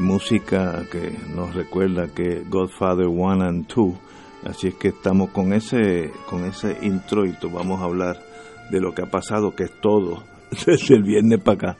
[0.00, 3.94] Música que nos recuerda que Godfather 1 and 2.
[4.44, 8.16] Así es que estamos con ese, con ese introito, vamos a hablar
[8.70, 10.22] de lo que ha pasado, que es todo,
[10.66, 11.78] desde el viernes para acá.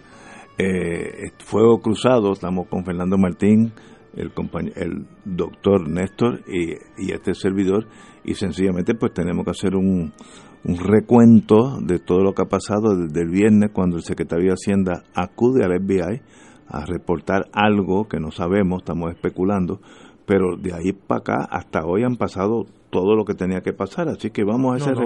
[0.59, 3.73] Eh, Fuego Cruzado, estamos con Fernando Martín,
[4.17, 4.33] el,
[4.75, 7.87] el doctor Néstor y, y, este servidor,
[8.25, 10.13] y sencillamente pues tenemos que hacer un,
[10.65, 14.55] un recuento de todo lo que ha pasado desde el viernes cuando el secretario de
[14.55, 16.23] Hacienda acude al FBI
[16.69, 19.81] a reportar algo que no sabemos, estamos especulando,
[20.27, 24.09] pero de ahí para acá hasta hoy han pasado todo lo que tenía que pasar,
[24.09, 24.97] así que vamos a hacer...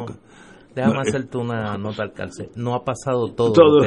[0.75, 2.49] Déjame eh, hacerte una nota al calce.
[2.55, 3.81] No ha pasado todo.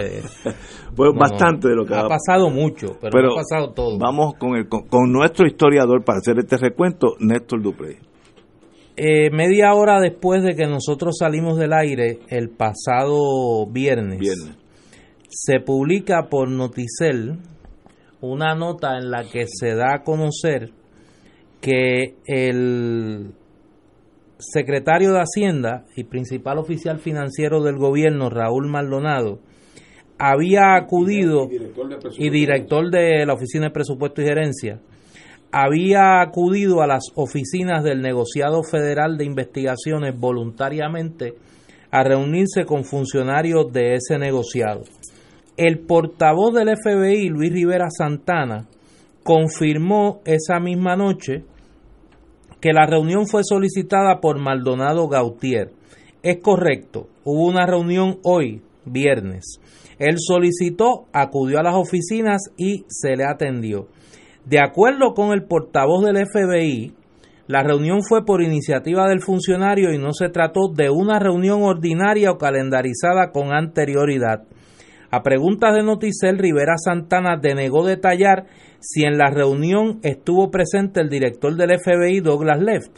[0.95, 3.97] pues bastante de lo que ha, ha pasado mucho, pero, no ha pasado todo.
[3.97, 7.99] Vamos con, el, con, nuestro historiador para hacer este recuento, Néstor Dupré.
[8.95, 14.19] Eh, media hora después de que nosotros salimos del aire, el pasado viernes,
[15.29, 17.39] se publica por Noticel
[18.31, 20.71] una nota en la que se da a conocer
[21.59, 23.33] que el
[24.37, 29.39] secretario de Hacienda y principal oficial financiero del gobierno, Raúl Maldonado,
[30.17, 31.49] había acudido,
[32.17, 34.79] y director de la Oficina de Presupuesto y Gerencia,
[35.51, 41.33] había acudido a las oficinas del negociado federal de investigaciones voluntariamente
[41.91, 44.83] a reunirse con funcionarios de ese negociado.
[45.55, 48.67] El portavoz del FBI, Luis Rivera Santana,
[49.23, 51.43] confirmó esa misma noche
[52.59, 55.71] que la reunión fue solicitada por Maldonado Gautier.
[56.23, 59.59] Es correcto, hubo una reunión hoy, viernes.
[59.99, 63.87] Él solicitó, acudió a las oficinas y se le atendió.
[64.45, 66.93] De acuerdo con el portavoz del FBI,
[67.47, 72.31] la reunión fue por iniciativa del funcionario y no se trató de una reunión ordinaria
[72.31, 74.43] o calendarizada con anterioridad.
[75.13, 78.47] A preguntas de Noticel, Rivera Santana denegó detallar
[78.79, 82.97] si en la reunión estuvo presente el director del FBI, Douglas Left.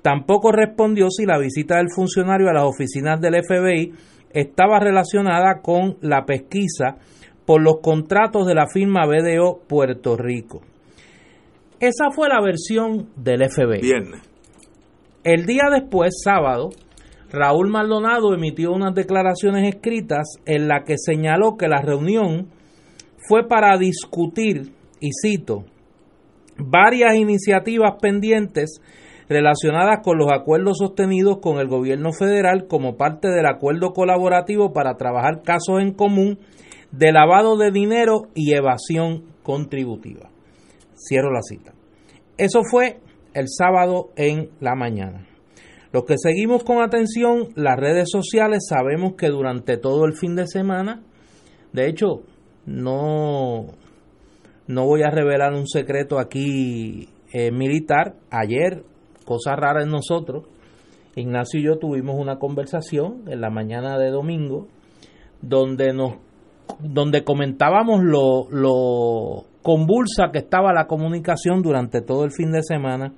[0.00, 3.92] Tampoco respondió si la visita del funcionario a las oficinas del FBI
[4.30, 6.96] estaba relacionada con la pesquisa
[7.44, 10.62] por los contratos de la firma BDO Puerto Rico.
[11.78, 13.82] Esa fue la versión del FBI.
[13.82, 14.22] Viernes.
[15.24, 16.70] El día después, sábado,
[17.32, 22.48] Raúl Maldonado emitió unas declaraciones escritas en la que señaló que la reunión
[23.28, 25.64] fue para discutir, y cito,
[26.56, 28.80] varias iniciativas pendientes
[29.28, 34.96] relacionadas con los acuerdos sostenidos con el gobierno federal como parte del acuerdo colaborativo para
[34.96, 36.38] trabajar casos en común
[36.90, 40.30] de lavado de dinero y evasión contributiva.
[40.96, 41.72] Cierro la cita.
[42.36, 42.98] Eso fue
[43.32, 45.29] el sábado en la mañana.
[45.92, 50.46] Los que seguimos con atención las redes sociales sabemos que durante todo el fin de
[50.46, 51.02] semana,
[51.72, 52.22] de hecho,
[52.64, 53.66] no,
[54.68, 58.14] no voy a revelar un secreto aquí eh, militar.
[58.30, 58.84] Ayer,
[59.24, 60.44] cosa rara en nosotros,
[61.16, 64.68] Ignacio y yo tuvimos una conversación en la mañana de domingo
[65.42, 66.14] donde nos
[66.78, 73.12] donde comentábamos lo, lo convulsa que estaba la comunicación durante todo el fin de semana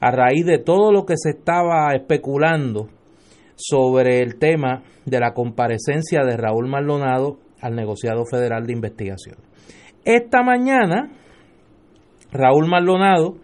[0.00, 2.88] a raíz de todo lo que se estaba especulando
[3.56, 9.36] sobre el tema de la comparecencia de Raúl Maldonado al negociado federal de investigación.
[10.04, 11.10] Esta mañana,
[12.30, 13.36] Raúl Maldonado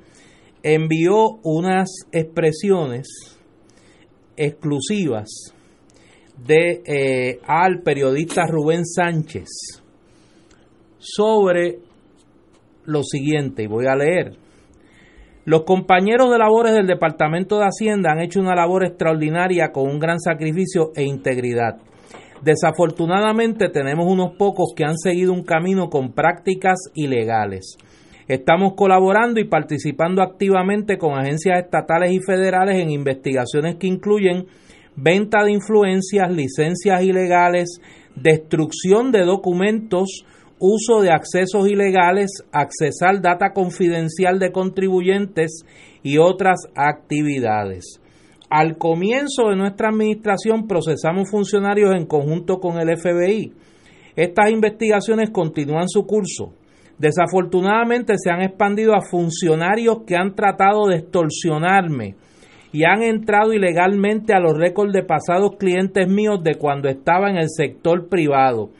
[0.62, 3.08] envió unas expresiones
[4.37, 5.55] exclusivas
[6.37, 9.49] de eh, al periodista Rubén Sánchez
[10.99, 11.79] sobre
[12.85, 14.37] lo siguiente, y voy a leer.
[15.46, 19.98] Los compañeros de labores del Departamento de Hacienda han hecho una labor extraordinaria con un
[19.98, 21.78] gran sacrificio e integridad.
[22.42, 27.78] Desafortunadamente tenemos unos pocos que han seguido un camino con prácticas ilegales.
[28.28, 34.46] Estamos colaborando y participando activamente con agencias estatales y federales en investigaciones que incluyen
[34.94, 37.81] venta de influencias, licencias ilegales,
[38.14, 40.25] destrucción de documentos,
[40.61, 45.65] uso de accesos ilegales, accesar data confidencial de contribuyentes
[46.03, 48.01] y otras actividades.
[48.51, 53.53] Al comienzo de nuestra administración procesamos funcionarios en conjunto con el FBI.
[54.17, 56.53] Estas investigaciones continúan su curso.
[56.99, 62.17] Desafortunadamente se han expandido a funcionarios que han tratado de extorsionarme
[62.73, 67.37] y han entrado ilegalmente a los récords de pasados clientes míos de cuando estaba en
[67.37, 68.71] el sector privado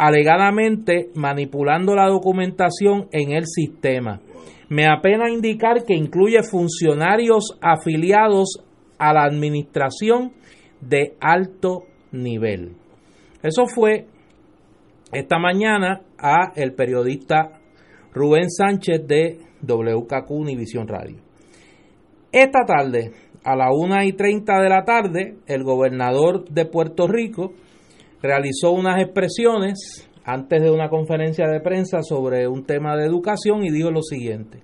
[0.00, 4.22] alegadamente manipulando la documentación en el sistema.
[4.70, 8.64] Me apena indicar que incluye funcionarios afiliados
[8.98, 10.32] a la administración
[10.80, 11.82] de alto
[12.12, 12.76] nivel.
[13.42, 14.06] Eso fue
[15.12, 17.60] esta mañana a el periodista
[18.14, 21.18] Rubén Sánchez de WKQ Univisión Radio.
[22.32, 23.12] Esta tarde,
[23.44, 27.52] a la 1 y 30 de la tarde, el gobernador de Puerto Rico,
[28.22, 33.70] realizó unas expresiones antes de una conferencia de prensa sobre un tema de educación y
[33.70, 34.62] dijo lo siguiente.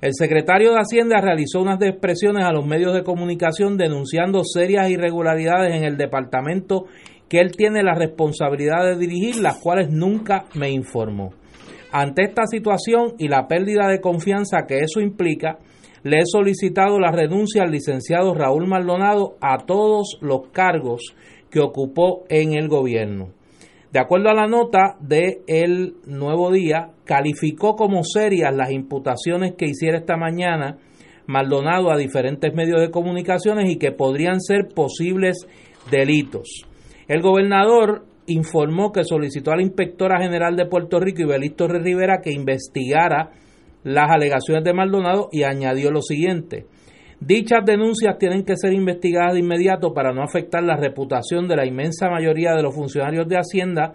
[0.00, 5.76] El secretario de Hacienda realizó unas expresiones a los medios de comunicación denunciando serias irregularidades
[5.76, 6.86] en el departamento
[7.28, 11.34] que él tiene la responsabilidad de dirigir, las cuales nunca me informó.
[11.92, 15.58] Ante esta situación y la pérdida de confianza que eso implica,
[16.02, 21.14] le he solicitado la renuncia al licenciado Raúl Maldonado a todos los cargos
[21.50, 23.30] que ocupó en el gobierno.
[23.92, 29.66] De acuerdo a la nota de El Nuevo Día, calificó como serias las imputaciones que
[29.66, 30.78] hiciera esta mañana
[31.26, 35.46] Maldonado a diferentes medios de comunicaciones y que podrían ser posibles
[35.90, 36.64] delitos.
[37.08, 42.20] El gobernador informó que solicitó a la inspectora general de Puerto Rico, Ibeliz Torres Rivera,
[42.22, 43.30] que investigara
[43.82, 46.66] las alegaciones de Maldonado y añadió lo siguiente.
[47.20, 51.66] Dichas denuncias tienen que ser investigadas de inmediato para no afectar la reputación de la
[51.66, 53.92] inmensa mayoría de los funcionarios de Hacienda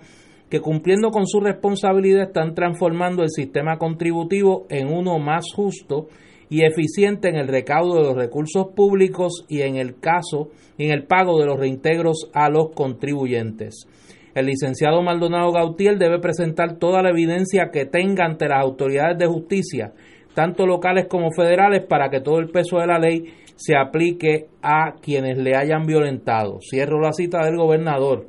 [0.48, 6.08] que cumpliendo con su responsabilidad están transformando el sistema contributivo en uno más justo
[6.50, 11.06] y eficiente en el recaudo de los recursos públicos y en el caso en el
[11.08, 13.88] pago de los reintegros a los contribuyentes.
[14.36, 19.26] El licenciado Maldonado Gautier debe presentar toda la evidencia que tenga ante las autoridades de
[19.26, 19.94] justicia
[20.36, 24.96] tanto locales como federales, para que todo el peso de la ley se aplique a
[25.02, 26.60] quienes le hayan violentado.
[26.62, 28.28] Cierro la cita del gobernador.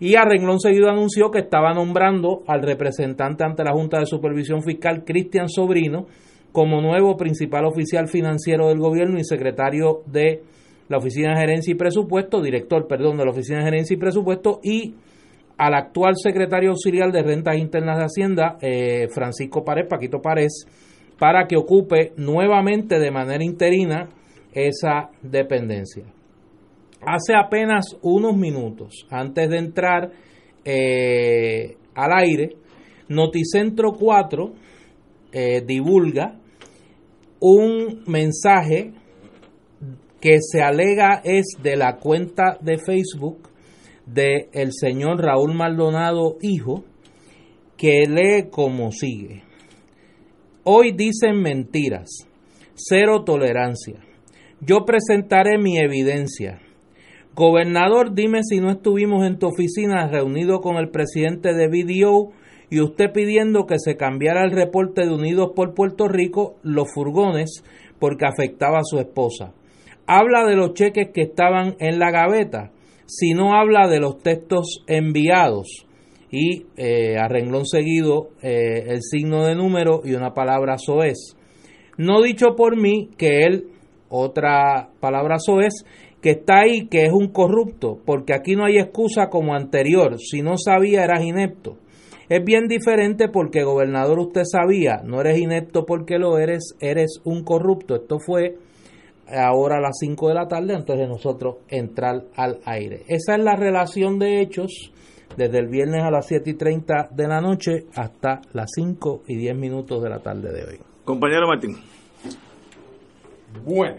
[0.00, 4.62] Y a renglón seguido anunció que estaba nombrando al representante ante la Junta de Supervisión
[4.62, 6.06] Fiscal, Cristian Sobrino,
[6.52, 10.42] como nuevo principal oficial financiero del gobierno y secretario de
[10.88, 14.60] la Oficina de Gerencia y Presupuesto, director, perdón, de la Oficina de Gerencia y Presupuesto,
[14.62, 14.94] y
[15.58, 20.66] al actual secretario auxiliar de Rentas Internas de Hacienda, eh, Francisco Párez, Paquito Párez,
[21.18, 24.08] para que ocupe nuevamente de manera interina
[24.52, 26.04] esa dependencia.
[27.00, 30.10] Hace apenas unos minutos, antes de entrar
[30.64, 32.56] eh, al aire,
[33.08, 34.52] Noticentro 4
[35.32, 36.36] eh, divulga
[37.40, 38.92] un mensaje
[40.20, 43.50] que se alega es de la cuenta de Facebook
[44.06, 46.84] del el señor Raúl Maldonado Hijo,
[47.76, 49.45] que lee como sigue.
[50.68, 52.26] Hoy dicen mentiras,
[52.74, 54.00] cero tolerancia.
[54.60, 56.58] Yo presentaré mi evidencia.
[57.36, 62.32] Gobernador, dime si no estuvimos en tu oficina reunido con el presidente de BDO
[62.68, 67.62] y usted pidiendo que se cambiara el reporte de Unidos por Puerto Rico, los furgones,
[68.00, 69.52] porque afectaba a su esposa.
[70.08, 72.72] Habla de los cheques que estaban en la gaveta,
[73.06, 75.85] si no habla de los textos enviados
[76.36, 81.34] y eh, a renglón seguido eh, el signo de número y una palabra soez.
[81.96, 83.68] No dicho por mí que él,
[84.10, 85.72] otra palabra soez,
[86.20, 90.42] que está ahí, que es un corrupto, porque aquí no hay excusa como anterior, si
[90.42, 91.78] no sabía eras inepto.
[92.28, 97.44] Es bien diferente porque gobernador usted sabía, no eres inepto porque lo eres, eres un
[97.44, 97.94] corrupto.
[97.94, 98.56] Esto fue
[99.30, 103.04] ahora a las 5 de la tarde antes de nosotros entrar al aire.
[103.08, 104.92] Esa es la relación de hechos
[105.36, 109.36] desde el viernes a las 7 y 30 de la noche hasta las 5 y
[109.36, 110.80] 10 minutos de la tarde de hoy.
[111.04, 111.76] Compañero Martín.
[113.64, 113.96] Bueno,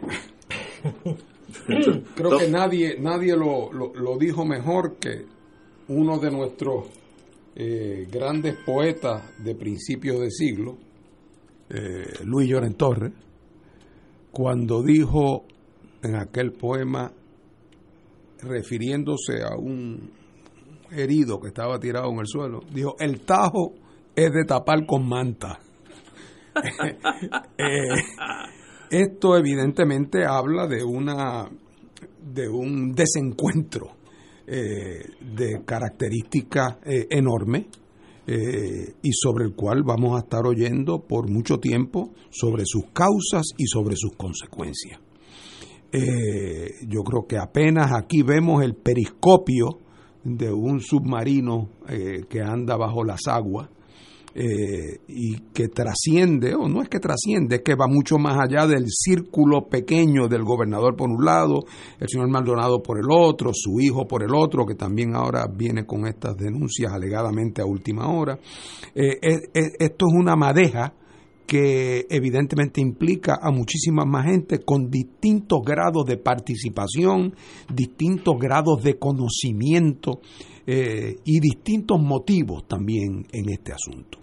[2.15, 5.25] creo que nadie, nadie lo, lo, dijo mejor que
[5.87, 6.87] uno de nuestros
[7.55, 10.77] eh, grandes poetas de principios de siglo,
[11.69, 13.13] eh, Luis Lloren Torres,
[14.31, 15.45] cuando dijo
[16.03, 17.11] en aquel poema,
[18.41, 20.11] refiriéndose a un
[20.91, 23.73] herido que estaba tirado en el suelo, dijo, el tajo
[24.15, 25.59] es de tapar con manta.
[27.59, 27.93] Eh,
[28.89, 31.47] esto evidentemente habla de una
[32.33, 33.91] de un desencuentro
[34.47, 37.65] eh, de características eh, enormes
[38.25, 43.67] y sobre el cual vamos a estar oyendo por mucho tiempo sobre sus causas y
[43.67, 44.99] sobre sus consecuencias.
[46.87, 49.79] yo creo que apenas aquí vemos el periscopio
[50.35, 51.69] de un submarino
[52.29, 53.69] que anda bajo las aguas
[54.39, 58.67] eh, y que trasciende, o no es que trasciende, es que va mucho más allá
[58.67, 61.63] del círculo pequeño del gobernador por un lado,
[61.99, 65.87] el señor Maldonado por el otro, su hijo por el otro, que también ahora viene
[65.87, 68.37] con estas denuncias alegadamente a última hora.
[68.93, 69.17] Eh,
[69.53, 70.93] esto es una madeja
[71.47, 77.33] que evidentemente implica a muchísima más gente con distintos grados de participación,
[77.73, 80.19] distintos grados de conocimiento
[80.65, 84.19] eh, y distintos motivos también en este asunto.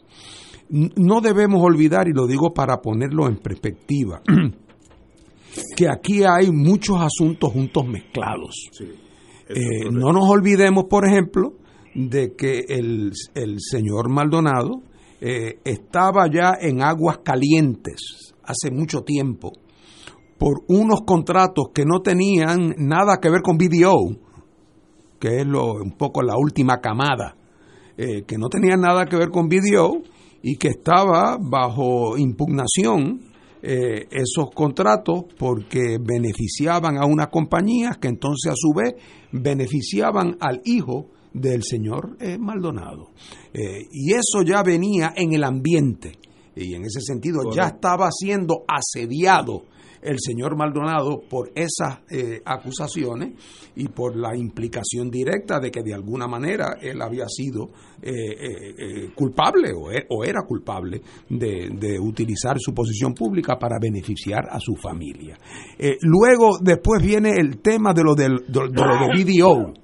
[0.69, 4.23] No debemos olvidar, y lo digo para ponerlo en perspectiva,
[5.77, 8.71] que aquí hay muchos asuntos juntos mezclados.
[9.49, 11.55] Eh, no nos olvidemos, por ejemplo,
[11.95, 13.13] de que el,
[13.59, 14.83] señor Maldonado
[15.27, 19.53] eh, estaba ya en aguas calientes hace mucho tiempo
[20.37, 24.19] por unos contratos que no tenían nada que ver con BDO,
[25.19, 27.39] que es lo, un poco la última camada,
[27.97, 30.03] eh, que no tenía nada que ver con BDO
[30.43, 33.23] y que estaba bajo impugnación
[33.63, 38.93] eh, esos contratos porque beneficiaban a una compañía que entonces a su vez
[39.33, 43.11] beneficiaban al hijo del señor eh, Maldonado.
[43.53, 46.19] y eso ya venía en el ambiente
[46.57, 49.65] y en ese sentido ya estaba siendo asediado
[50.05, 53.33] el señor Maldonado por esas eh, acusaciones
[53.75, 57.71] y por la implicación directa de que de alguna manera él había sido
[58.03, 61.01] eh, eh, culpable e, o, era culpable
[61.31, 65.39] de, utilizar su posición pública para beneficiar a su familia.
[66.03, 69.84] luego, después viene el tema de lo, del, de, lo de BDO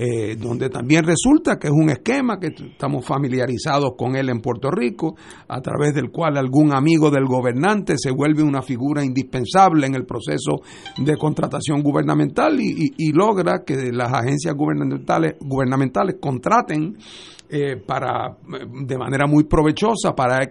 [0.00, 4.70] eh, donde también resulta que es un esquema que estamos familiarizados con él en Puerto
[4.70, 5.16] Rico,
[5.48, 10.06] a través del cual algún amigo del gobernante se vuelve una figura indispensable en el
[10.06, 10.60] proceso
[10.98, 16.96] de contratación gubernamental y, logra que las agencias gubernamentales, gubernamentales contraten
[17.50, 20.50] eh, para, de manera muy provechosa para,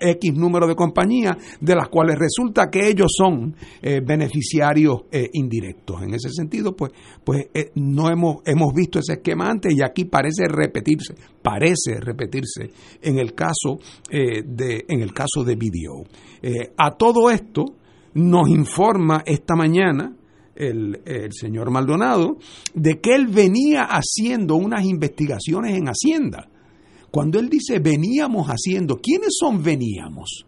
[0.00, 6.02] X número de compañías, de las cuales resulta que ellos son eh, beneficiarios eh, indirectos.
[6.02, 10.48] En ese sentido, pues, pues no hemos, hemos visto ese esquema antes y aquí parece
[10.48, 12.70] repetirse, parece repetirse
[13.02, 13.78] en el caso
[14.10, 16.04] de, en el caso de Video.
[16.76, 17.64] a todo esto
[18.14, 20.14] nos informa esta mañana
[20.58, 22.38] el, señor Maldonado,
[22.74, 26.48] de que él venía haciendo unas investigaciones en Hacienda.
[27.10, 30.44] Cuando él dice veníamos haciendo, ¿quiénes son veníamos?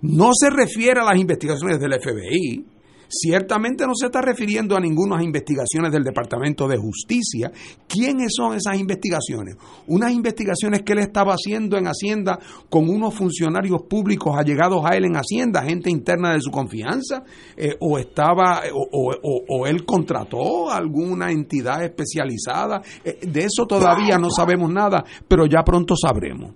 [0.00, 2.64] No se refiere a las investigaciones del FBI,
[3.08, 7.50] Ciertamente no se está refiriendo a ninguna investigaciones del Departamento de Justicia.
[7.86, 9.56] ¿Quiénes son esas investigaciones?
[9.86, 12.38] Unas investigaciones que él estaba haciendo en Hacienda
[12.68, 17.24] con unos funcionarios públicos allegados a él en Hacienda, gente interna de su confianza,
[17.56, 22.82] eh, o estaba, o, él contrató alguna entidad especializada.
[23.04, 26.54] Eh, de eso todavía no sabemos nada, pero ya pronto sabremos.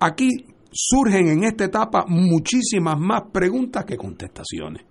[0.00, 0.28] Aquí
[0.72, 4.89] surgen en esta etapa muchísimas más preguntas que contestaciones.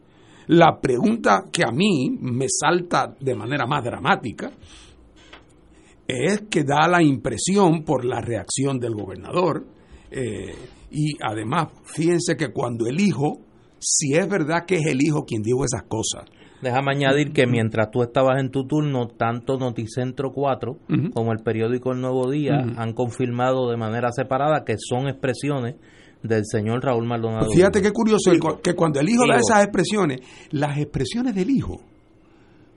[0.49, 4.51] La pregunta que a mí me salta de manera más dramática
[6.07, 9.63] es que da la impresión por la reacción del gobernador
[10.09, 10.55] eh,
[10.89, 13.41] y además fíjense que cuando el hijo,
[13.77, 16.25] si es verdad que es el hijo quien dijo esas cosas,
[16.61, 20.77] Déjame añadir que mientras tú estabas en tu turno, tanto Noticentro 4
[21.13, 25.75] como el periódico El Nuevo Día han confirmado de manera separada que son expresiones
[26.23, 27.49] del señor Raúl Maldonado.
[27.51, 30.21] Fíjate qué curioso, que cuando el hijo da esas expresiones,
[30.51, 31.81] las expresiones del hijo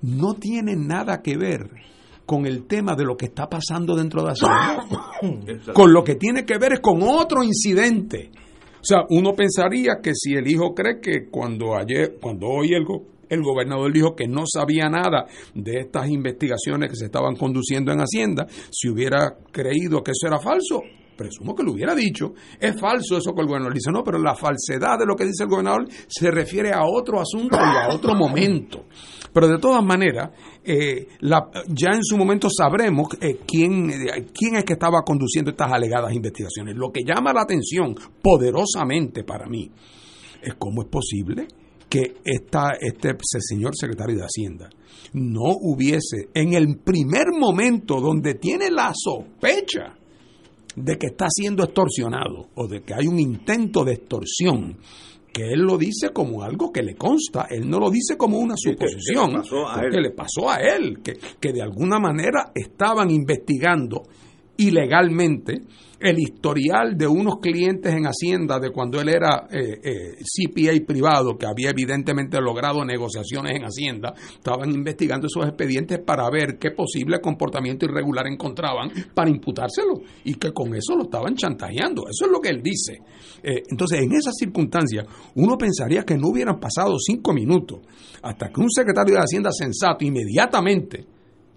[0.03, 1.71] no tienen nada que ver
[2.27, 4.87] con el tema de lo que está pasando dentro de la
[5.73, 8.31] con lo que tiene que ver es con otro incidente.
[8.81, 12.85] O sea, uno pensaría que si el hijo cree que cuando ayer, cuando hoy el,
[13.29, 18.01] el gobernador dijo que no sabía nada de estas investigaciones que se estaban conduciendo en
[18.01, 20.83] Hacienda, si hubiera creído que eso era falso,
[21.17, 24.35] presumo que lo hubiera dicho, es falso eso que el gobernador dice, no, pero la
[24.35, 28.15] falsedad de lo que dice el gobernador se refiere a otro asunto y a otro
[28.15, 28.87] momento.
[29.33, 30.31] Pero de todas maneras,
[30.63, 31.09] eh,
[31.69, 36.13] ya en su momento sabremos eh, quién, eh, quién es que estaba conduciendo estas alegadas
[36.13, 36.77] investigaciones.
[36.77, 39.71] Lo que llama la atención poderosamente para mí
[40.43, 41.47] es cómo es posible
[41.89, 44.71] que esta, este señor secretario de Hacienda
[45.15, 49.95] no hubiese, en el primer momento donde tiene la sospecha
[50.77, 54.79] de que está siendo extorsionado o de que hay un intento de extorsión,
[55.33, 58.55] que él lo dice como algo que le consta, él no lo dice como una
[58.57, 59.43] suposición,
[59.91, 64.03] que, le pasó a él, que, que de alguna manera estaban investigando
[64.57, 65.63] ilegalmente
[66.03, 71.39] el historial de unos clientes en Hacienda de cuando él era eh, eh, CPA privado,
[71.39, 77.21] que había evidentemente logrado negociaciones en Hacienda, estaban investigando esos expedientes para ver qué posible
[77.21, 82.03] comportamiento irregular encontraban para imputárselo y que con eso lo estaban chantajeando.
[82.11, 82.99] Eso es lo que él dice.
[83.43, 85.07] Eh, entonces, en esas circunstancias,
[85.37, 87.79] uno pensaría que no hubieran pasado cinco minutos
[88.23, 91.07] hasta que un secretario de Hacienda sensato inmediatamente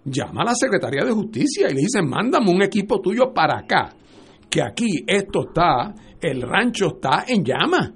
[0.06, 3.96] llama a la Secretaría de Justicia y le dice, mándame un equipo tuyo para acá
[4.56, 7.92] que aquí esto está, el rancho está en llamas.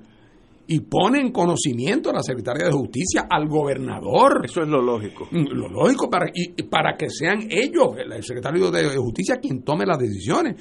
[0.68, 4.42] Y pone en conocimiento a la Secretaría de Justicia, al gobernador.
[4.44, 5.28] Eso es lo lógico.
[5.32, 9.86] Mm, lo lógico para, y, para que sean ellos, el secretario de Justicia, quien tome
[9.86, 10.58] las decisiones.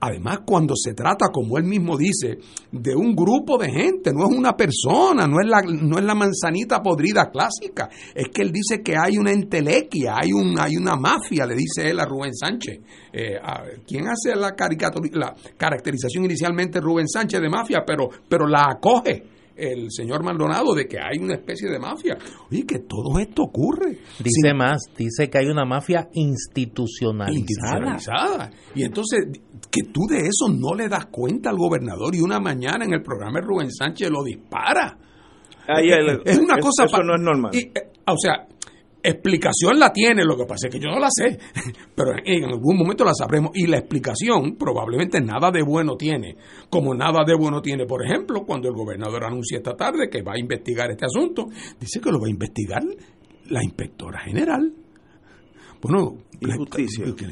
[0.00, 2.38] Además, cuando se trata, como él mismo dice,
[2.70, 6.14] de un grupo de gente, no es una persona, no es la, no es la
[6.14, 10.96] manzanita podrida clásica, es que él dice que hay una entelequia, hay, un, hay una
[10.96, 12.78] mafia, le dice él a Rubén Sánchez.
[13.12, 13.36] Eh,
[13.86, 14.54] ¿Quién hace la,
[15.12, 19.36] la caracterización inicialmente Rubén Sánchez de mafia, pero, pero la acoge?
[19.56, 22.16] El señor Maldonado de que hay una especie de mafia.
[22.50, 23.98] Oye, que todo esto ocurre.
[24.22, 27.38] Dice más, dice que hay una mafia institucionalizada.
[27.38, 28.50] institucionalizada.
[28.74, 29.26] Y entonces,
[29.70, 33.02] que tú de eso no le das cuenta al gobernador y una mañana en el
[33.02, 34.98] programa de Rubén Sánchez lo dispara.
[36.24, 36.84] es una cosa...
[36.84, 37.50] Eso no es normal.
[37.54, 37.72] Eh,
[38.06, 38.46] o sea,
[39.08, 41.38] Explicación la tiene, lo que pasa es que yo no la sé,
[41.94, 46.36] pero en algún momento la sabremos y la explicación probablemente nada de bueno tiene,
[46.68, 50.32] como nada de bueno tiene, por ejemplo, cuando el gobernador anuncia esta tarde que va
[50.32, 51.46] a investigar este asunto,
[51.78, 52.82] dice que lo va a investigar
[53.48, 54.72] la inspectora general.
[55.80, 56.16] Bueno,
[56.56, 57.04] justicia.
[57.04, 57.26] ¿Qué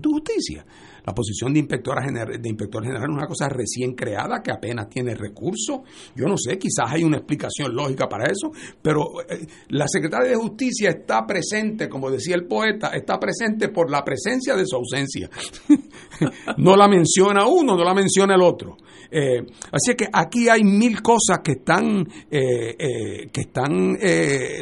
[0.00, 0.64] tu justicia?
[1.06, 4.88] La posición de inspectora general, de inspector general es una cosa recién creada que apenas
[4.88, 5.82] tiene recursos.
[6.16, 8.50] Yo no sé, quizás hay una explicación lógica para eso,
[8.82, 13.88] pero eh, la secretaria de Justicia está presente, como decía el poeta, está presente por
[13.88, 15.30] la presencia de su ausencia.
[16.56, 18.76] no la menciona uno, no la menciona el otro.
[19.08, 23.96] Eh, así que aquí hay mil cosas que están, eh, que están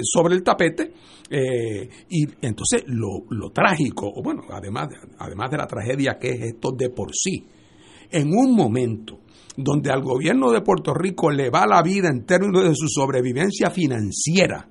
[0.03, 0.93] sobre el tapete.
[1.31, 6.73] Y entonces lo, lo trágico, o bueno, además, además de la tragedia que es esto
[6.73, 7.47] de por sí,
[8.11, 9.21] en un momento
[9.57, 13.71] donde al gobierno de Puerto Rico le va la vida en términos de su sobrevivencia
[13.71, 14.69] financiera,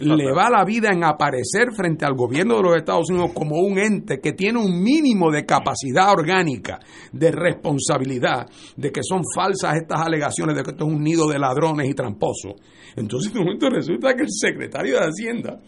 [0.00, 3.78] le va la vida en aparecer frente al gobierno de los Estados Unidos como un
[3.78, 6.78] ente que tiene un mínimo de capacidad orgánica,
[7.12, 11.38] de responsabilidad, de que son falsas estas alegaciones de que esto es un nido de
[11.38, 12.54] ladrones y tramposos.
[12.96, 15.60] Entonces, en un momento resulta que el secretario de Hacienda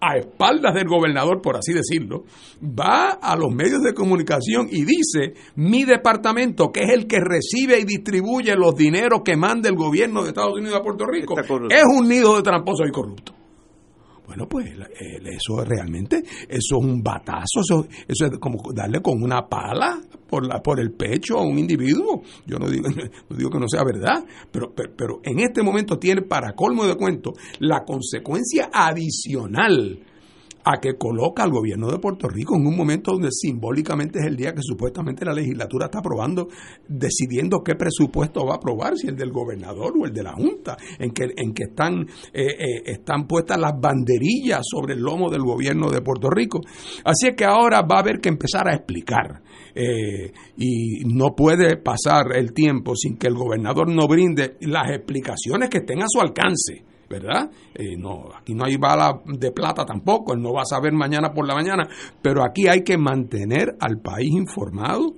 [0.00, 2.24] a espaldas del gobernador, por así decirlo,
[2.62, 7.80] va a los medios de comunicación y dice, mi departamento, que es el que recibe
[7.80, 11.84] y distribuye los dineros que manda el gobierno de Estados Unidos a Puerto Rico, es
[11.94, 13.34] un nido de tramposos y corruptos.
[14.26, 14.68] Bueno, pues
[15.24, 20.44] eso realmente, eso es un batazo, eso, eso es como darle con una pala por,
[20.44, 22.22] la, por el pecho a un individuo.
[22.44, 22.88] Yo no digo,
[23.30, 26.86] no digo que no sea verdad, pero, pero, pero en este momento tiene para colmo
[26.86, 30.00] de cuento la consecuencia adicional
[30.66, 34.36] a que coloca al gobierno de Puerto Rico en un momento donde simbólicamente es el
[34.36, 36.48] día que supuestamente la legislatura está aprobando,
[36.88, 40.76] decidiendo qué presupuesto va a aprobar, si el del gobernador o el de la Junta,
[40.98, 42.00] en que, en que están,
[42.32, 46.58] eh, eh, están puestas las banderillas sobre el lomo del gobierno de Puerto Rico.
[47.04, 49.42] Así es que ahora va a haber que empezar a explicar.
[49.72, 55.68] Eh, y no puede pasar el tiempo sin que el gobernador no brinde las explicaciones
[55.70, 57.50] que estén a su alcance ¿verdad?
[57.74, 61.32] Eh, no, aquí no hay bala de plata tampoco, él no va a saber mañana
[61.32, 61.88] por la mañana,
[62.22, 65.14] pero aquí hay que mantener al país informado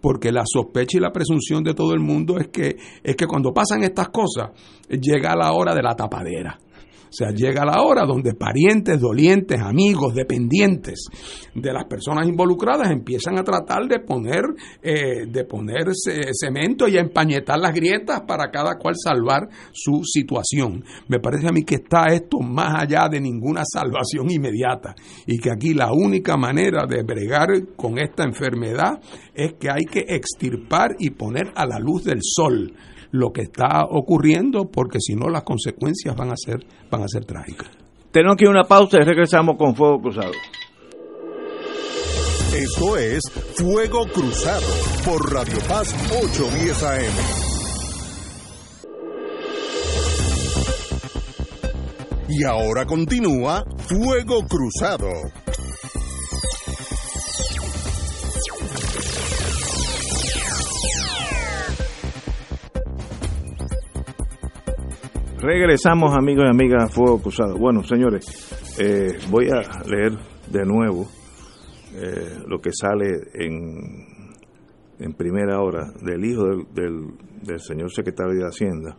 [0.00, 3.52] porque la sospecha y la presunción de todo el mundo es que es que cuando
[3.52, 4.50] pasan estas cosas
[4.88, 6.58] llega la hora de la tapadera
[7.08, 11.06] O sea, llega la hora donde parientes, dolientes, amigos, dependientes
[11.54, 14.42] de las personas involucradas empiezan a tratar de poner,
[14.82, 15.86] eh, de poner
[16.32, 20.84] cemento y empañetar las grietas para cada cual salvar su situación.
[21.08, 24.94] Me parece a mí que está esto más allá de ninguna salvación inmediata
[25.26, 29.00] y que aquí la única manera de bregar con esta enfermedad
[29.34, 32.74] es que hay que extirpar y poner a la luz del sol
[33.10, 37.24] lo que está ocurriendo, porque si no las consecuencias van a ser, van a ser
[37.24, 37.70] trágicas.
[38.10, 40.32] Tenemos aquí una pausa y regresamos con Fuego Cruzado.
[42.54, 43.22] Esto es
[43.56, 44.66] Fuego Cruzado
[45.04, 47.48] por Radio Paz 810 AM.
[52.30, 55.08] Y ahora continúa Fuego Cruzado.
[65.40, 67.56] Regresamos, amigos y amigas, a Fuego Cruzado.
[67.56, 68.26] Bueno, señores,
[68.80, 70.18] eh, voy a leer
[70.50, 71.06] de nuevo
[71.94, 74.34] eh, lo que sale en,
[74.98, 78.96] en primera hora del hijo del, del, señor secretario de Hacienda.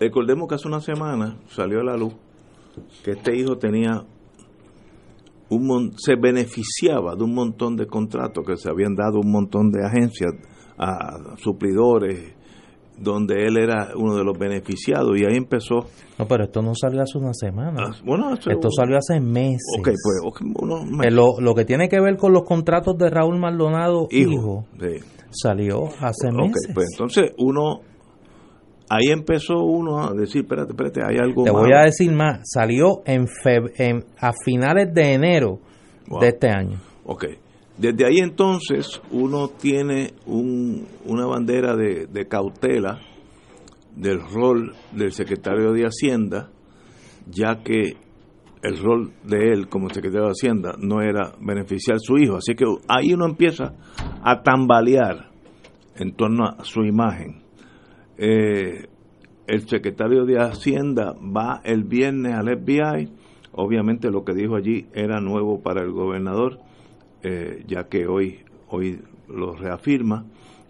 [0.00, 2.14] Recordemos que hace una semana salió a la luz
[3.04, 4.02] que este hijo tenía
[5.50, 9.84] un se beneficiaba de un montón de contratos que se habían dado un montón de
[9.84, 10.32] agencias
[10.78, 12.35] a suplidores
[12.98, 15.86] donde él era uno de los beneficiados y ahí empezó.
[16.18, 17.82] No, pero esto no salió hace una semana.
[17.86, 19.62] Ah, bueno, esto salió hace meses.
[19.78, 24.64] Ok, pues lo, lo, que tiene que ver con los contratos de Raúl Maldonado, hijo,
[25.30, 26.70] salió hace meses.
[26.72, 27.80] Pues entonces uno,
[28.88, 33.02] ahí empezó uno a decir, espérate, espérate, hay algo Te voy a decir más, salió
[33.04, 33.26] en,
[33.76, 35.58] en a finales de enero
[36.20, 36.78] de este año.
[37.04, 37.26] Ok.
[37.78, 43.00] Desde ahí entonces uno tiene un, una bandera de, cautela
[43.94, 46.50] del rol del secretario de Hacienda,
[47.30, 47.96] ya que
[48.62, 52.36] el rol de él como secretario de Hacienda no era beneficiar a su hijo.
[52.36, 53.74] Así que ahí uno empieza
[54.22, 55.30] a tambalear
[55.96, 57.42] en torno a su imagen.
[58.16, 58.86] Eh,
[59.46, 63.10] el secretario de Hacienda va el viernes al FBI.
[63.52, 66.65] Obviamente lo que dijo allí era nuevo para el gobernador
[67.28, 70.26] eh, ya que hoy, hoy lo reafirma,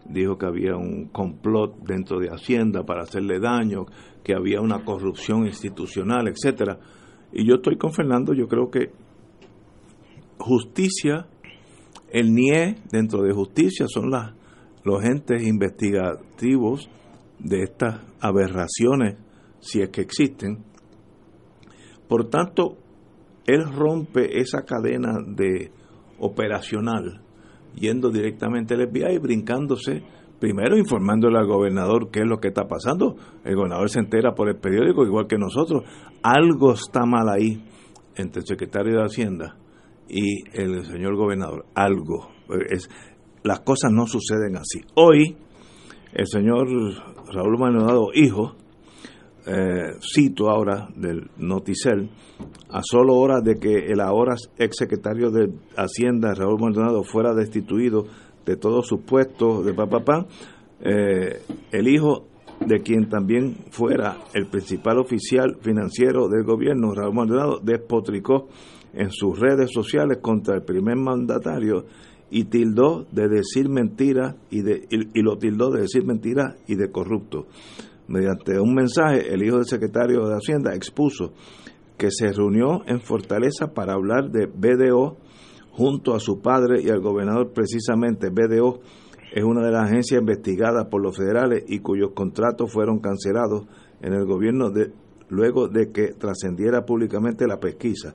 [0.09, 3.85] dijo que había un complot dentro de Hacienda para hacerle daño,
[4.25, 6.79] que había una corrupción institucional, etcétera.
[7.31, 8.90] Y yo estoy con Fernando, yo creo que
[10.38, 11.27] justicia,
[12.11, 14.33] el NIE dentro de justicia son las,
[14.83, 16.88] los entes investigativos
[17.38, 19.16] de estas aberraciones,
[19.61, 20.64] si es que existen.
[22.09, 22.79] Por tanto,
[23.47, 25.71] él rompe esa cadena de
[26.18, 27.22] operacional,
[27.74, 30.02] yendo directamente al FBI y brincándose,
[30.38, 33.16] primero informándole al gobernador qué es lo que está pasando.
[33.44, 35.85] El gobernador se entera por el periódico, igual que nosotros.
[36.22, 37.62] Algo está mal ahí
[38.16, 39.57] entre el secretario de Hacienda
[40.09, 41.66] y el señor gobernador.
[41.74, 42.29] Algo.
[42.70, 42.88] Es,
[43.42, 44.81] las cosas no suceden así.
[44.94, 45.37] Hoy,
[46.12, 46.68] el señor
[47.33, 48.57] Raúl Maldonado, hijo,
[49.46, 52.11] eh, cito ahora del Noticel,
[52.70, 58.06] a solo horas de que el ahora exsecretario de Hacienda, Raúl Maldonado, fuera destituido
[58.44, 60.26] de todos sus puestos de papá,
[60.80, 62.26] eh, el hijo
[62.64, 68.48] de quien también fuera el principal oficial financiero del gobierno, Raúl Maldonado, despotricó
[68.94, 71.85] en sus redes sociales contra el primer mandatario
[72.30, 76.90] y tildó de decir mentiras y, de, y lo tildó de decir mentiras y de
[76.90, 77.46] corrupto.
[78.09, 81.33] Mediante un mensaje, el hijo del secretario de Hacienda expuso
[81.99, 85.16] que se reunió en Fortaleza para hablar de BDO
[85.71, 87.53] junto a su padre y al gobernador.
[87.53, 88.81] Precisamente BDO
[89.33, 93.66] es una de las agencias investigadas por los federales y cuyos contratos fueron cancelados
[94.01, 94.92] en el gobierno de,
[95.29, 98.14] luego de que trascendiera públicamente la pesquisa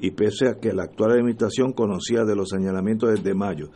[0.00, 3.70] y pese a que la actual administración conocía de los señalamientos desde mayo.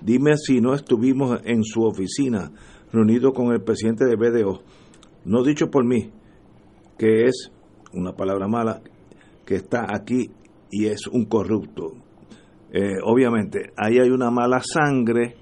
[0.00, 2.50] Dime si no estuvimos en su oficina
[2.92, 4.62] reunido con el presidente de BDO
[5.24, 6.10] no dicho por mí,
[6.98, 7.50] que es
[7.92, 8.82] una palabra mala,
[9.44, 10.30] que está aquí
[10.70, 11.92] y es un corrupto.
[12.72, 15.36] Eh, obviamente, ahí hay una mala sangre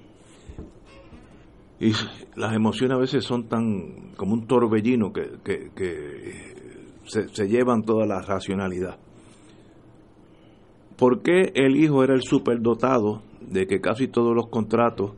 [1.79, 1.91] y
[2.35, 6.53] las emociones a veces son tan como un torbellino que, que,
[7.05, 8.97] se, se, llevan toda la racionalidad.
[10.95, 15.13] ¿Por qué el hijo era el superdotado de que casi todos los contratos,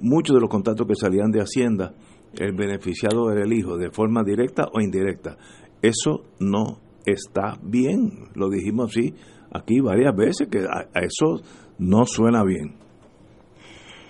[0.00, 1.94] muchos de los contratos que salían de Hacienda,
[2.38, 5.36] el beneficiado era el hijo, de forma directa o indirecta.
[5.82, 9.14] Eso no está bien, lo dijimos así
[9.52, 11.42] aquí varias veces, que a, eso
[11.78, 12.74] no suena bien.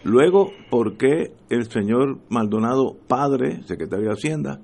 [0.05, 4.61] Luego, ¿por qué el señor Maldonado, padre, secretario de Hacienda,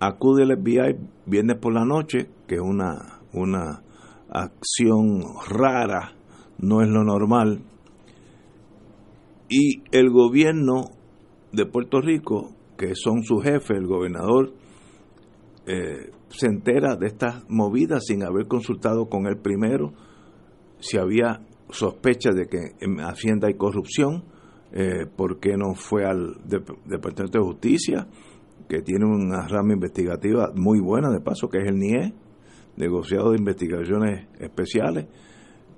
[0.00, 3.82] acude el FBI viernes por la noche, que es una, una
[4.30, 6.12] acción rara,
[6.58, 7.62] no es lo normal,
[9.48, 10.86] y el gobierno
[11.52, 12.50] de Puerto Rico,
[12.86, 14.52] que son su jefe, el gobernador,
[15.66, 19.92] eh, se entera de estas movidas sin haber consultado con él primero
[20.80, 24.24] si había sospecha de que en Hacienda hay corrupción,
[24.72, 28.06] eh, por qué no fue al Departamento de Justicia,
[28.68, 32.12] que tiene una rama investigativa muy buena de paso, que es el NIE,
[32.76, 35.06] negociado de investigaciones especiales.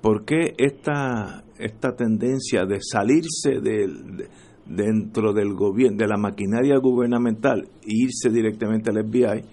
[0.00, 4.28] ¿Por qué esta, esta tendencia de salirse del,
[4.68, 9.44] dentro del gobierno, de la maquinaria gubernamental irse directamente al FBI?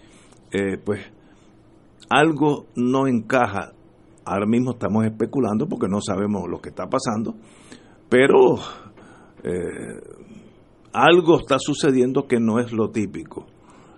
[0.52, 1.02] Eh, pues
[2.10, 3.74] algo no encaja.
[4.26, 7.36] Ahora mismo estamos especulando porque no sabemos lo que está pasando,
[8.08, 8.56] pero
[9.44, 10.00] eh,
[10.94, 13.48] algo está sucediendo que no es lo típico.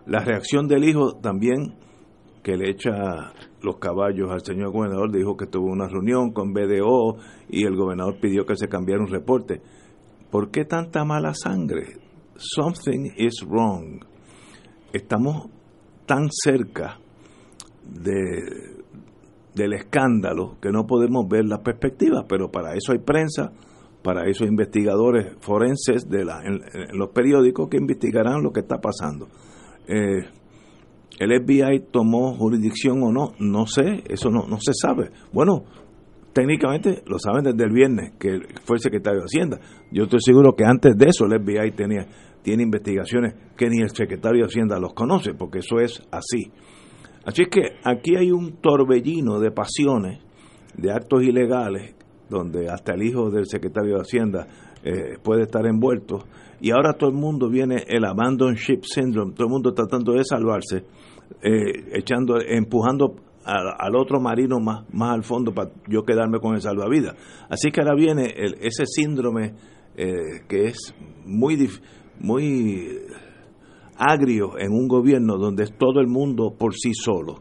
[0.08, 1.75] La reacción del hijo también,
[2.41, 7.17] que le echa los caballos al señor gobernador, dijo que tuvo una reunión con BDO
[7.49, 9.62] y el gobernador pidió que se cambiara un reporte.
[10.36, 11.95] ¿Por qué tanta mala sangre?
[12.36, 14.04] Something is wrong.
[14.91, 15.48] Estamos
[16.06, 17.00] tan cerca
[17.86, 18.84] de,
[19.54, 23.54] del escándalo que no podemos ver la perspectiva, pero para eso hay prensa,
[24.04, 26.60] para eso hay investigadores forenses de la, en,
[26.91, 29.30] los periódicos que investigarán lo que está pasando.
[29.88, 30.19] Eh,
[31.17, 35.12] el FBI tomó jurisdicción o no, no sé, eso no, no se sabe.
[35.32, 35.63] Bueno,
[36.36, 39.58] técnicamente lo saben desde el viernes, que fue el secretario de Hacienda.
[39.89, 42.06] Yo estoy seguro que antes de eso el FBI tenía
[42.43, 46.52] tiene investigaciones que ni el secretario de Hacienda los conoce, porque eso es así.
[47.26, 50.19] Así es que aquí hay un torbellino de pasiones,
[50.78, 51.95] de actos ilegales,
[52.30, 54.48] donde hasta el hijo del secretario de Hacienda
[54.84, 56.26] eh, puede estar envuelto,
[56.60, 60.24] y ahora todo el mundo viene el abandon ship syndrome, todo el mundo tratando de
[60.24, 60.84] salvarse,
[61.41, 66.62] eh, echando, empujando al, otro marino más, más al fondo para yo quedarme con el
[66.62, 67.15] salvavidas.
[67.49, 69.53] Así que ahora viene ese síndrome
[69.95, 70.93] eh, que es
[71.25, 71.69] muy
[72.19, 73.01] muy
[73.97, 77.39] agrio en un gobierno donde es todo el mundo por sí solo.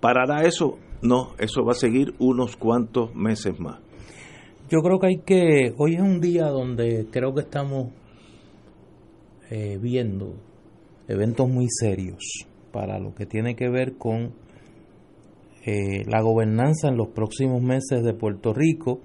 [0.00, 0.78] ¿Parará eso?
[1.02, 3.80] No, eso va a seguir unos cuantos meses más.
[4.70, 7.88] Yo creo que hay que, hoy es un día donde creo que estamos
[9.50, 10.34] eh, viendo
[11.08, 14.32] eventos muy serios para lo que tiene que ver con
[15.64, 19.00] eh, la gobernanza en los próximos meses de Puerto Rico,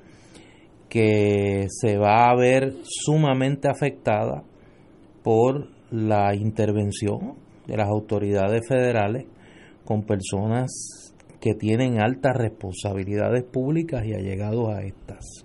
[0.90, 4.44] que se va a ver sumamente afectada
[5.24, 7.36] por la intervención
[7.68, 9.26] de las autoridades federales
[9.86, 15.44] con personas que tienen altas responsabilidades públicas y allegados a estas.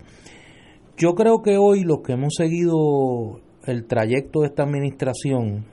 [0.97, 5.67] Yo creo que hoy los que hemos seguido el trayecto de esta administración,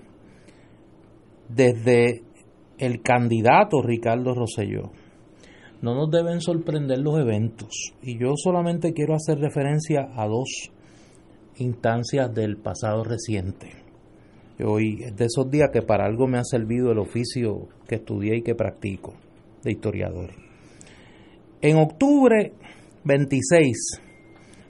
[1.48, 2.24] desde
[2.78, 4.92] el candidato Ricardo Rosselló,
[5.82, 7.94] no nos deben sorprender los eventos.
[8.02, 10.72] Y yo solamente quiero hacer referencia a dos
[11.58, 13.72] instancias del pasado reciente.
[14.66, 18.38] Hoy es de esos días que para algo me ha servido el oficio que estudié
[18.38, 19.14] y que practico
[19.64, 20.32] de historiador.
[21.62, 22.54] En octubre
[23.06, 24.02] 26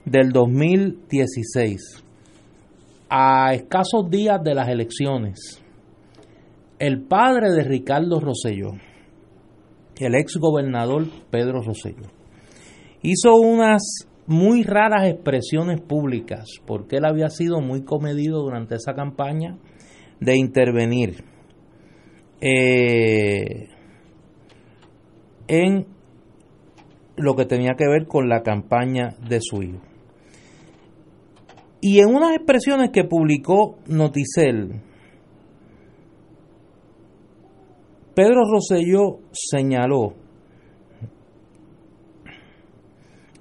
[0.04, 2.04] del 2016,
[3.08, 5.60] a escasos días de las elecciones,
[6.78, 8.72] el padre de Ricardo Rosselló,
[10.00, 12.06] el ex gobernador Pedro Rosselló,
[13.02, 19.58] hizo unas muy raras expresiones públicas, porque él había sido muy comedido durante esa campaña
[20.20, 21.24] de intervenir
[22.40, 23.68] eh,
[25.48, 25.86] en
[27.16, 29.80] lo que tenía que ver con la campaña de su hijo.
[31.80, 34.82] Y en unas expresiones que publicó Noticel,
[38.20, 40.12] Pedro Rosselló señaló,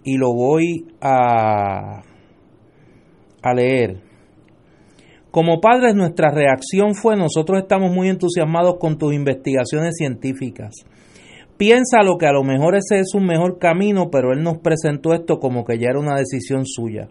[0.05, 2.01] y lo voy a,
[3.41, 3.97] a leer,
[5.31, 10.73] como padres, nuestra reacción fue, nosotros estamos muy entusiasmados con tus investigaciones científicas.
[11.57, 15.13] Piensa lo que a lo mejor ese es un mejor camino, pero él nos presentó
[15.13, 17.09] esto como que ya era una decisión suya.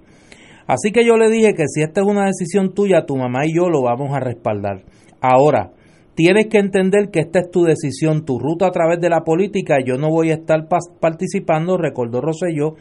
[0.67, 3.55] Así que yo le dije que si esta es una decisión tuya, tu mamá y
[3.55, 4.85] yo lo vamos a respaldar.
[5.21, 5.73] Ahora,
[6.19, 9.77] tienes que entender que esta es tu decisión, tu ruta a través de la política,
[9.87, 10.67] yo no voy a estar
[11.01, 12.75] participando, recordó Rosselló,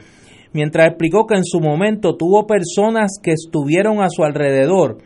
[0.54, 4.98] mientras explicó que en su momento tuvo personas que estuvieron a su alrededor,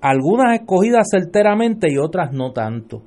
[0.00, 3.02] algunas escogidas certeramente y otras no tanto.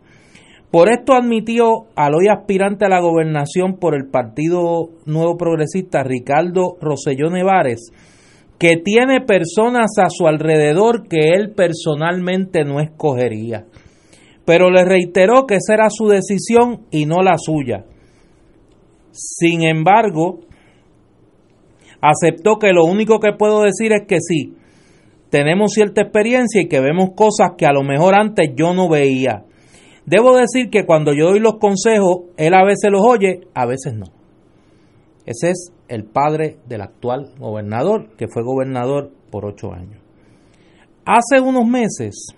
[0.71, 6.77] Por esto admitió al hoy aspirante a la gobernación por el Partido Nuevo Progresista, Ricardo
[6.79, 7.91] Roselló Nevares,
[8.57, 13.65] que tiene personas a su alrededor que él personalmente no escogería.
[14.51, 17.85] Pero le reiteró que esa era su decisión y no la suya.
[19.13, 20.41] Sin embargo,
[22.01, 24.57] aceptó que lo único que puedo decir es que sí,
[25.29, 29.45] tenemos cierta experiencia y que vemos cosas que a lo mejor antes yo no veía.
[30.05, 33.93] Debo decir que cuando yo doy los consejos, él a veces los oye, a veces
[33.93, 34.07] no.
[35.25, 40.01] Ese es el padre del actual gobernador, que fue gobernador por ocho años.
[41.05, 42.35] Hace unos meses,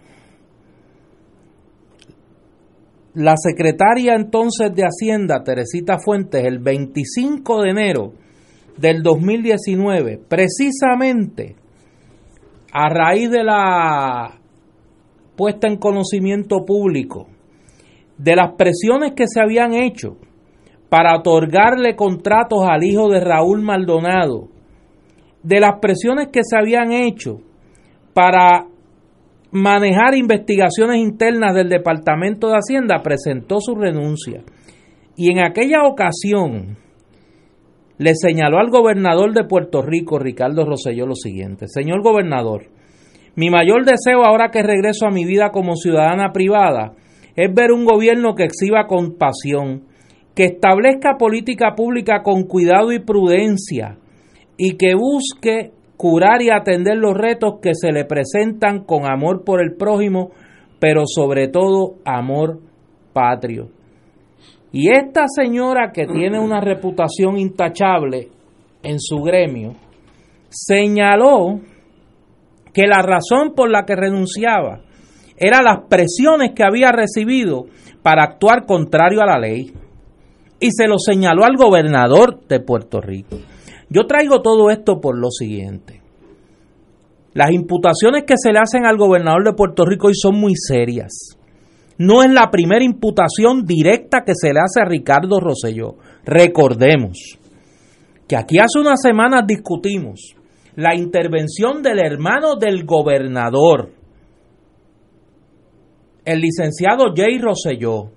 [3.13, 8.13] la secretaria entonces de Hacienda, Teresita Fuentes, el 25 de enero
[8.77, 11.55] del 2019, precisamente
[12.71, 14.39] a raíz de la
[15.35, 17.27] puesta en conocimiento público
[18.17, 20.17] de las presiones que se habían hecho
[20.89, 24.49] para otorgarle contratos al hijo de Raúl Maldonado,
[25.43, 27.41] de las presiones que se habían hecho
[28.13, 28.67] para
[29.53, 34.41] manejar investigaciones internas del Departamento de Hacienda, presentó su renuncia.
[35.15, 36.77] Y en aquella ocasión
[37.99, 41.67] le señaló al gobernador de Puerto Rico, Ricardo Rosselló, lo siguiente.
[41.67, 42.65] Señor gobernador,
[43.35, 46.93] mi mayor deseo ahora que regreso a mi vida como ciudadana privada
[47.35, 49.83] es ver un gobierno que exhiba compasión,
[50.35, 53.97] que establezca política pública con cuidado y prudencia
[54.57, 59.63] y que busque curar y atender los retos que se le presentan con amor por
[59.63, 60.31] el prójimo,
[60.77, 62.59] pero sobre todo amor
[63.13, 63.69] patrio.
[64.73, 68.27] Y esta señora que tiene una reputación intachable
[68.83, 69.75] en su gremio,
[70.49, 71.61] señaló
[72.73, 74.81] que la razón por la que renunciaba
[75.37, 77.67] era las presiones que había recibido
[78.01, 79.71] para actuar contrario a la ley.
[80.59, 83.37] Y se lo señaló al gobernador de Puerto Rico.
[83.93, 86.01] Yo traigo todo esto por lo siguiente.
[87.33, 91.37] Las imputaciones que se le hacen al gobernador de Puerto Rico hoy son muy serias.
[91.99, 95.97] No es la primera imputación directa que se le hace a Ricardo Rosselló.
[96.25, 97.37] Recordemos
[98.27, 100.35] que aquí hace unas semanas discutimos
[100.75, 103.91] la intervención del hermano del gobernador,
[106.25, 108.09] el licenciado Jay Rosselló,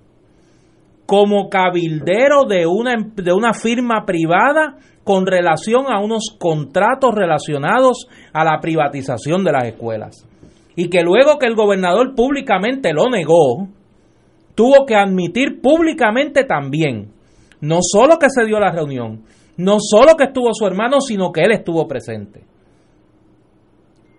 [1.07, 8.43] como cabildero de una, de una firma privada con relación a unos contratos relacionados a
[8.43, 10.27] la privatización de las escuelas.
[10.75, 13.69] Y que luego que el gobernador públicamente lo negó,
[14.53, 17.13] tuvo que admitir públicamente también,
[17.61, 19.23] no solo que se dio la reunión,
[19.55, 22.43] no solo que estuvo su hermano, sino que él estuvo presente.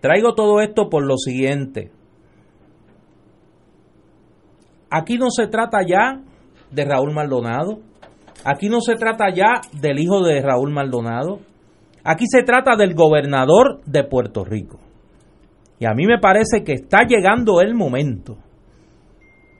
[0.00, 1.90] Traigo todo esto por lo siguiente.
[4.90, 6.22] Aquí no se trata ya
[6.70, 7.80] de Raúl Maldonado,
[8.44, 11.40] Aquí no se trata ya del hijo de Raúl Maldonado.
[12.04, 14.78] Aquí se trata del gobernador de Puerto Rico.
[15.78, 18.38] Y a mí me parece que está llegando el momento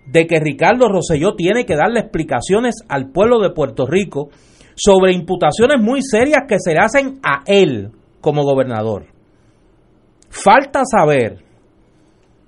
[0.06, 4.30] de que Ricardo Rosselló tiene que darle explicaciones al pueblo de Puerto Rico
[4.74, 7.90] sobre imputaciones muy serias que se le hacen a él
[8.20, 9.06] como gobernador.
[10.30, 11.38] Falta saber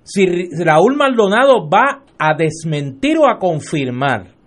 [0.04, 4.39] si Raúl Maldonado va a desmentir o a confirmar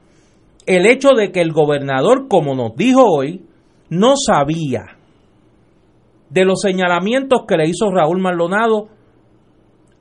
[0.65, 3.45] el hecho de que el gobernador, como nos dijo hoy,
[3.89, 4.97] no sabía
[6.30, 8.88] de los señalamientos que le hizo Raúl Maldonado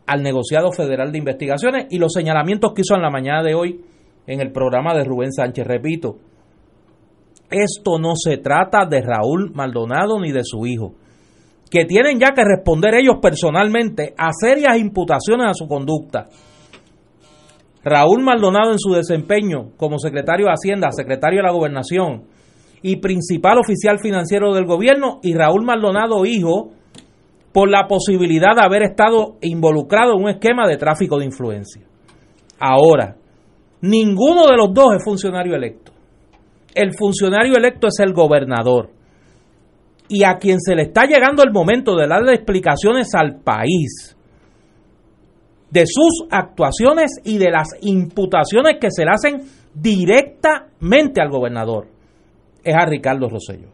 [0.07, 3.85] al negociado federal de investigaciones y los señalamientos que hizo en la mañana de hoy
[4.27, 5.67] en el programa de Rubén Sánchez.
[5.67, 6.17] Repito,
[7.51, 10.95] esto no se trata de Raúl Maldonado ni de su hijo,
[11.71, 16.29] que tienen ya que responder ellos personalmente a serias imputaciones a su conducta
[17.85, 22.25] Raúl Maldonado en su desempeño como secretario de Hacienda, secretario de la Gobernación
[22.83, 26.71] y principal oficial financiero del gobierno, y Raúl Maldonado hijo,
[27.53, 31.83] por la posibilidad de haber estado involucrado en un esquema de tráfico de influencia.
[32.59, 33.17] Ahora,
[33.83, 35.93] ninguno de los dos es funcionario electo.
[36.75, 38.91] El funcionario electo es el gobernador.
[40.09, 44.17] Y a quien se le está llegando el momento de darle explicaciones al país
[45.73, 49.41] de sus actuaciones y de las imputaciones que se le hacen
[49.75, 51.89] directamente al gobernador
[52.63, 53.69] es a Ricardo Rosello.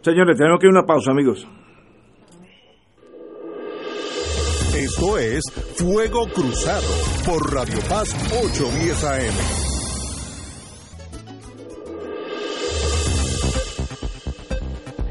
[0.00, 1.46] Señores, tenemos que ir a una pausa, amigos.
[4.74, 5.42] Esto es
[5.76, 6.86] Fuego Cruzado
[7.26, 9.68] por Radio Paz 810 AM.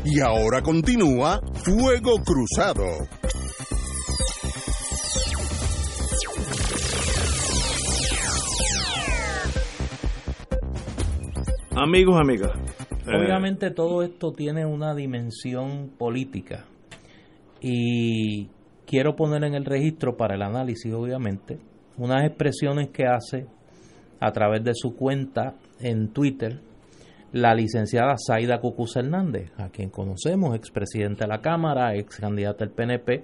[0.06, 2.86] Y ahora continúa Fuego Cruzado.
[11.80, 12.52] Amigos, amigas.
[13.06, 16.66] Eh, Obviamente todo esto tiene una dimensión política
[17.62, 18.48] y
[18.88, 21.60] quiero poner en el registro para el análisis, obviamente,
[21.98, 23.46] unas expresiones que hace
[24.20, 26.62] a través de su cuenta en Twitter
[27.32, 32.74] la licenciada Zaida Cucuz Hernández, a quien conocemos, expresidente de la Cámara, ex candidata del
[32.74, 33.22] PNP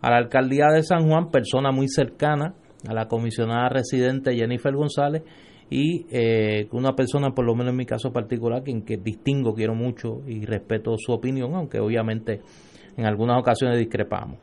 [0.00, 2.54] a la alcaldía de San Juan, persona muy cercana
[2.88, 5.24] a la comisionada residente Jennifer González
[5.70, 9.74] y eh, una persona, por lo menos en mi caso particular, quien que distingo, quiero
[9.74, 12.40] mucho y respeto su opinión, aunque obviamente
[12.96, 14.38] en algunas ocasiones discrepamos.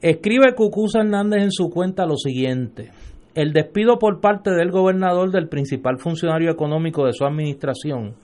[0.00, 2.90] Escribe Cucuza Hernández en su cuenta lo siguiente.
[3.34, 8.14] El despido por parte del gobernador del principal funcionario económico de su administración,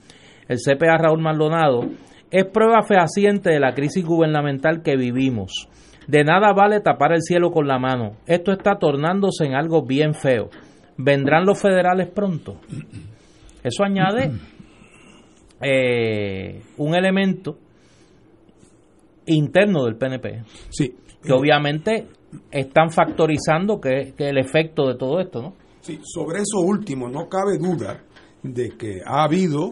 [0.49, 1.83] el CPA Raúl Maldonado,
[2.31, 5.69] es prueba fehaciente de la crisis gubernamental que vivimos.
[6.07, 8.13] De nada vale tapar el cielo con la mano.
[8.27, 10.49] Esto está tornándose en algo bien feo.
[11.03, 12.61] ¿Vendrán los federales pronto?
[13.63, 14.33] Eso añade
[15.61, 17.59] eh, un elemento
[19.27, 20.43] interno del PNP.
[20.71, 20.95] Sí.
[21.23, 22.09] Que obviamente
[22.51, 25.55] están factorizando que, el efecto de todo esto, ¿no?
[25.81, 28.03] Sí, sobre eso último, no cabe duda
[28.43, 29.71] de que ha habido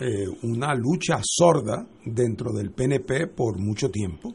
[0.00, 4.34] eh, una lucha sorda dentro del PNP por mucho tiempo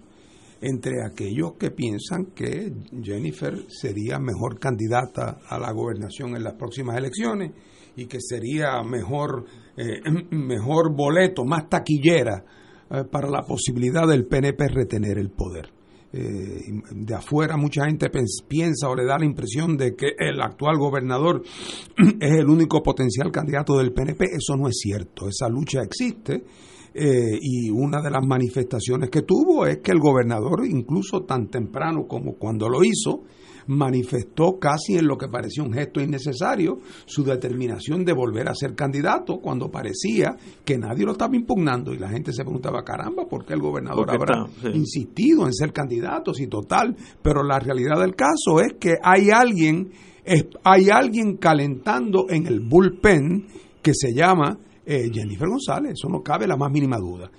[0.61, 6.97] entre aquellos que piensan que Jennifer sería mejor candidata a la gobernación en las próximas
[6.97, 7.51] elecciones
[7.95, 9.45] y que sería mejor,
[9.77, 10.01] eh,
[10.31, 12.43] mejor boleto, más taquillera
[12.89, 15.69] eh, para la posibilidad del PNP retener el poder.
[16.17, 18.09] Eh, de afuera mucha gente
[18.47, 21.43] piensa o le da la impresión de que el actual gobernador
[22.19, 24.23] es el único potencial candidato del PNP.
[24.25, 25.27] Eso no es cierto.
[25.27, 26.43] Esa lucha existe
[26.97, 32.07] eh, y una de las manifestaciones que tuvo es que el gobernador, incluso tan temprano
[32.07, 33.23] como cuando lo hizo,
[33.67, 38.75] manifestó casi en lo que parecía un gesto innecesario su determinación de volver a ser
[38.75, 43.45] candidato cuando parecía que nadie lo estaba impugnando y la gente se preguntaba, caramba, ¿por
[43.45, 46.33] qué el gobernador habrá insistido en ser candidato?
[46.33, 49.91] Si total, pero la realidad del caso es que hay alguien,
[50.63, 53.47] hay alguien calentando en el bullpen
[53.81, 57.29] que se llama eh, Jennifer González, eso no cabe la más mínima duda.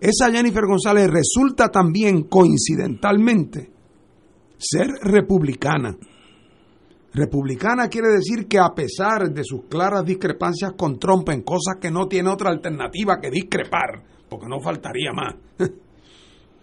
[0.00, 3.70] Esa Jennifer González resulta también coincidentalmente
[4.56, 5.96] ser republicana.
[7.12, 11.90] Republicana quiere decir que a pesar de sus claras discrepancias con Trump en cosas que
[11.90, 15.34] no tiene otra alternativa que discrepar, porque no faltaría más,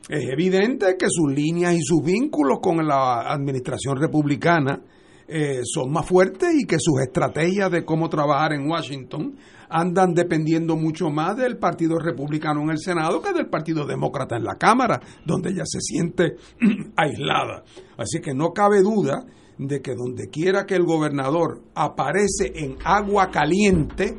[0.10, 4.82] es evidente que sus líneas y sus vínculos con la administración republicana
[5.28, 9.36] eh, son más fuertes y que sus estrategias de cómo trabajar en Washington
[9.70, 14.44] andan dependiendo mucho más del Partido Republicano en el Senado que del Partido Demócrata en
[14.44, 16.36] la Cámara, donde ella se siente
[16.96, 17.64] aislada.
[17.98, 19.26] Así que no cabe duda
[19.58, 24.18] de que donde quiera que el gobernador aparece en agua caliente,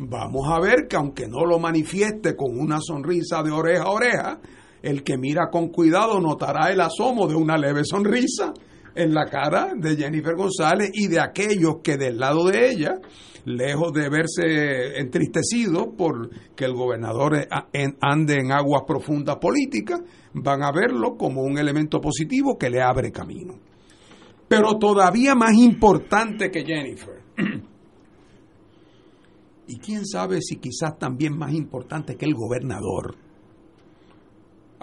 [0.00, 4.40] vamos a ver que aunque no lo manifieste con una sonrisa de oreja a oreja,
[4.82, 8.52] el que mira con cuidado notará el asomo de una leve sonrisa
[8.94, 13.00] en la cara de Jennifer González y de aquellos que del lado de ella
[13.44, 17.46] lejos de verse entristecido por que el gobernador
[18.00, 20.00] ande en aguas profundas políticas,
[20.32, 23.54] van a verlo como un elemento positivo que le abre camino.
[24.48, 27.22] Pero todavía más importante que Jennifer,
[29.66, 33.16] y quién sabe si quizás también más importante que el gobernador,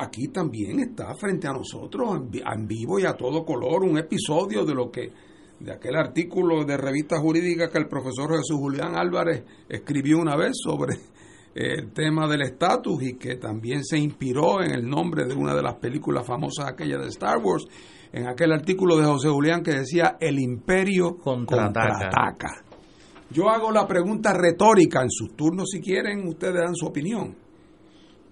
[0.02, 4.74] aquí también está frente a nosotros en vivo y a todo color un episodio de
[4.74, 5.12] lo que
[5.60, 10.54] de aquel artículo de revista jurídica que el profesor Jesús Julián Álvarez escribió una vez
[10.54, 10.96] sobre
[11.54, 15.62] el tema del estatus y que también se inspiró en el nombre de una de
[15.62, 17.68] las películas famosas aquella de Star Wars,
[18.12, 22.64] en aquel artículo de José Julián que decía El imperio contraataca.
[23.30, 27.36] Yo hago la pregunta retórica en sus turnos si quieren, ustedes dan su opinión.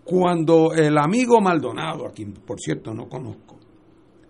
[0.10, 3.60] Cuando el amigo Maldonado, a quien por cierto no conozco,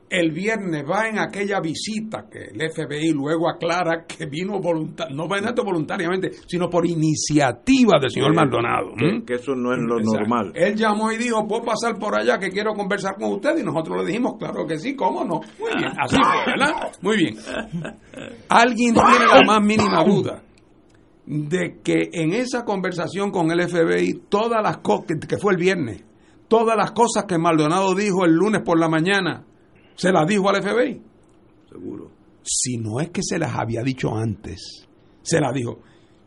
[0.09, 5.27] el viernes va en aquella visita que el FBI luego aclara que vino voluntar no
[5.27, 8.93] va voluntariamente, sino por iniciativa del señor Maldonado.
[9.25, 10.51] Que, eso no es lo normal.
[10.55, 14.01] Él llamó y dijo, puedo pasar por allá que quiero conversar con usted y nosotros
[14.01, 15.41] le dijimos, claro que sí, cómo no.
[15.59, 16.91] Muy bien, así fue, ¿verdad?
[17.01, 17.35] Muy bien.
[18.49, 20.41] ¿Alguien tiene la más mínima duda?
[21.29, 26.03] De que en esa conversación con el FBI, todas las cosas, que fue el viernes,
[26.47, 29.45] todas las cosas que Maldonado dijo el lunes por la mañana,
[29.95, 31.01] se las dijo al FBI.
[31.69, 32.09] Seguro.
[32.41, 34.87] Si no es que se las había dicho antes,
[35.21, 35.77] se las dijo.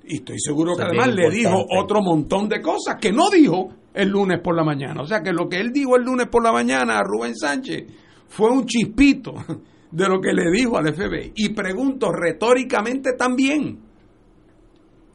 [0.04, 4.08] Y estoy seguro que además le dijo otro montón de cosas que no dijo el
[4.08, 5.02] lunes por la mañana.
[5.02, 7.86] O sea que lo que él dijo el lunes por la mañana a Rubén Sánchez
[8.28, 9.34] fue un chispito
[9.90, 11.32] de lo que le dijo al FBI.
[11.34, 13.81] Y pregunto retóricamente también,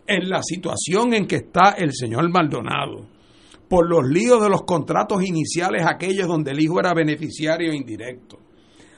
[0.07, 3.05] en la situación en que está el señor Maldonado,
[3.67, 8.39] por los líos de los contratos iniciales, aquellos donde el hijo era beneficiario indirecto,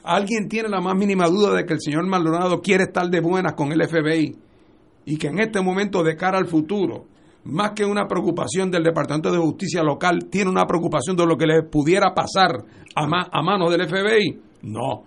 [0.02, 3.52] ¿Alguien tiene la más mínima duda de que el señor Maldonado quiere estar de buenas
[3.52, 4.34] con el FBI
[5.04, 7.06] y que en este momento de cara al futuro,
[7.44, 11.46] más que una preocupación del Departamento de Justicia local, tiene una preocupación de lo que
[11.46, 14.40] le pudiera pasar a, a manos del FBI?
[14.62, 15.04] No.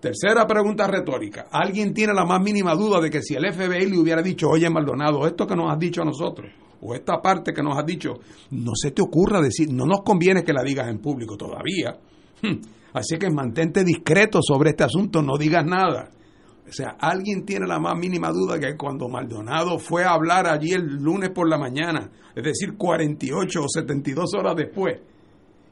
[0.00, 1.46] Tercera pregunta retórica.
[1.50, 4.68] ¿Alguien tiene la más mínima duda de que si el FBI le hubiera dicho, oye
[4.68, 8.14] Maldonado, esto que nos has dicho a nosotros, o esta parte que nos has dicho,
[8.50, 11.98] no se te ocurra decir, no nos conviene que la digas en público todavía.
[12.42, 12.60] Hmm.
[12.92, 16.10] Así que mantente discreto sobre este asunto, no digas nada.
[16.68, 20.72] O sea, alguien tiene la más mínima duda que cuando Maldonado fue a hablar allí
[20.72, 25.00] el lunes por la mañana, es decir, 48 o 72 horas después,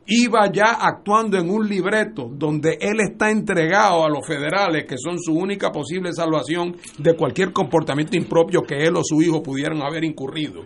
[0.07, 5.19] iba ya actuando en un libreto donde él está entregado a los federales, que son
[5.19, 10.05] su única posible salvación de cualquier comportamiento impropio que él o su hijo pudieran haber
[10.05, 10.65] incurrido.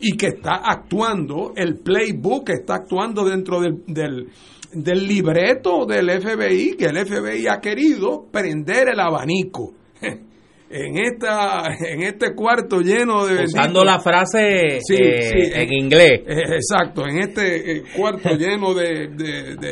[0.00, 4.28] Y que está actuando, el playbook está actuando dentro del, del,
[4.72, 9.74] del libreto del FBI, que el FBI ha querido prender el abanico.
[10.70, 16.20] en esta en este cuarto lleno de usando la frase eh, en inglés.
[16.26, 19.08] eh, exacto en este eh, cuarto lleno de,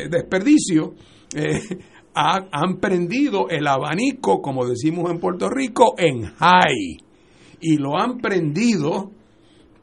[0.09, 0.93] desperdicio
[2.13, 6.97] han prendido el abanico como decimos en Puerto Rico en high.
[7.59, 9.11] Y lo han prendido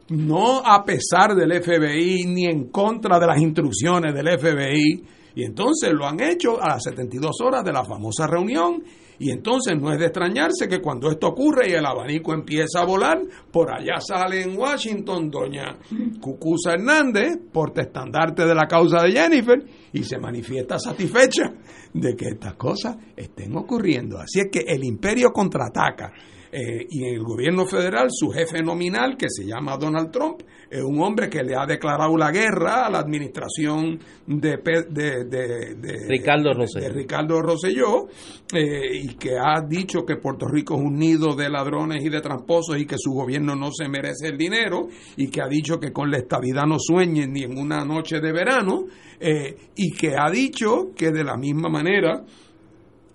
[0.08, 5.04] no a pesar del FBI ni en contra de las instrucciones del FBI
[5.36, 8.82] y entonces lo han hecho a las 72 horas de la famosa reunión
[9.18, 12.84] y entonces no es de extrañarse que cuando esto ocurre y el abanico empieza a
[12.84, 15.78] volar, por allá sale en Washington doña
[16.20, 21.52] Cucusa Hernández, portestandarte de la causa de Jennifer, y se manifiesta satisfecha
[21.92, 24.18] de que estas cosas estén ocurriendo.
[24.18, 26.12] Así es que el imperio contraataca.
[26.57, 30.40] Eh, y en el gobierno federal su jefe nominal, que se llama Donald Trump,
[30.70, 36.55] es un hombre que le ha declarado la guerra a la administración de, de, Ricardo
[36.55, 38.07] Rosselló, de Ricardo Rosselló
[38.55, 42.20] eh, y que ha dicho que Puerto Rico es un nido de ladrones y de
[42.20, 44.86] tramposos y que su gobierno no se merece el dinero
[45.16, 48.32] y que ha dicho que con la estabilidad no sueñen ni en una noche de
[48.32, 48.84] verano
[49.18, 52.24] eh, y que ha dicho que de la misma manera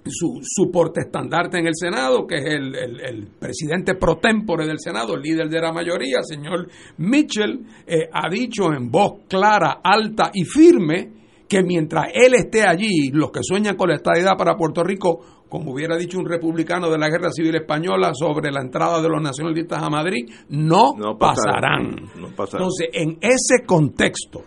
[0.05, 5.21] su, su portestandarte en el Senado, que es el, presidente pro tempore del Senado, el
[5.21, 11.19] líder de la mayoría, señor Mitchell, eh, ha dicho en voz clara, alta y firme
[11.47, 15.19] que mientras él esté allí, los que sueñan con la estabilidad para Puerto Rico,
[15.49, 19.21] como hubiera dicho un republicano de la Guerra Civil Española sobre la entrada de los
[19.21, 21.95] nacionalistas a Madrid, no, pasarán.
[22.15, 24.43] Entonces, en ese contexto,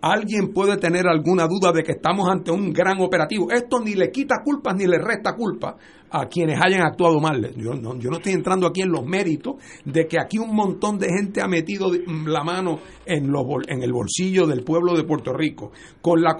[0.00, 3.50] alguien puede tener alguna duda de que estamos ante un gran operativo.
[3.50, 5.76] Esto ni le quita culpas ni le resta culpa
[6.10, 7.52] a quienes hayan actuado mal.
[7.56, 10.98] Yo no, yo no estoy entrando aquí en los méritos de que aquí un montón
[10.98, 11.90] de gente ha metido
[12.26, 13.32] la mano en,
[13.68, 16.36] en el bolsillo del pueblo de Puerto Rico, con la,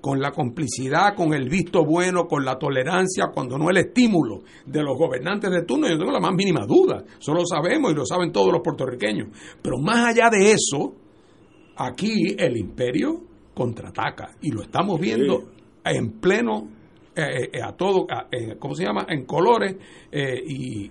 [0.00, 4.82] con la complicidad, con el visto bueno, con la tolerancia, cuando no el estímulo de
[4.82, 5.88] los gobernantes de turno.
[5.88, 7.04] Yo tengo la más mínima duda.
[7.18, 9.28] Eso lo sabemos y lo saben todos los puertorriqueños.
[9.62, 11.03] Pero más allá de eso,
[11.76, 13.20] Aquí el imperio
[13.54, 15.50] contraataca y lo estamos viendo
[15.84, 16.68] en pleno,
[17.16, 19.06] eh, eh, a todo, eh, ¿cómo se llama?
[19.08, 19.76] En colores
[20.12, 20.90] y,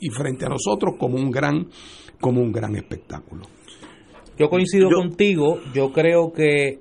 [0.00, 1.68] y, frente a nosotros como un gran,
[2.20, 3.42] como un gran espectáculo.
[4.38, 6.80] Yo coincido contigo, yo creo que,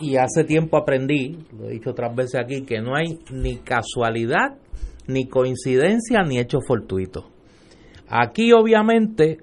[0.00, 4.58] y hace tiempo aprendí, lo he dicho otras veces aquí, que no hay ni casualidad,
[5.06, 7.30] ni coincidencia, ni hecho fortuito.
[8.08, 9.38] Aquí obviamente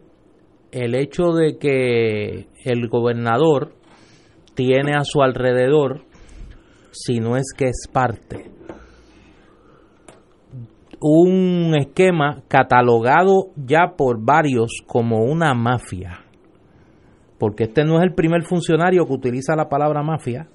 [0.76, 3.76] el hecho de que el gobernador
[4.56, 6.02] tiene a su alrededor,
[6.92, 8.52] si no es que es parte,
[11.00, 16.26] un esquema catalogado ya por varios como una mafia,
[17.40, 20.50] porque este no es el primer funcionario que utiliza la palabra mafia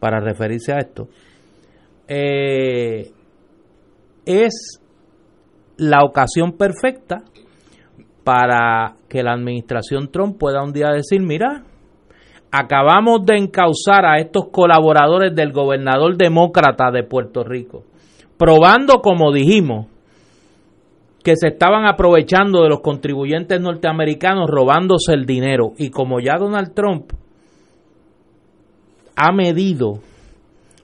[0.00, 1.08] para referirse a esto,
[2.08, 3.12] eh,
[4.26, 4.80] es
[5.76, 7.22] la ocasión perfecta
[8.24, 11.64] para que la administración Trump pueda un día decir, mira,
[12.50, 17.84] acabamos de encauzar a estos colaboradores del gobernador demócrata de Puerto Rico,
[18.36, 19.86] probando, como dijimos,
[21.22, 25.72] que se estaban aprovechando de los contribuyentes norteamericanos robándose el dinero.
[25.78, 27.12] Y como ya Donald Trump
[29.14, 30.00] ha medido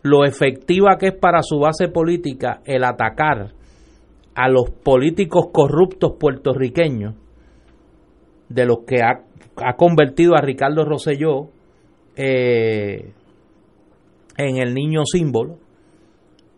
[0.03, 3.53] lo efectiva que es para su base política el atacar
[4.35, 7.15] a los políticos corruptos puertorriqueños,
[8.49, 9.25] de los que ha,
[9.77, 11.49] convertido a Ricardo Rosselló
[12.17, 13.13] eh,
[14.37, 15.59] en el niño símbolo,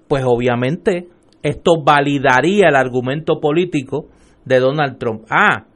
[0.07, 1.09] pues obviamente
[1.43, 4.07] esto validaría el argumento político
[4.45, 5.25] de Donald Trump.
[5.31, 5.67] Ah,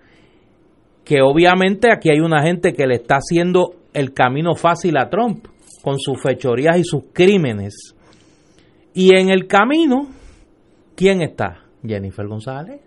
[1.05, 5.47] que obviamente aquí hay una gente que le está haciendo el camino fácil a Trump
[5.83, 7.95] con sus fechorías y sus crímenes
[8.95, 10.09] Y en el camino,
[10.97, 11.65] ¿quién está?
[11.87, 12.81] Jennifer González.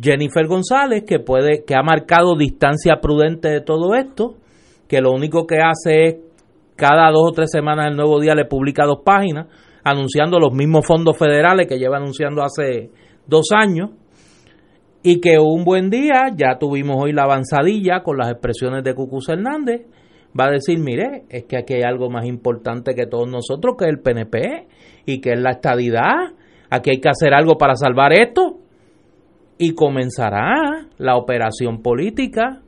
[0.00, 4.34] Jennifer González, que puede, que ha marcado distancia prudente de todo esto,
[4.86, 6.16] que lo único que hace es
[6.76, 9.46] cada dos o tres semanas el nuevo día le publica dos páginas
[9.82, 12.90] anunciando los mismos fondos federales que lleva anunciando hace
[13.26, 13.90] dos años
[15.02, 19.28] y que un buen día, ya tuvimos hoy la avanzadilla con las expresiones de Cucuz
[19.28, 19.86] Hernández,
[20.38, 23.86] va a decir, mire, es que aquí hay algo más importante que todos nosotros, que
[23.86, 24.68] es el PNP
[25.06, 26.34] y que es la estadidad,
[26.68, 28.58] aquí hay que hacer algo para salvar esto
[29.58, 32.62] y comenzará la operación política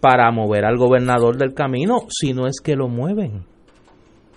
[0.00, 3.44] para mover al gobernador del camino, si no es que lo mueven.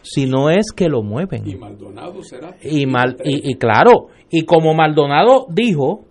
[0.02, 1.48] Si no es que lo mueven.
[1.48, 2.56] Y Maldonado será.
[2.64, 6.06] Y, mal, y, claro, y como Maldonado dijo,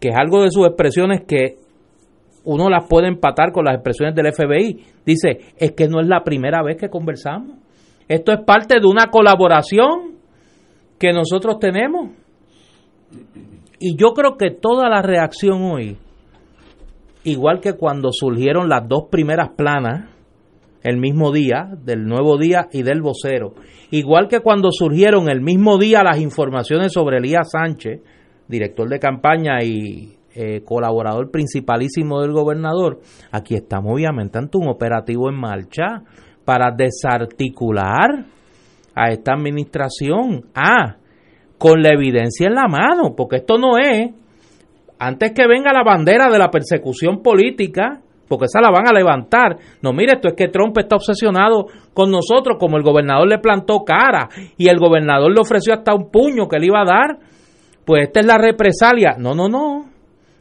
[0.00, 1.56] que es algo de sus expresiones que
[2.44, 6.22] uno las puede empatar con las expresiones del FBI, dice, es que no es la
[6.22, 7.58] primera vez que conversamos.
[8.08, 10.16] Esto es parte de una colaboración
[10.98, 12.12] que nosotros tenemos.
[13.78, 15.98] Y yo creo que toda la reacción hoy,
[17.24, 20.10] igual que cuando surgieron las dos primeras planas,
[20.82, 23.54] el mismo día, del nuevo día y del vocero,
[23.90, 28.00] igual que cuando surgieron el mismo día las informaciones sobre Elías Sánchez,
[28.48, 33.00] director de campaña y eh, colaborador principalísimo del gobernador,
[33.32, 36.04] aquí estamos obviamente ante un operativo en marcha
[36.44, 38.26] para desarticular
[38.94, 40.46] a esta administración.
[40.54, 40.96] Ah,
[41.58, 44.10] con la evidencia en la mano, porque esto no es,
[44.98, 49.56] antes que venga la bandera de la persecución política, porque esa la van a levantar.
[49.82, 53.84] No, mire, esto es que Trump está obsesionado con nosotros, como el gobernador le plantó
[53.84, 57.18] cara y el gobernador le ofreció hasta un puño que le iba a dar.
[57.84, 59.16] Pues esta es la represalia.
[59.18, 59.84] No, no, no.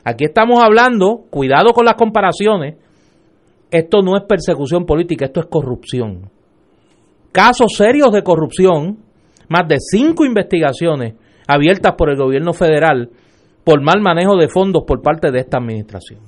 [0.04, 2.76] Aquí estamos hablando, cuidado con las comparaciones.
[3.70, 6.30] Esto no es persecución política, esto es corrupción.
[7.32, 9.05] Casos serios de corrupción
[9.50, 11.16] más de cinco investigaciones
[11.48, 13.10] abiertas por el gobierno federal
[13.64, 16.20] por mal manejo de fondos por parte de esta administración.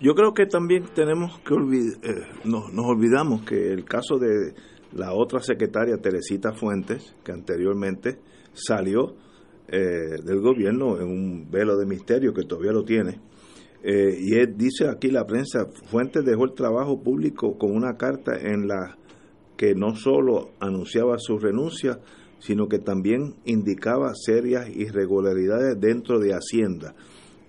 [0.00, 4.52] Yo creo que también tenemos que olvidar, eh, nos, olvidamos que el caso de
[4.94, 8.18] la otra secretaria Teresita Fuentes, que anteriormente
[8.52, 9.14] salió
[9.68, 13.20] eh, del gobierno en un velo de misterio que todavía lo tiene,
[13.84, 18.32] eh, y él, dice aquí la prensa, Fuentes dejó el trabajo público con una carta
[18.40, 18.96] en la
[19.56, 21.98] que no solo anunciaba su renuncia,
[22.42, 26.94] sino que también indicaba serias irregularidades dentro de Hacienda.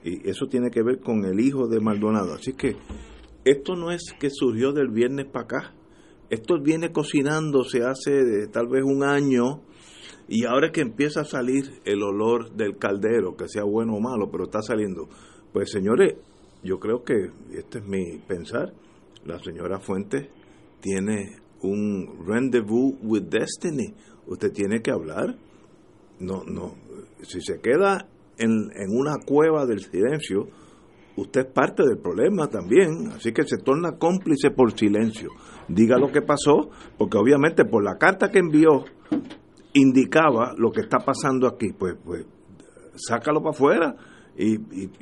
[0.04, 2.34] Y eso tiene que ver con el hijo de Maldonado.
[2.34, 2.76] Así que
[3.44, 5.74] esto no es que surgió del viernes para acá.
[6.30, 9.62] Esto viene cocinándose hace tal vez un año
[10.28, 14.30] y ahora que empieza a salir el olor del caldero, que sea bueno o malo,
[14.32, 15.10] pero está saliendo.
[15.52, 16.18] Pues señores,
[16.64, 18.74] yo creo que este es mi pensar.
[19.26, 20.28] La señora Fuentes
[20.82, 23.96] tiene un rendezvous with destiny
[24.28, 25.36] usted tiene que hablar.
[26.20, 26.76] No, no.
[27.22, 28.08] Si se queda
[28.38, 30.48] en, en una cueva del silencio,
[31.16, 33.08] usted es parte del problema también.
[33.16, 35.30] Así que se torna cómplice por silencio.
[35.68, 38.86] Diga lo que pasó, porque obviamente por la carta que envió
[39.74, 41.74] indicaba lo que está pasando aquí.
[41.78, 42.26] Pues, pues
[42.96, 43.96] sácalo para afuera.
[44.36, 44.58] Y,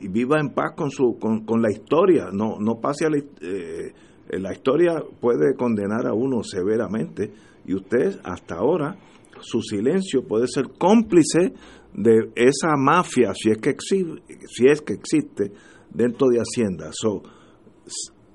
[0.09, 3.93] viva en paz con su con, con la historia no no pase a la, eh,
[4.27, 7.31] la historia puede condenar a uno severamente
[7.65, 8.97] y usted hasta ahora
[9.41, 11.53] su silencio puede ser cómplice
[11.93, 15.51] de esa mafia, si es que existe, si es que existe
[15.89, 16.89] dentro de Hacienda.
[16.91, 17.21] So,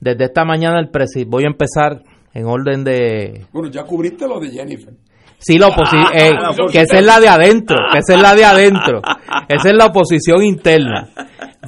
[0.00, 2.02] Desde esta mañana el presidente, voy a empezar
[2.32, 3.44] en orden de...
[3.52, 4.94] Bueno, ya cubriste lo de Jennifer.
[5.36, 6.32] Sí, la oposición, ah, eh,
[6.72, 9.02] que esa es la de adentro, que esa es la de adentro.
[9.46, 11.10] Esa es la oposición interna.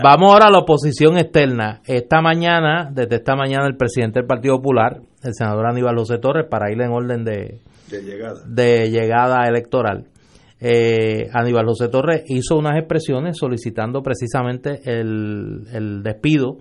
[0.03, 1.83] Vamos ahora a la oposición externa.
[1.85, 6.47] Esta mañana, desde esta mañana, el presidente del Partido Popular, el senador Aníbal José Torres,
[6.49, 7.61] para ir en orden de,
[8.47, 10.07] de llegada electoral,
[10.59, 16.59] eh, Aníbal José Torres hizo unas expresiones solicitando precisamente el, despido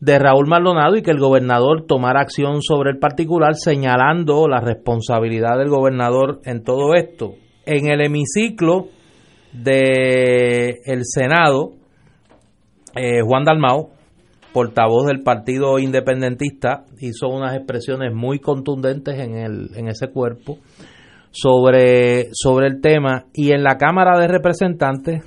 [0.00, 5.56] de Raúl Maldonado y que el gobernador tomara acción sobre el particular, señalando la responsabilidad
[5.58, 7.36] del gobernador en todo esto.
[7.64, 8.88] En el hemiciclo
[9.52, 11.72] del el Senado,
[12.94, 13.92] eh, Juan Dalmau,
[14.52, 20.58] portavoz del Partido Independentista, hizo unas expresiones muy contundentes en, el, en ese cuerpo
[21.34, 25.22] sobre, sobre el tema y en la Cámara de Representantes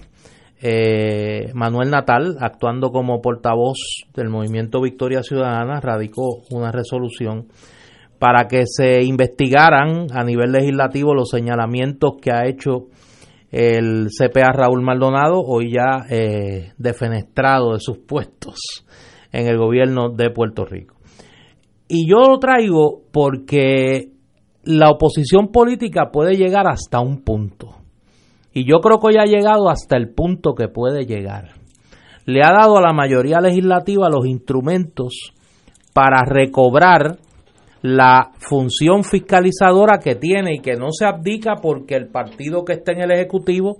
[0.62, 3.78] eh, Manuel Natal, actuando como portavoz
[4.16, 7.48] del movimiento Victoria Ciudadana, radicó una resolución
[8.20, 12.88] para que se investigaran a nivel legislativo los señalamientos que ha hecho
[13.52, 18.86] el CPA Raúl Maldonado, hoy ya eh, defenestrado de sus puestos
[19.32, 20.96] en el gobierno de Puerto Rico.
[21.88, 24.17] Y yo lo traigo porque
[24.68, 27.78] la oposición política puede llegar hasta un punto.
[28.54, 31.52] Y yo creo que hoy ha llegado hasta el punto que puede llegar.
[32.26, 35.32] Le ha dado a la mayoría legislativa los instrumentos
[35.94, 37.18] para recobrar
[37.82, 42.92] la función fiscalizadora que tiene y que no se abdica porque el partido que está
[42.92, 43.78] en el Ejecutivo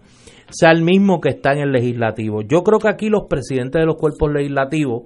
[0.50, 2.44] sea el mismo que está en el Legislativo.
[2.44, 5.04] Yo creo que aquí los presidentes de los cuerpos legislativos,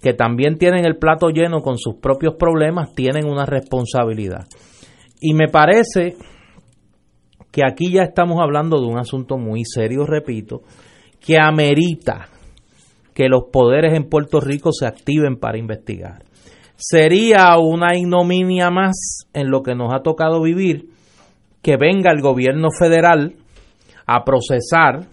[0.00, 4.46] que también tienen el plato lleno con sus propios problemas, tienen una responsabilidad.
[5.20, 6.16] Y me parece
[7.50, 10.62] que aquí ya estamos hablando de un asunto muy serio, repito,
[11.20, 12.28] que amerita
[13.14, 16.22] que los poderes en Puerto Rico se activen para investigar.
[16.76, 20.90] Sería una ignominia más en lo que nos ha tocado vivir
[21.62, 23.36] que venga el gobierno federal
[24.06, 25.06] a procesar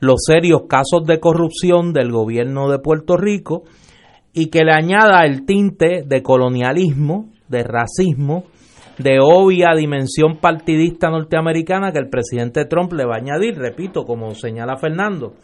[0.00, 3.62] los serios casos de corrupción del gobierno de Puerto Rico
[4.32, 8.44] y que le añada el tinte de colonialismo, de racismo,
[8.98, 14.34] de obvia dimensión partidista norteamericana que el presidente Trump le va a añadir, repito, como
[14.34, 15.34] señala Fernando,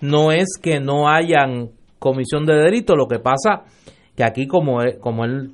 [0.00, 3.62] no es que no hayan comisión de delito, lo que pasa
[4.16, 5.52] que aquí como, como él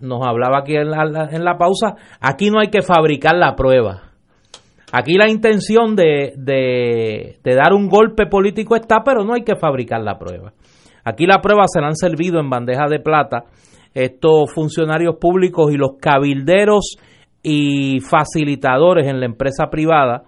[0.00, 4.02] nos hablaba aquí en la, en la pausa, aquí no hay que fabricar la prueba.
[4.92, 9.56] Aquí la intención de, de, de, dar un golpe político está, pero no hay que
[9.56, 10.52] fabricar la prueba.
[11.04, 13.44] Aquí la prueba se la han servido en bandeja de plata
[13.94, 16.96] estos funcionarios públicos y los cabilderos
[17.42, 20.24] y facilitadores en la empresa privada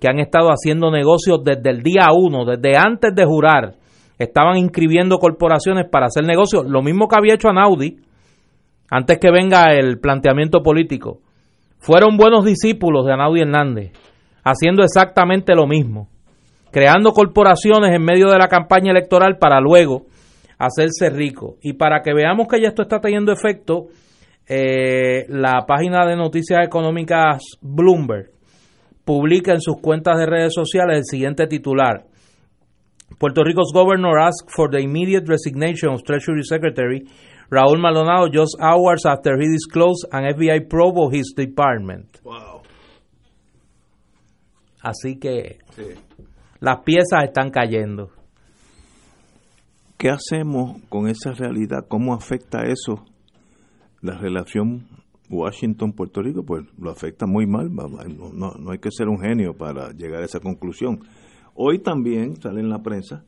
[0.00, 3.74] que han estado haciendo negocios desde el día uno, desde antes de jurar,
[4.18, 7.98] estaban inscribiendo corporaciones para hacer negocios, lo mismo que había hecho Anaudi,
[8.90, 11.20] antes que venga el planteamiento político.
[11.78, 13.92] Fueron buenos discípulos de Anaudi Hernández,
[14.44, 16.08] haciendo exactamente lo mismo,
[16.70, 20.06] creando corporaciones en medio de la campaña electoral para luego
[20.62, 21.56] hacerse rico.
[21.60, 23.86] Y para que veamos que ya esto está teniendo efecto,
[24.48, 28.30] eh, la página de noticias económicas Bloomberg
[29.04, 32.04] publica en sus cuentas de redes sociales el siguiente titular.
[33.18, 37.04] Puerto Rico's governor asked for the immediate resignation of Treasury Secretary
[37.50, 42.18] Raúl Maldonado just hours after he disclosed an FBI probe of his department.
[42.24, 42.62] Wow.
[44.82, 45.58] Así que
[46.60, 48.21] las piezas están cayendo.
[50.02, 51.86] ¿Qué hacemos con esa realidad?
[51.86, 53.04] ¿Cómo afecta eso
[54.00, 54.88] la relación
[55.30, 56.44] Washington-Puerto Rico?
[56.44, 57.72] Pues lo afecta muy mal.
[57.72, 61.04] No, no, hay que ser un genio para llegar a esa conclusión.
[61.54, 63.22] Hoy también sale en la prensa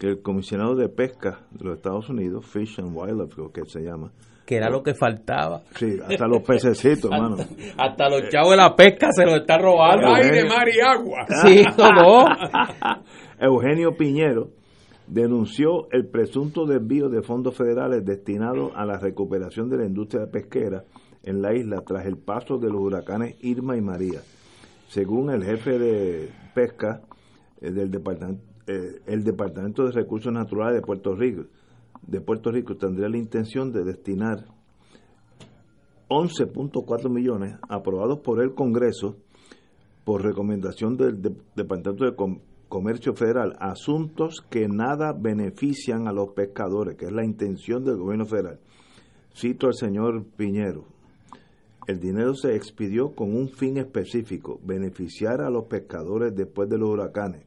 [0.00, 3.80] que el comisionado de pesca de los Estados Unidos, Fish and Wildlife, creo que se
[3.80, 4.10] llama,
[4.44, 5.62] que era lo que faltaba.
[5.76, 7.36] Sí, hasta los pececitos, hermano.
[7.78, 10.12] hasta los chavos de la pesca se lo está robando.
[10.12, 11.24] Ay, de mar y agua.
[11.46, 12.24] Sí, no.
[13.38, 14.59] Eugenio Piñero
[15.10, 20.84] denunció el presunto desvío de fondos federales destinados a la recuperación de la industria pesquera
[21.24, 24.20] en la isla tras el paso de los huracanes Irma y María.
[24.88, 27.02] Según el jefe de pesca
[27.60, 31.46] eh, del departamento, eh, el Departamento de Recursos Naturales de Puerto Rico,
[32.06, 34.44] de Puerto Rico tendría la intención de destinar
[36.08, 39.16] 11.4 millones aprobados por el Congreso
[40.04, 41.20] por recomendación del
[41.56, 42.14] Departamento de
[42.70, 48.26] Comercio Federal, asuntos que nada benefician a los pescadores, que es la intención del gobierno
[48.26, 48.60] federal.
[49.34, 50.84] Cito al señor Piñero.
[51.88, 56.90] El dinero se expidió con un fin específico, beneficiar a los pescadores después de los
[56.90, 57.42] huracanes.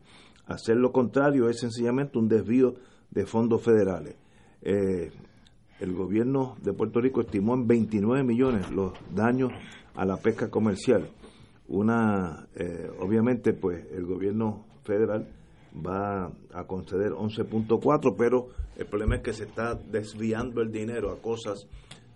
[0.45, 2.73] Hacer lo contrario es sencillamente un desvío
[3.09, 4.17] de fondos federales.
[4.61, 5.09] Eh,
[5.79, 9.53] el gobierno de Puerto Rico estimó en 29 millones los daños
[9.95, 11.09] a la pesca comercial.
[11.69, 15.27] Una, eh, obviamente, pues el gobierno federal
[15.75, 21.21] va a conceder 11.4, pero el problema es que se está desviando el dinero a
[21.21, 21.67] cosas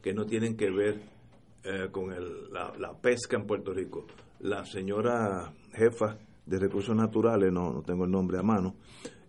[0.02, 1.02] que no tienen que ver
[1.64, 4.06] eh, con la, pesca en Puerto Rico.
[4.40, 8.76] La señora jefa de recursos naturales, no, no tengo el nombre a mano,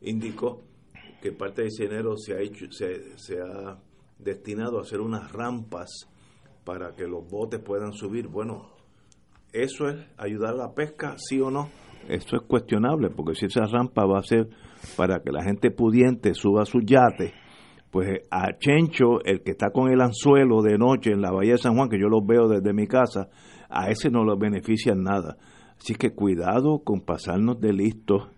[0.02, 0.62] indicó
[1.20, 3.78] que parte de ese dinero se ha, hecho, se, se ha
[4.18, 5.88] destinado a hacer unas rampas
[6.64, 8.28] para que los botes puedan subir.
[8.28, 8.68] Bueno,
[9.52, 11.70] ¿eso es ayudar a la pesca, sí o no?
[12.08, 14.48] Esto es cuestionable, porque si esa rampa va a ser
[14.96, 17.34] para que la gente pudiente suba su yate,
[17.90, 21.58] pues a Chencho, el que está con el anzuelo de noche en la Bahía de
[21.58, 23.28] San Juan, que yo lo veo desde mi casa,
[23.68, 25.36] a ese no lo beneficia nada.
[25.78, 28.28] Así que cuidado con pasarnos de listos,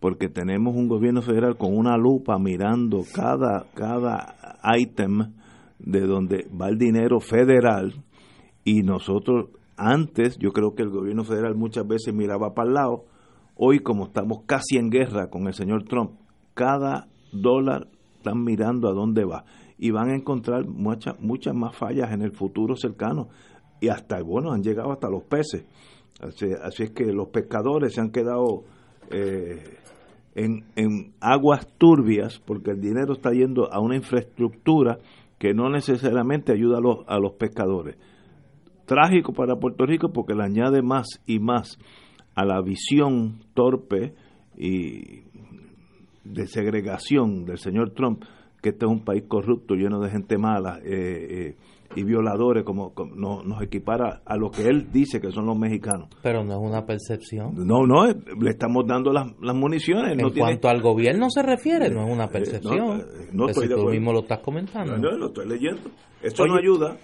[0.00, 4.34] porque tenemos un gobierno federal con una lupa mirando cada, cada
[4.78, 5.32] ítem
[5.78, 7.94] de donde va el dinero federal
[8.64, 13.04] y nosotros antes yo creo que el gobierno federal muchas veces miraba para el lado,
[13.56, 16.12] hoy como estamos casi en guerra con el señor Trump,
[16.54, 19.44] cada dólar están mirando a dónde va.
[19.78, 23.28] Y van a encontrar muchas muchas más fallas en el futuro cercano.
[23.80, 25.64] Y hasta bueno han llegado hasta los peces.
[26.20, 28.62] Así, es que los pescadores se han quedado
[29.10, 29.78] eh,
[30.36, 34.98] en, en aguas turbias porque el dinero está yendo a una infraestructura
[35.38, 37.96] que no necesariamente ayuda a los, a los pescadores
[38.92, 41.78] trágico para Puerto Rico porque le añade más y más
[42.34, 44.14] a la visión torpe
[44.56, 45.22] y
[46.24, 48.22] de segregación del señor Trump,
[48.60, 51.56] que este es un país corrupto, lleno de gente mala eh, eh,
[51.96, 56.08] y violadores, como, nos equipara a lo que él dice que son los mexicanos.
[56.22, 57.54] Pero no es una percepción.
[57.54, 60.18] No, no, eh, le estamos dando las, municiones.
[60.18, 63.04] En cuanto al gobierno se refiere, no es una percepción.
[63.32, 64.98] no, estoy tú mismo lo estás comentando.
[64.98, 65.90] No, lo estoy leyendo.
[66.22, 66.98] Esto no ayuda.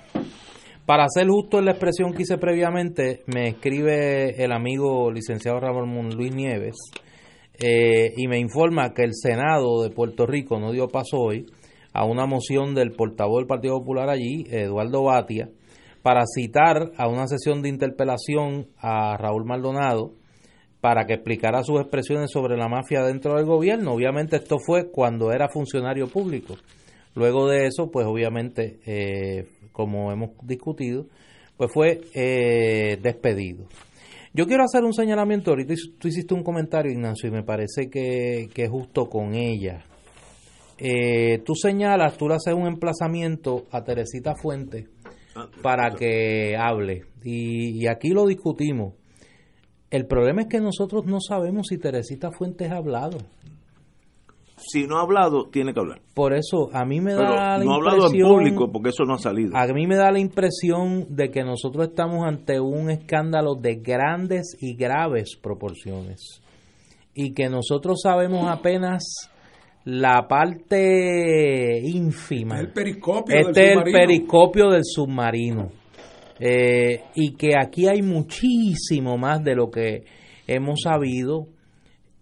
[0.89, 6.17] Para ser justo en la expresión que hice previamente, me escribe el amigo licenciado Ramón
[6.17, 6.77] Luis Nieves
[7.59, 11.45] eh, y me informa que el Senado de Puerto Rico no dio paso hoy
[11.93, 15.51] a una moción del portavoz del Partido Popular allí, Eduardo Batia,
[16.01, 20.15] para citar a una sesión de interpelación a Raúl Maldonado
[20.81, 23.93] para que explicara sus expresiones sobre la mafia dentro del gobierno.
[23.93, 26.55] Obviamente esto fue cuando era funcionario público.
[27.15, 29.49] Luego de eso, pues obviamente, eh,
[29.79, 31.07] como hemos discutido,
[31.57, 33.67] pues fue eh, despedido.
[34.35, 38.49] Yo quiero hacer un señalamiento, ahorita tú hiciste un comentario, Ignacio, y me parece que,
[38.53, 39.85] es justo con ella.
[40.79, 44.89] Eh, tú señalas, tú le haces un emplazamiento a Teresita Fuente
[45.37, 47.05] ah, para que hable.
[47.23, 48.95] Y, y, aquí lo discutimos.
[49.93, 53.19] El problema es que nosotros no sabemos si Teresita Fuentes ha hablado
[54.59, 56.01] si no ha hablado, tiene que hablar.
[56.15, 59.15] Por eso, a mí me da la no ha hablado en público porque eso no
[59.15, 59.57] ha salido.
[59.57, 64.57] A mí me da la impresión de que nosotros estamos ante un escándalo de grandes
[64.61, 66.43] y graves proporciones.
[67.15, 69.31] Y que nosotros sabemos apenas
[69.85, 72.61] la parte ínfima.
[72.61, 75.71] El periscopio este es el periscopio del submarino.
[76.41, 80.05] Eh, y que aquí hay muchísimo más de lo que
[80.47, 81.49] hemos sabido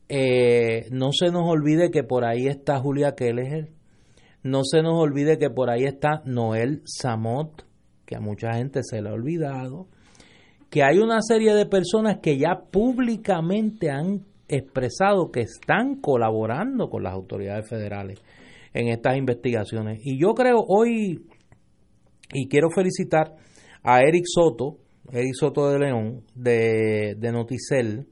[0.09, 3.71] eh, no se nos olvide que por ahí está Julia Kelleher,
[4.43, 7.67] no se nos olvide que por ahí está Noel Samot,
[8.05, 9.89] que a mucha gente se le ha olvidado,
[10.71, 17.03] que hay una serie de personas que ya públicamente han expresado que están colaborando con
[17.03, 18.23] las autoridades federales
[18.73, 20.01] en estas investigaciones.
[20.05, 21.27] Y yo creo hoy,
[22.33, 23.35] y quiero felicitar
[23.83, 24.79] a Eric Soto,
[25.11, 28.07] Eric Soto de León, de, de Noticel,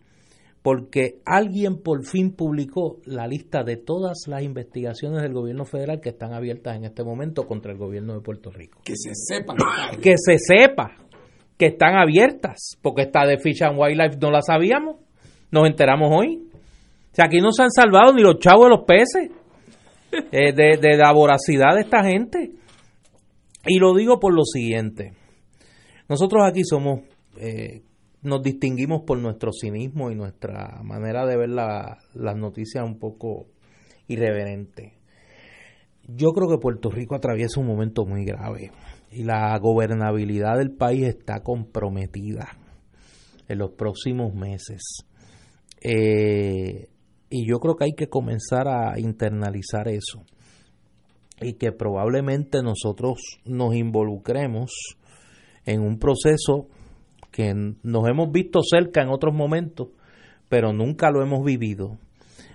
[0.65, 6.09] porque alguien por fin publicó la lista de todas las investigaciones del gobierno federal que
[6.09, 8.81] están abiertas en este momento contra el gobierno de Puerto Rico.
[8.83, 9.55] Que se sepa.
[10.01, 10.97] Que se sepa
[11.59, 14.97] que están abiertas, porque esta de Fish and Wildlife no la sabíamos,
[15.51, 16.49] nos enteramos hoy.
[17.13, 19.31] O sea, aquí no se han salvado ni los chavos de los peces
[20.33, 22.53] eh, de, la voracidad de esta gente.
[23.67, 25.13] Y lo digo por lo siguiente.
[26.09, 27.01] Nosotros aquí somos
[27.39, 27.83] eh,
[28.25, 33.47] nos distinguimos por nuestro cinismo y nuestra manera de ver las noticias un poco
[34.09, 34.95] irreverente.
[36.09, 38.73] Yo creo que Puerto Rico atraviesa un momento muy grave
[39.11, 42.59] y la gobernabilidad del país está comprometida.
[43.47, 45.05] en los próximos meses.
[45.83, 46.89] Eh,
[47.29, 50.23] y yo creo que hay que comenzar a internalizar eso
[51.43, 54.73] y que probablemente nosotros nos involucremos
[55.67, 56.69] en un proceso
[57.35, 59.89] que nos hemos visto cerca en otros momentos,
[60.49, 61.99] pero nunca lo hemos vivido,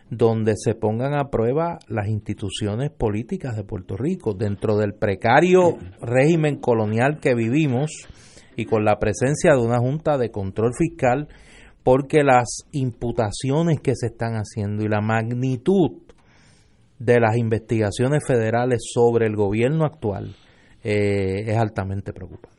[0.09, 6.61] donde se pongan a prueba las instituciones políticas de Puerto Rico dentro del precario régimen
[6.61, 7.91] colonial que vivimos
[8.55, 11.27] y con la presencia de una Junta de Control Fiscal,
[11.84, 16.03] porque las imputaciones que se están haciendo y la magnitud
[16.99, 20.38] de las investigaciones federales sobre el gobierno actual
[20.86, 22.59] eh, es altamente preocupante.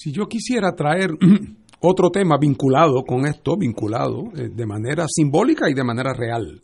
[0.00, 1.10] Si yo quisiera traer
[1.80, 6.62] otro tema vinculado con esto, vinculado eh, de manera simbólica y de manera real,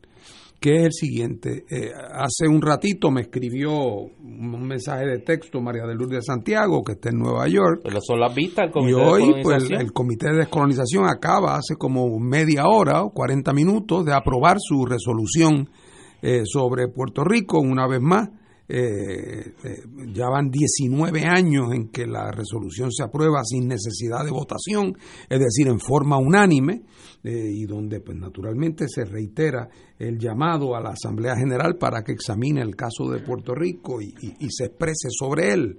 [0.60, 1.64] que es el siguiente.
[1.68, 6.84] Eh, hace un ratito me escribió un mensaje de texto María de Lourdes de Santiago,
[6.84, 7.80] que está en Nueva York.
[7.82, 12.68] Pero son las vistas y hoy, pues, el, Comité de Descolonización acaba hace como media
[12.68, 15.70] hora o 40 minutos de aprobar su resolución
[16.22, 18.28] eh, sobre Puerto Rico, una vez más.
[18.66, 19.82] Eh, eh,
[20.14, 24.96] ya van 19 años en que la resolución se aprueba sin necesidad de votación,
[25.28, 26.82] es decir, en forma unánime,
[27.26, 29.66] y donde pues naturalmente se reitera
[29.98, 34.12] el llamado a la Asamblea General para que examine el caso de Puerto Rico y,
[34.50, 35.78] se exprese sobre él.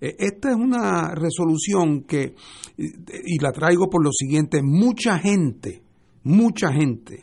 [0.00, 2.34] esta es una resolución que,
[2.76, 5.80] y la traigo por lo siguiente, mucha gente,
[6.24, 7.20] mucha gente,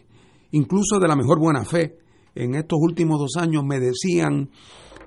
[0.52, 1.98] incluso de la mejor buena fe,
[2.36, 4.50] en estos últimos dos años me decían,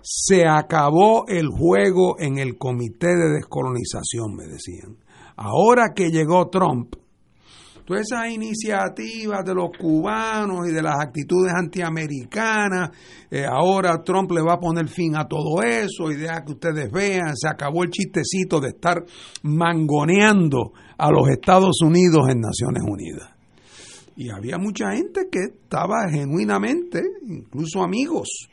[0.02, 4.96] se acabó el juego en el comité de descolonización, me decían.
[5.36, 6.96] Ahora que llegó Trump,
[7.84, 12.90] todas esas iniciativas de los cubanos y de las actitudes antiamericanas,
[13.30, 16.90] eh, ahora Trump le va a poner fin a todo eso y deja que ustedes
[16.92, 19.04] vean, se acabó el chistecito de estar
[19.42, 23.30] mangoneando a los Estados Unidos en Naciones Unidas.
[24.16, 28.50] Y había mucha gente que estaba genuinamente, incluso amigos,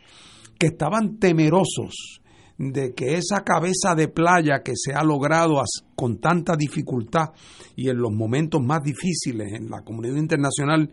[0.57, 2.21] que estaban temerosos
[2.57, 5.61] de que esa cabeza de playa que se ha logrado
[5.95, 7.29] con tanta dificultad
[7.75, 10.91] y en los momentos más difíciles en la comunidad internacional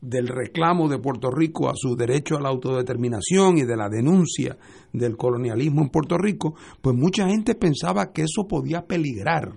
[0.00, 4.56] del reclamo de Puerto Rico a su derecho a la autodeterminación y de la denuncia
[4.92, 9.54] del colonialismo en Puerto Rico, pues mucha gente pensaba que eso podía peligrar,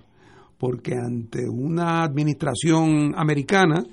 [0.58, 3.84] porque ante una administración americana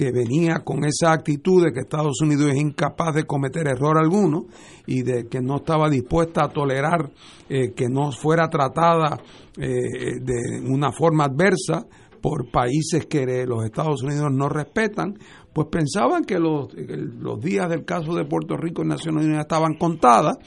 [0.00, 4.46] que venía con esa actitud de que Estados Unidos es incapaz de cometer error alguno
[4.86, 7.10] y de que no estaba dispuesta a tolerar
[7.50, 9.20] eh, que no fuera tratada
[9.58, 11.84] eh, de una forma adversa
[12.22, 15.18] por países que los Estados Unidos no respetan,
[15.52, 19.74] pues pensaban que los, los días del caso de Puerto Rico en Naciones Unidas estaban
[19.74, 20.38] contadas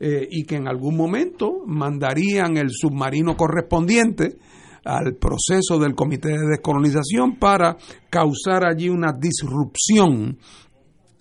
[0.00, 4.38] eh, y que en algún momento mandarían el submarino correspondiente
[4.84, 7.76] al proceso del Comité de Descolonización para
[8.10, 10.38] causar allí una disrupción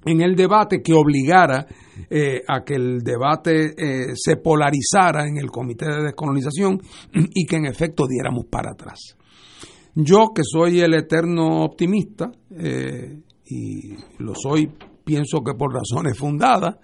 [0.03, 1.67] en el debate que obligara
[2.09, 6.81] eh, a que el debate eh, se polarizara en el Comité de Descolonización
[7.13, 9.15] y que en efecto diéramos para atrás.
[9.93, 14.71] Yo, que soy el eterno optimista, eh, y lo soy,
[15.03, 16.75] pienso que por razones fundadas,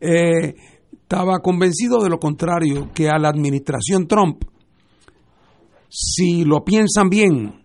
[0.00, 4.42] estaba convencido de lo contrario, que a la administración Trump
[5.88, 7.64] si lo piensan bien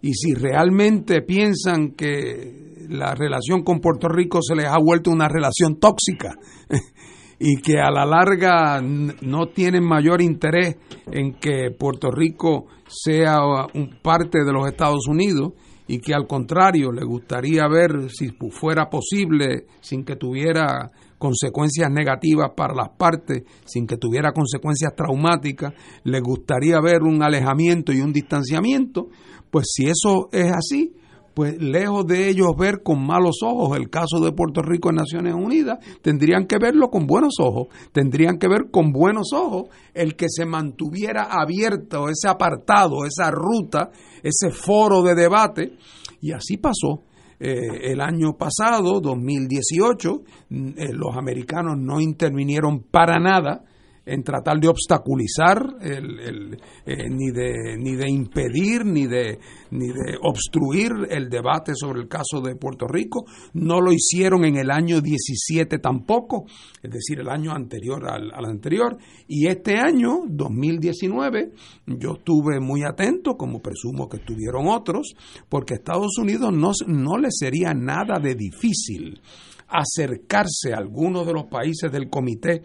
[0.00, 5.28] y si realmente piensan que la relación con Puerto Rico se les ha vuelto una
[5.28, 6.34] relación tóxica
[7.38, 10.76] y que a la larga no tienen mayor interés
[11.10, 13.38] en que Puerto Rico sea
[13.74, 15.52] un parte de los Estados Unidos
[15.88, 20.90] y que al contrario le gustaría ver si fuera posible sin que tuviera
[21.22, 27.92] consecuencias negativas para las partes sin que tuviera consecuencias traumáticas, le gustaría ver un alejamiento
[27.92, 29.06] y un distanciamiento,
[29.48, 30.96] pues si eso es así,
[31.32, 35.34] pues lejos de ellos ver con malos ojos el caso de Puerto Rico en Naciones
[35.34, 40.26] Unidas, tendrían que verlo con buenos ojos, tendrían que ver con buenos ojos el que
[40.28, 43.92] se mantuviera abierto ese apartado, esa ruta,
[44.24, 45.76] ese foro de debate,
[46.20, 47.04] y así pasó.
[47.44, 53.64] Eh, el año pasado, 2018, mm, eh, los americanos no intervinieron para nada
[54.04, 59.38] en tratar de obstaculizar, el, eh, ni, de, ni de impedir, ni de,
[59.70, 63.24] ni de obstruir el debate sobre el caso de Puerto Rico.
[63.54, 66.46] No lo hicieron en el año 17 tampoco,
[66.82, 68.96] es decir, el año anterior al, al anterior.
[69.28, 71.52] Y este año, 2019,
[71.86, 75.14] yo estuve muy atento, como presumo que estuvieron otros,
[75.48, 79.20] porque a Estados Unidos no, no le sería nada de difícil
[79.68, 82.62] acercarse a algunos de los países del comité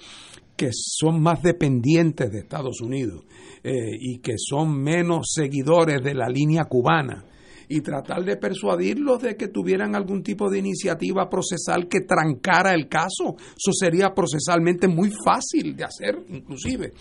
[0.57, 3.23] que son más dependientes de Estados Unidos
[3.63, 7.23] eh, y que son menos seguidores de la línea cubana
[7.69, 12.87] y tratar de persuadirlos de que tuvieran algún tipo de iniciativa procesal que trancara el
[12.87, 13.35] caso.
[13.37, 16.93] Eso sería procesalmente muy fácil de hacer, inclusive.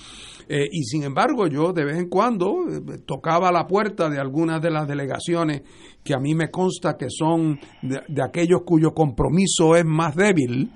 [0.49, 4.61] Eh, y sin embargo, yo de vez en cuando eh, tocaba la puerta de algunas
[4.61, 5.63] de las delegaciones
[6.03, 10.73] que a mí me consta que son de, aquellos cuyo compromiso es más débil,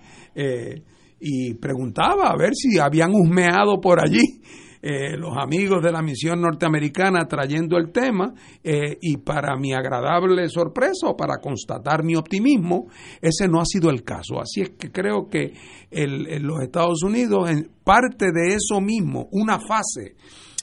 [1.20, 4.40] y preguntaba a ver si habían husmeado por allí
[4.82, 8.32] eh, los amigos de la misión norteamericana trayendo el tema
[8.64, 12.86] eh, y para mi agradable sorpresa o para constatar mi optimismo,
[13.20, 14.40] ese no ha sido el caso.
[14.40, 15.52] Así es que creo que
[15.90, 20.14] el, los Estados Unidos, en parte de eso mismo, una fase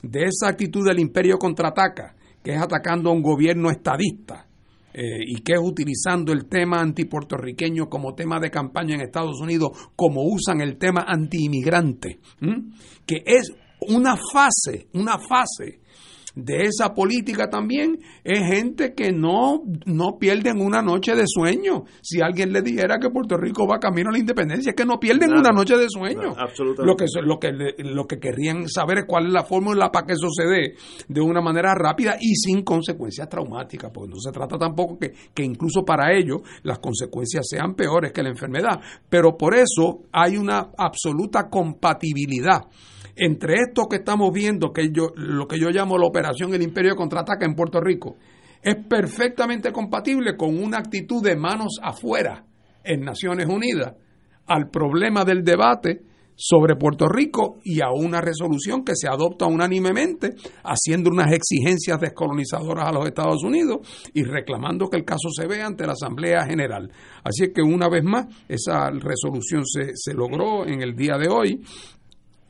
[0.01, 4.46] de esa actitud del imperio contraataca, que es atacando a un gobierno estadista,
[4.99, 9.91] eh, y que es utilizando el tema antipuertorriqueño como tema de campaña en Estados Unidos,
[9.95, 12.17] como usan el tema antiinmigrante,
[13.05, 15.81] que es una fase, una fase
[16.37, 21.85] de esa política también es gente que no, no pierden una noche de sueño.
[22.01, 24.99] Si alguien le dijera que Puerto Rico va camino a la independencia, es que no
[24.99, 26.35] pierden una noche de sueño.
[26.77, 30.13] lo, que, lo, que, lo que querrían saber es cuál es la fórmula para que
[30.13, 30.75] eso se dé
[31.07, 35.43] de una manera rápida y sin consecuencias traumáticas, porque no se trata tampoco que, que
[35.43, 38.79] incluso para ellos las consecuencias sean peores que la enfermedad.
[39.09, 42.61] Pero por eso hay una absoluta compatibilidad
[43.17, 46.95] entre esto que estamos viendo, que yo, lo que yo llamo la operación El Imperio
[46.95, 48.17] Contraataca en Puerto Rico,
[48.61, 52.45] es perfectamente compatible con una actitud de manos afuera
[52.83, 53.93] en Naciones Unidas
[54.45, 56.01] al problema del debate
[56.37, 62.87] sobre Puerto Rico y a una resolución que se adopta unánimemente, haciendo unas exigencias descolonizadoras
[62.87, 63.79] a los Estados Unidos
[64.13, 66.91] y reclamando que el caso se vea ante la Asamblea General.
[67.23, 71.59] Así que una vez más, esa resolución se, se logró en el día de hoy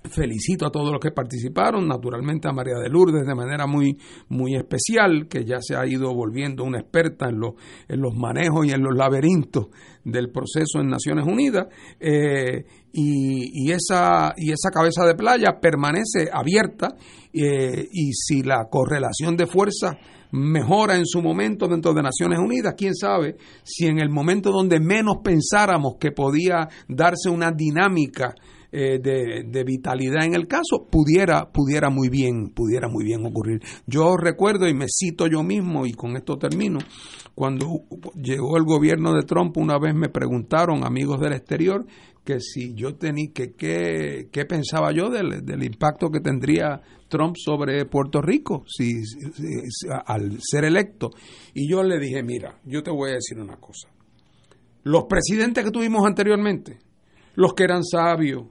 [0.04, 3.98] felicito a todos los que participaron, naturalmente a María de Lourdes de manera muy,
[4.30, 7.54] muy especial, que ya se ha ido volviendo una experta en los,
[7.88, 9.68] en los manejos y en los laberintos
[10.04, 11.68] del proceso en Naciones Unidas,
[12.00, 16.96] eh, y, esa, y esa cabeza de playa permanece abierta,
[17.34, 19.98] eh, y si la correlación de fuerza
[20.32, 24.80] mejora en su momento dentro de Naciones Unidas, quién sabe si en el momento donde
[24.80, 28.34] menos pensáramos que podía darse una dinámica
[28.80, 33.60] eh, de, vitalidad en el caso, pudiera, pudiera muy bien, pudiera muy bien ocurrir.
[33.88, 36.78] Yo recuerdo y me cito yo mismo, y con esto termino,
[37.34, 37.66] cuando
[38.14, 41.88] llegó el gobierno de Trump, una vez me preguntaron amigos del exterior
[42.24, 43.56] que si yo tenía que
[44.32, 49.02] qué pensaba yo del, del, impacto que tendría Trump sobre Puerto Rico si,
[50.06, 51.10] al ser electo
[51.54, 53.88] y yo le dije mira yo te voy a decir una cosa
[54.84, 56.80] los presidentes que tuvimos anteriormente
[57.36, 58.44] los que eran sabios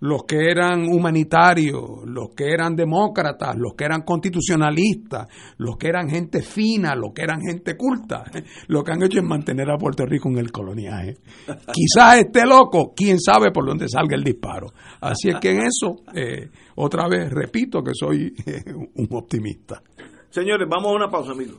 [0.00, 5.28] los que eran humanitarios, los que eran demócratas, los que eran constitucionalistas,
[5.58, 8.24] los que eran gente fina, los que eran gente culta,
[8.68, 11.16] lo que han hecho es mantener a Puerto Rico en el coloniaje.
[11.72, 14.68] Quizás esté loco, quién sabe por dónde salga el disparo.
[15.00, 18.62] Así es que en eso, eh, otra vez repito que soy eh,
[18.94, 19.82] un optimista.
[20.30, 21.58] Señores, vamos a una pausa, amigos.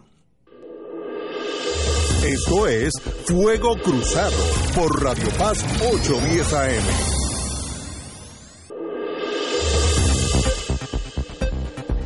[2.23, 2.91] Esto es
[3.27, 4.35] Fuego Cruzado
[4.75, 7.18] por Radio Paz 810 AM.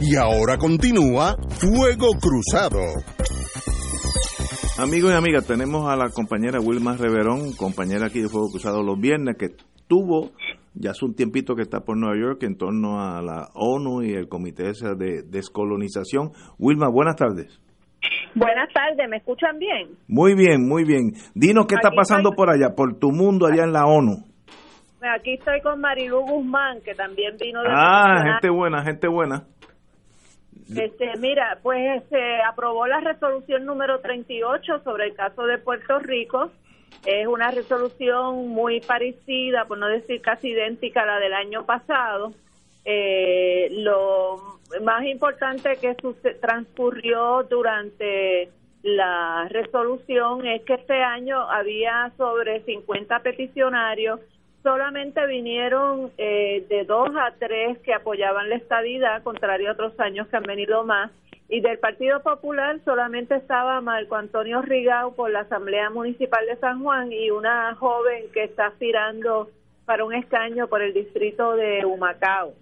[0.06, 2.82] Y ahora continúa Fuego Cruzado.
[4.78, 9.00] Amigos y amigas, tenemos a la compañera Wilma Reverón, compañera aquí de Fuego Cruzado los
[9.00, 9.56] viernes, que
[9.88, 10.32] tuvo
[10.74, 14.12] ya hace un tiempito que está por Nueva York en torno a la ONU y
[14.12, 16.32] el Comité de Descolonización.
[16.60, 17.62] Wilma, buenas tardes.
[18.36, 19.96] Buenas tardes, ¿me escuchan bien?
[20.10, 21.14] Muy bien, muy bien.
[21.34, 24.18] Dinos qué está pasando por allá, por tu mundo allá en la ONU.
[25.16, 27.70] Aquí estoy con Marilu Guzmán, que también vino de...
[27.72, 29.48] Ah, gente buena, gente buena.
[30.70, 36.52] Este, mira, pues se aprobó la resolución número 38 sobre el caso de Puerto Rico.
[37.06, 42.34] Es una resolución muy parecida, por no decir casi idéntica a la del año pasado.
[42.86, 45.96] Eh, lo más importante que
[46.42, 48.50] transcurrió durante
[48.84, 54.20] la resolución es que este año había sobre 50 peticionarios
[54.64, 60.28] solamente vinieron eh, de dos a tres que apoyaban la estadidad, contrario a otros años
[60.28, 61.12] que han venido más.
[61.50, 66.82] Y del Partido Popular solamente estaba Marco Antonio Rigau por la Asamblea Municipal de San
[66.82, 69.50] Juan y una joven que está aspirando
[69.86, 72.54] para un escaño por el distrito de Humacao.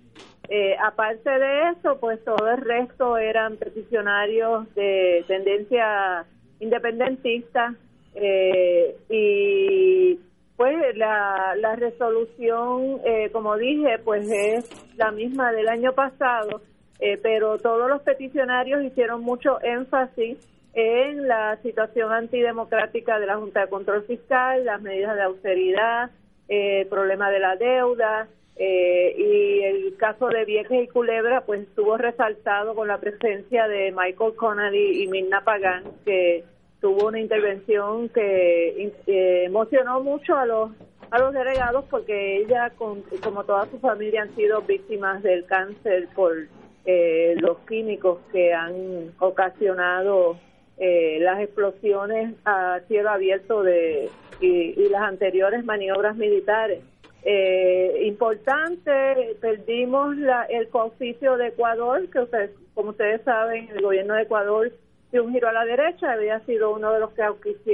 [0.50, 6.26] Eh, aparte de eso, pues todo el resto eran peticionarios de tendencia
[6.60, 7.76] independentista
[8.16, 10.20] eh, y
[10.62, 16.62] pues la, la resolución, eh, como dije, pues es la misma del año pasado,
[17.00, 20.38] eh, pero todos los peticionarios hicieron mucho énfasis
[20.76, 26.12] en la situación antidemocrática de la Junta de Control Fiscal, las medidas de austeridad,
[26.48, 31.98] el problema de la deuda, eh, y el caso de Vieques y Culebra pues estuvo
[31.98, 36.44] resaltado con la presencia de Michael Connolly y Mirna Pagán que
[36.82, 40.72] tuvo una intervención que eh, emocionó mucho a los
[41.12, 46.08] a los delegados porque ella con, como toda su familia han sido víctimas del cáncer
[46.16, 46.48] por
[46.86, 50.38] eh, los químicos que han ocasionado
[50.80, 54.10] las explosiones a cielo abierto de
[54.40, 56.82] y las anteriores maniobras militares.
[57.24, 64.16] Eh, importante, perdimos la, el cooficio de Ecuador, que ustedes, como ustedes saben, el gobierno
[64.16, 64.72] de Ecuador
[65.12, 67.24] dio un giro a la derecha, había sido uno de los que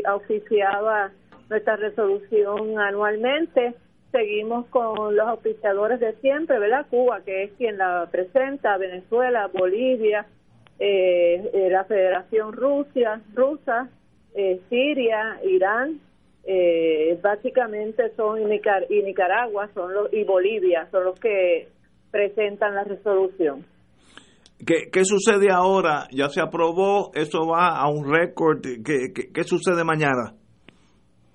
[0.10, 1.12] oficiaba
[1.50, 3.76] nuestra resolución anualmente.
[4.12, 6.88] Seguimos con los oficiadores de siempre, ¿verdad?
[6.90, 10.26] Cuba, que es quien la presenta, Venezuela, Bolivia,
[10.80, 13.90] eh, eh la Federación Rusia, Rusa,
[14.34, 16.00] eh, Siria, Irán,
[16.46, 21.68] eh, básicamente son y, Nicaragua son los, y Bolivia son los que
[22.10, 23.66] presentan la resolución.
[24.66, 26.08] ¿Qué, ¿Qué, sucede ahora?
[26.12, 27.12] ¿Ya se aprobó?
[27.14, 28.60] ¿Eso va a un récord?
[28.62, 30.34] ¿Qué, qué, sucede mañana?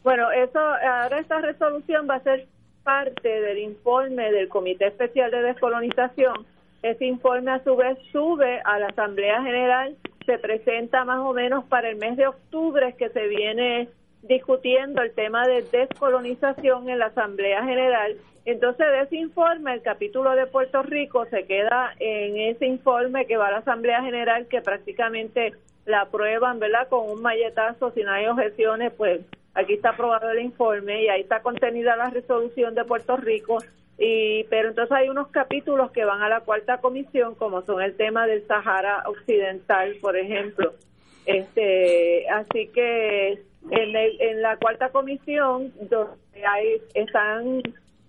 [0.02, 2.46] Bueno, eso ahora esta resolución va a ser
[2.82, 6.34] parte del informe del Comité Especial de Descolonización.
[6.82, 9.96] Ese informe a su vez sube a la Asamblea General,
[10.26, 13.88] se presenta más o menos para el mes de octubre que se viene
[14.22, 18.16] discutiendo el tema de descolonización en la Asamblea General.
[18.44, 23.36] Entonces, de ese informe, el capítulo de Puerto Rico se queda en ese informe que
[23.36, 25.52] va a la Asamblea General, que prácticamente
[25.86, 26.88] la aprueban, ¿verdad?
[26.88, 29.20] Con un malletazo, si no hay objeciones, pues
[29.54, 33.58] aquí está aprobado el informe y ahí está contenida la resolución de Puerto Rico.
[33.98, 37.96] Y, pero entonces hay unos capítulos que van a la cuarta comisión, como son el
[37.96, 40.72] tema del Sahara Occidental, por ejemplo.
[41.26, 43.38] Este, así que
[43.70, 47.62] en, en la cuarta comisión, donde hay, están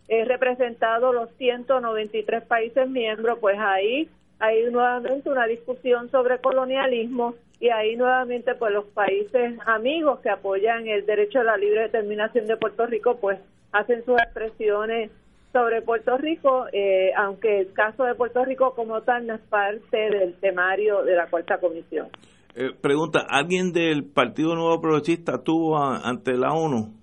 [0.08, 4.10] eh, representados los 193 países miembros, pues ahí
[4.40, 10.88] hay nuevamente una discusión sobre colonialismo y ahí nuevamente pues los países amigos que apoyan
[10.88, 13.40] el derecho a la libre determinación de Puerto Rico pues
[13.72, 15.12] hacen sus expresiones
[15.54, 19.98] sobre Puerto Rico, eh, aunque el caso de Puerto Rico como tal no es parte
[19.98, 22.10] del temario de la cuarta comisión.
[22.56, 26.94] Eh, pregunta, ¿alguien del Partido Nuevo Progresista estuvo ante la ONU?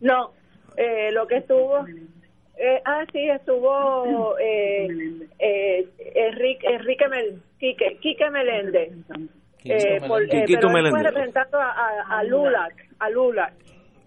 [0.00, 0.30] No,
[0.76, 1.84] eh, lo que estuvo...
[2.58, 4.88] Eh, ah, sí, estuvo eh,
[5.38, 8.92] eh, Enrique, Enrique Mel, Quique, Quique Meléndez.
[9.64, 10.92] Eh, por, eh, pero Meléndez.
[10.92, 13.52] fue representando a, a, Lulac, a Lulac.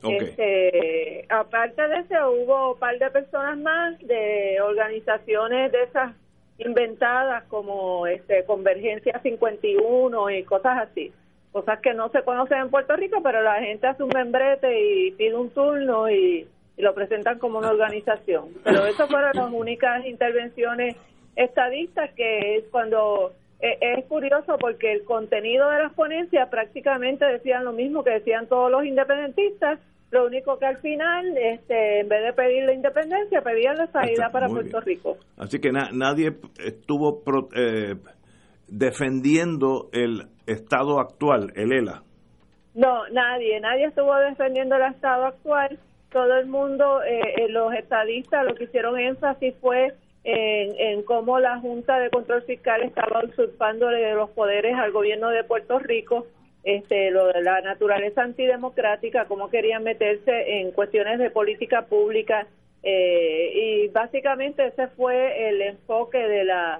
[0.01, 6.15] Este, aparte de eso, hubo un par de personas más de organizaciones de esas
[6.57, 11.11] inventadas como este Convergencia 51 y cosas así.
[11.51, 15.11] Cosas que no se conocen en Puerto Rico, pero la gente hace un membrete y
[15.11, 16.47] pide un turno y,
[16.79, 18.49] lo presentan como una organización.
[18.63, 20.95] Pero esas fueron las únicas intervenciones
[21.35, 27.65] estadistas que es cuando eh, es curioso porque el contenido de las ponencias prácticamente decían
[27.65, 29.79] lo mismo que decían todos los independentistas,
[30.11, 34.29] lo único que al final, este, en vez de pedir la independencia, pedían la salida
[34.31, 35.17] para Puerto Rico.
[35.37, 36.31] Así que nadie
[36.65, 37.21] estuvo
[37.55, 37.95] eh,
[38.67, 42.03] defendiendo el estado actual, el ELA.
[42.73, 45.77] No, nadie, nadie estuvo defendiendo el estado actual.
[46.11, 51.39] Todo el mundo, eh, eh, los estadistas, lo que hicieron énfasis fue en, en, cómo
[51.39, 56.25] la Junta de Control Fiscal estaba usurpándole los poderes al gobierno de Puerto Rico
[56.63, 62.47] este, lo de la naturaleza antidemocrática, cómo querían meterse en cuestiones de política pública
[62.83, 66.77] eh, y básicamente ese fue el enfoque de la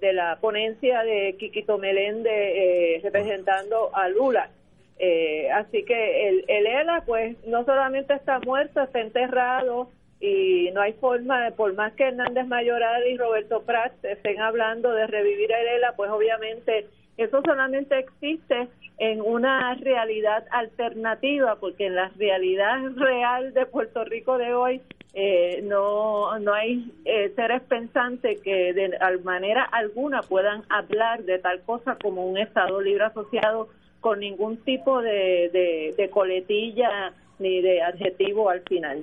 [0.00, 4.50] de la ponencia de Quiquito Meléndez eh, representando a Lula.
[4.98, 9.90] Eh, así que el, el ELA pues no solamente está muerto, está enterrado
[10.20, 14.92] y no hay forma, de, por más que Hernández Mayoral y Roberto Prats estén hablando
[14.92, 16.86] de revivir el ELA, pues obviamente
[17.16, 24.38] eso solamente existe en una realidad alternativa, porque en la realidad real de Puerto Rico
[24.38, 24.80] de hoy
[25.14, 31.60] eh, no, no hay eh, seres pensantes que de manera alguna puedan hablar de tal
[31.62, 33.68] cosa como un Estado libre asociado
[34.02, 39.02] con ningún tipo de, de coletilla ni de adjetivo al final.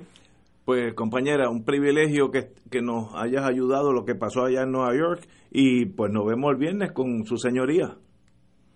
[0.64, 4.94] Pues compañera, un privilegio que, que nos hayas ayudado lo que pasó allá en Nueva
[4.94, 7.96] York y pues nos vemos el viernes con su señoría.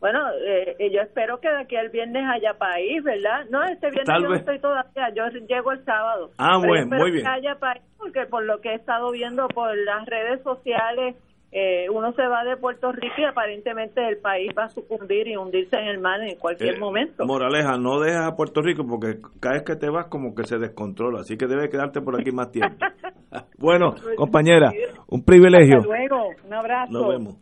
[0.00, 3.46] Bueno, eh, yo espero que de aquí al viernes haya país, ¿verdad?
[3.48, 6.30] No, este viernes yo no estoy todavía, yo llego el sábado.
[6.36, 7.24] Ah, bueno, muy bien.
[7.24, 11.16] Que haya país porque por lo que he estado viendo por las redes sociales,
[11.56, 15.36] eh, uno se va de Puerto Rico y aparentemente el país va a sucumbir y
[15.36, 17.24] hundirse en el mar en cualquier Eh, momento.
[17.24, 20.58] Moraleja, no dejas a Puerto Rico porque cada vez que te vas como que se
[20.58, 22.76] descontrola, así que debes quedarte por aquí más tiempo.
[23.58, 24.72] bueno, compañera,
[25.06, 25.78] un privilegio.
[25.78, 26.92] Hasta luego, un abrazo.
[26.92, 27.36] Nos vemos.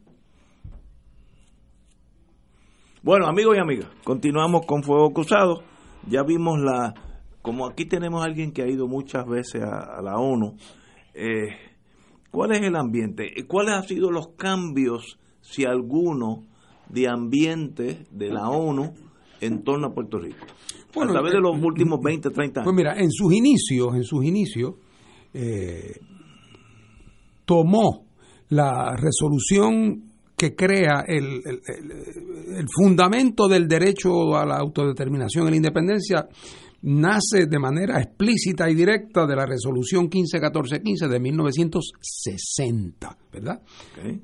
[3.03, 5.63] Bueno, amigos y amigas, continuamos con Fuego Cruzado.
[6.07, 6.93] Ya vimos la,
[7.41, 10.55] como aquí tenemos a alguien que ha ido muchas veces a, a la ONU,
[11.15, 11.49] eh,
[12.33, 13.31] ¿cuál es el ambiente?
[13.37, 16.45] ¿Y ¿Cuáles han sido los cambios, si alguno,
[16.89, 18.93] de ambiente de la ONU
[19.41, 20.45] en torno a Puerto Rico?
[20.95, 22.65] Bueno, a través de eh, los últimos 20, 30 años.
[22.67, 24.75] Pues mira, en sus inicios, en sus inicios,
[25.33, 25.93] eh,
[27.45, 28.05] tomó
[28.51, 30.05] la resolución
[30.37, 36.29] que crea el, el- el- el fundamento del derecho a la autodeterminación y la independencia
[36.83, 43.63] nace de manera explícita y directa de la resolución 151415 de 1960, ¿verdad?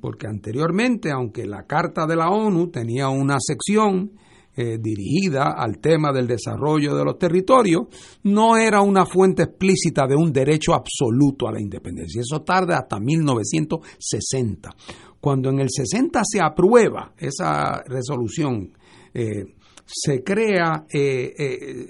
[0.01, 4.13] Porque anteriormente, aunque la Carta de la ONU tenía una sección
[4.57, 7.83] eh, dirigida al tema del desarrollo de los territorios,
[8.25, 12.21] no era una fuente explícita de un derecho absoluto a la independencia.
[12.21, 14.75] Eso tarda hasta 1960.
[15.21, 18.73] Cuando en el 60 se aprueba esa resolución,
[19.15, 19.45] eh,
[19.91, 21.87] se crea eh, eh,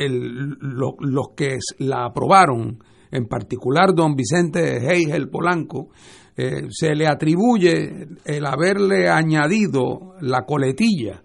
[0.00, 5.90] los que la aprobaron, en particular don Vicente Heigel Polanco,
[6.36, 11.22] eh, se le atribuye el haberle añadido la coletilla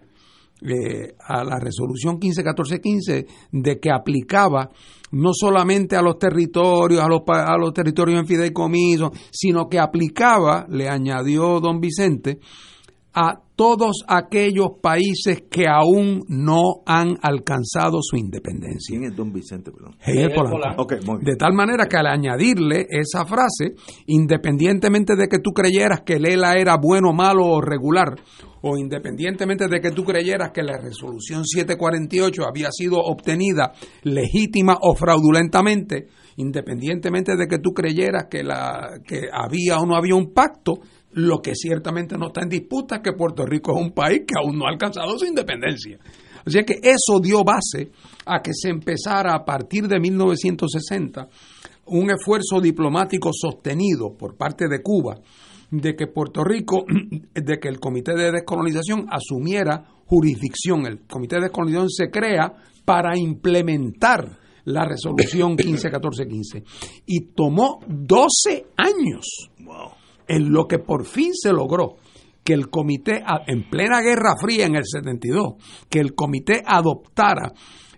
[1.18, 4.70] a la resolución 151415 de que aplicaba
[5.10, 10.66] no solamente a los territorios, a los, a los territorios en fideicomiso, sino que aplicaba,
[10.70, 12.38] le añadió don Vicente,
[13.14, 18.98] a todos aquellos países que aún no han alcanzado su independencia.
[18.98, 19.70] ¿Quién es don Vicente?
[19.70, 19.94] Perdón?
[20.00, 20.56] Hegel Hegel Polanco.
[20.56, 20.82] Polanco.
[20.82, 21.24] Ok, muy bien.
[21.24, 23.74] De tal manera que al añadirle esa frase,
[24.06, 28.16] independientemente de que tú creyeras que el ELA era bueno, malo o regular,
[28.66, 33.72] o independientemente de que tú creyeras que la resolución 748 había sido obtenida
[34.02, 40.14] legítima o fraudulentamente, independientemente de que tú creyeras que, la, que había o no había
[40.14, 40.80] un pacto,
[41.14, 44.34] lo que ciertamente no está en disputa es que Puerto Rico es un país que
[44.36, 45.98] aún no ha alcanzado su independencia.
[46.46, 47.90] O sea que eso dio base
[48.26, 51.28] a que se empezara a partir de 1960
[51.86, 55.20] un esfuerzo diplomático sostenido por parte de Cuba
[55.70, 56.84] de que Puerto Rico,
[57.34, 60.86] de que el Comité de Descolonización asumiera jurisdicción.
[60.86, 62.52] El Comité de Descolonización se crea
[62.84, 66.64] para implementar la resolución 151415
[67.06, 70.03] y tomó 12 años Wow.
[70.28, 71.96] En lo que por fin se logró
[72.44, 75.54] que el comité, en plena Guerra Fría en el 72,
[75.88, 77.52] que el comité adoptara,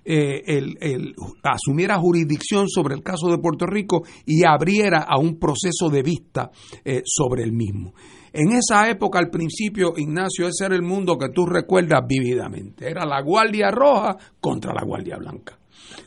[0.05, 5.90] eh, el, asumiera jurisdicción sobre el caso de Puerto Rico y abriera a un proceso
[5.90, 6.53] de vista
[6.85, 7.93] eh, sobre el mismo.
[8.32, 12.89] En esa época, al principio, Ignacio, ese era el mundo que tú recuerdas vividamente.
[12.89, 15.56] Era la Guardia Roja contra la Guardia Blanca.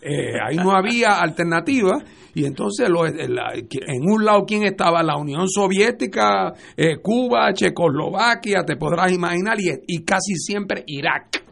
[0.02, 1.98] Eh, ahí no había alternativa.
[2.36, 8.64] Y entonces lo- la- en un lado quién estaba la Unión Soviética, eh, Cuba, Checoslovaquia,
[8.64, 11.44] te podrás imaginar y, y casi siempre Irak.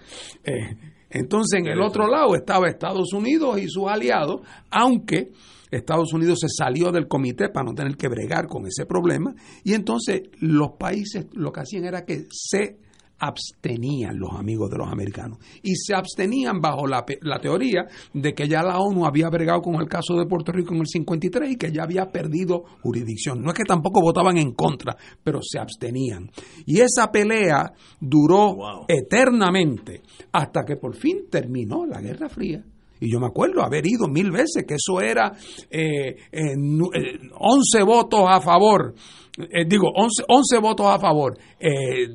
[0.44, 0.76] Eh,
[1.10, 5.32] entonces en el otro lado estaba Estados Unidos y sus aliados, aunque
[5.72, 9.34] Estados Unidos se salió del comité para no tener que bregar con ese problema.
[9.66, 12.78] Y entonces los países lo que hacían era que se
[13.19, 18.48] abstenían los amigos de los americanos y se abstenían bajo la, la teoría de que
[18.48, 21.56] ya la ONU había bregado con el caso de Puerto Rico en el 53 y
[21.57, 23.41] que ya había perdido jurisdicción.
[23.41, 26.30] No es que tampoco votaban en contra, pero se abstenían.
[26.65, 28.85] Y esa pelea duró Wow.
[28.88, 32.64] eternamente hasta que por fin terminó la Guerra Fría.
[32.99, 35.31] Y yo me acuerdo haber ido mil veces, que eso era
[35.69, 38.95] eh, eh, nu- eh, 11 votos a favor,
[39.38, 42.07] eh, digo, 11, 11 votos a favor, eh,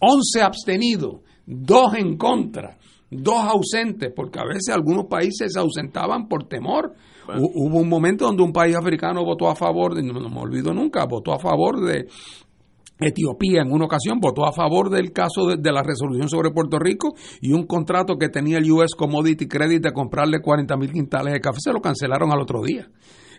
[0.00, 2.76] 11 abstenidos, 2 en contra,
[3.10, 6.94] 2 ausentes, porque a veces algunos países se ausentaban por temor.
[7.38, 10.72] Hu- Hubo un momento donde un país africano votó a favor, de- no me olvido
[10.72, 12.06] nunca, votó a favor de,
[13.00, 16.80] Etiopía en una ocasión votó a favor del caso de, de la resolución sobre Puerto
[16.80, 21.32] Rico y un contrato que tenía el US Commodity Credit de comprarle 40 mil quintales
[21.34, 22.88] de café se lo cancelaron al otro día.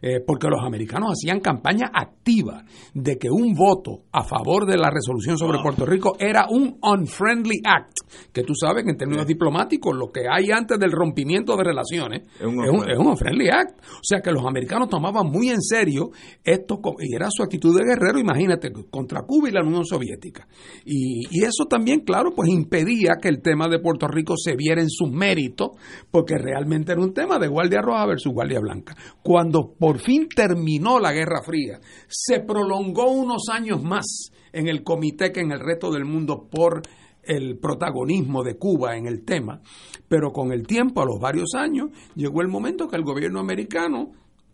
[0.02, 2.64] Eh, porque los americanos hacían campaña activa
[2.94, 7.62] de que un voto a favor de la resolución sobre Puerto Rico era un unfriendly
[7.66, 7.98] act,
[8.32, 12.22] que tú sabes que en términos diplomáticos lo que hay antes del rompimiento de relaciones
[12.40, 12.94] Es un es un, unfriendly.
[12.94, 13.80] es un unfriendly act.
[13.96, 16.12] O sea que los americanos tomaban muy en serio
[16.44, 20.48] esto y era su actitud de guerrero, imagínate, contra Cuba y la Unión Soviética.
[20.86, 24.82] Y, y eso también, claro, pues impedía que el tema de Puerto Rico se viera
[24.82, 25.72] en sus méritos,
[26.12, 28.96] porque realmente era un tema de Guardia Roja versus Guardia Blanca.
[29.22, 34.84] Cuando por por fin terminó la Guerra Fría, se prolongó unos años más en el
[34.84, 36.84] comité que en el resto del mundo por
[37.24, 39.64] el protagonismo de Cuba en el tema,
[40.08, 44.12] pero con el tiempo, a los varios años, llegó el momento que el gobierno americano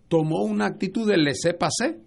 [0.08, 2.00] tomó una actitud de laissez-passer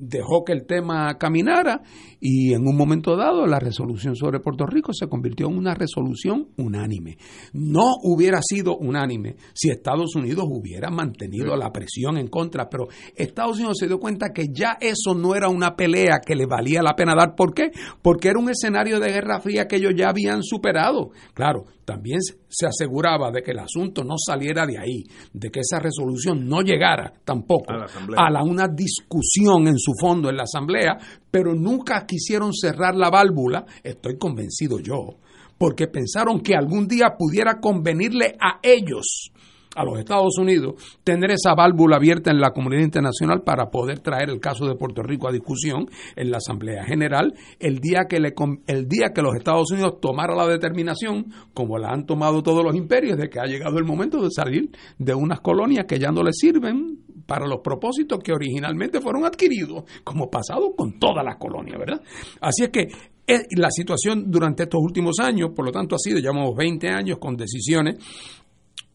[0.00, 1.82] dejó que el tema caminara
[2.20, 6.48] y en un momento dado la resolución sobre Puerto Rico se convirtió en una resolución
[6.56, 7.18] unánime.
[7.52, 13.58] No hubiera sido unánime si Estados Unidos hubiera mantenido la presión en contra, pero Estados
[13.58, 16.96] Unidos se dio cuenta que ya eso no era una pelea que le valía la
[16.96, 17.34] pena dar.
[17.34, 17.70] ¿Por qué?
[18.02, 21.10] Porque era un escenario de guerra fría que ellos ya habían superado.
[21.34, 25.02] Claro, también se aseguraba de que el asunto no saliera de ahí,
[25.32, 30.36] de que esa resolución no llegara tampoco a, la una discusión en su fondo en
[30.36, 30.96] la Asamblea,
[31.32, 35.16] pero nunca quisieron cerrar la válvula, estoy convencido yo,
[35.58, 39.32] porque pensaron que algún día pudiera convenirle a ellos
[39.76, 40.74] a los Estados Unidos
[41.04, 45.02] tener esa válvula abierta en la comunidad internacional para poder traer el caso de Puerto
[45.02, 48.34] Rico a discusión en la Asamblea General el día que le,
[48.66, 52.74] el día que los Estados Unidos tomara la determinación como la han tomado todos los
[52.74, 56.22] imperios de que ha llegado el momento de salir de unas colonias que ya no
[56.22, 61.78] les sirven para los propósitos que originalmente fueron adquiridos como pasado con todas las colonias,
[61.78, 62.02] ¿verdad?
[62.40, 62.88] Así es que
[63.30, 67.18] eh, la situación durante estos últimos años, por lo tanto, ha sido, llevamos 20 años
[67.18, 67.94] con decisiones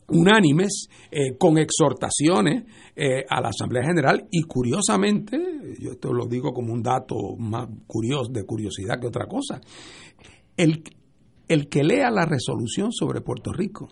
[0.07, 2.63] unánimes eh, con exhortaciones
[2.95, 4.27] eh, a la Asamblea General.
[4.31, 5.37] Y curiosamente,
[5.79, 9.59] yo esto lo digo como un dato más curioso, de curiosidad que otra cosa,
[10.57, 10.83] el,
[11.47, 13.89] el que lea la resolución sobre Puerto Rico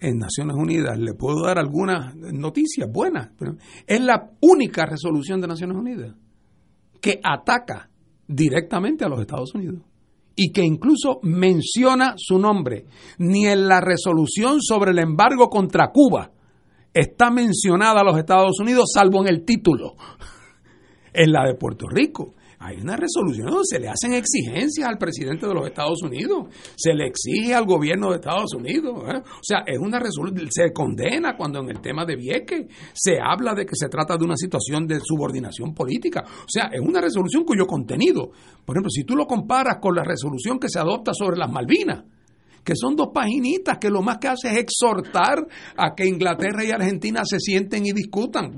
[0.00, 3.30] en Naciones Unidas, le puedo dar algunas noticias buenas,
[3.86, 6.14] es la única resolución de Naciones Unidas
[7.00, 7.88] que ataca
[8.26, 9.82] directamente a los Estados Unidos
[10.36, 12.86] y que incluso menciona su nombre.
[13.18, 16.30] Ni en la resolución sobre el embargo contra Cuba
[16.92, 19.94] está mencionada a los Estados Unidos, salvo en el título.
[21.16, 25.52] En la de Puerto Rico hay una resolución se le hacen exigencias al presidente de
[25.52, 26.46] los Estados Unidos,
[26.76, 29.02] se le exige al gobierno de Estados Unidos.
[29.06, 29.18] ¿eh?
[29.18, 33.54] O sea, es una resolución, se condena cuando en el tema de Vieques se habla
[33.54, 36.24] de que se trata de una situación de subordinación política.
[36.26, 38.30] O sea, es una resolución cuyo contenido,
[38.64, 42.04] por ejemplo, si tú lo comparas con la resolución que se adopta sobre las Malvinas,
[42.64, 45.46] que son dos paginitas que lo más que hace es exhortar
[45.76, 48.56] a que Inglaterra y Argentina se sienten y discutan.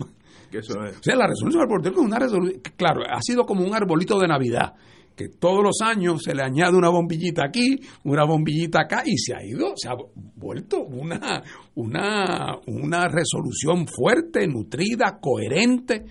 [0.55, 4.19] O sea, la resolución del Rico es una resolución, claro, ha sido como un arbolito
[4.19, 4.75] de Navidad
[5.17, 9.35] que todos los años se le añade una bombillita aquí, una bombillita acá y se
[9.35, 9.95] ha ido, se ha
[10.37, 11.43] vuelto una,
[11.75, 16.05] una, una resolución fuerte, nutrida, coherente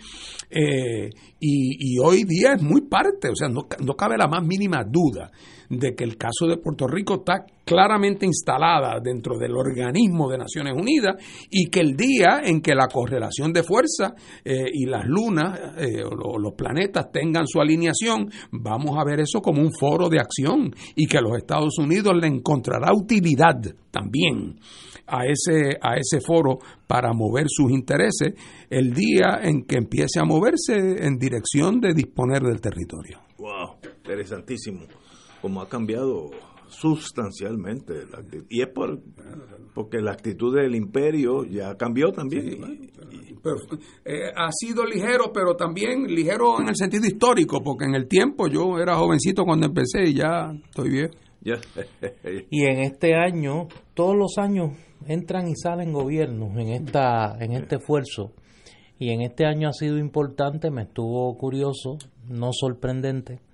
[0.49, 1.09] eh,
[1.39, 5.31] y, hoy día es muy parte, o sea, no, no cabe la más mínima duda
[5.69, 10.73] de que el caso de Puerto Rico está claramente instalada dentro del organismo de Naciones
[10.77, 11.15] Unidas
[11.49, 14.13] y que el día en que la correlación de fuerza
[14.43, 19.41] eh, y las lunas eh, o los planetas tengan su alineación, vamos a ver eso
[19.41, 23.59] como un foro de acción y que los Estados Unidos le encontrará utilidad
[23.89, 24.59] también
[25.07, 28.33] a ese, a ese foro para mover sus intereses
[28.69, 33.19] el día en que empiece a moverse en dirección de disponer del territorio.
[33.37, 33.77] ¡Wow!
[33.97, 34.81] Interesantísimo
[35.45, 36.31] como ha cambiado
[36.69, 37.93] sustancialmente.
[38.49, 38.99] Y es por,
[39.75, 42.89] porque la actitud del imperio ya cambió también.
[44.03, 48.47] Eh, ha sido ligero, pero también ligero en el sentido histórico, porque en el tiempo
[48.47, 51.11] yo era jovencito cuando empecé y ya estoy bien.
[52.49, 54.71] y en este año, todos los años
[55.05, 58.31] entran y salen gobiernos en, esta, en este esfuerzo.
[58.97, 63.44] Y en este año ha sido importante, me estuvo curioso, no sorprendente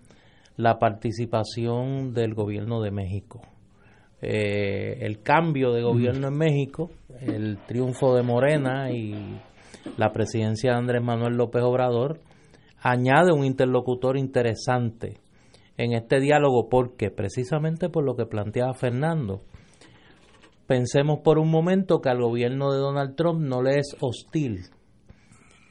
[0.61, 3.41] la participación del gobierno de México.
[4.21, 9.39] Eh, el cambio de gobierno en México, el triunfo de Morena y
[9.97, 12.19] la presidencia de Andrés Manuel López Obrador
[12.79, 15.17] añade un interlocutor interesante
[15.77, 19.41] en este diálogo porque precisamente por lo que planteaba Fernando,
[20.67, 24.65] pensemos por un momento que al gobierno de Donald Trump no le es hostil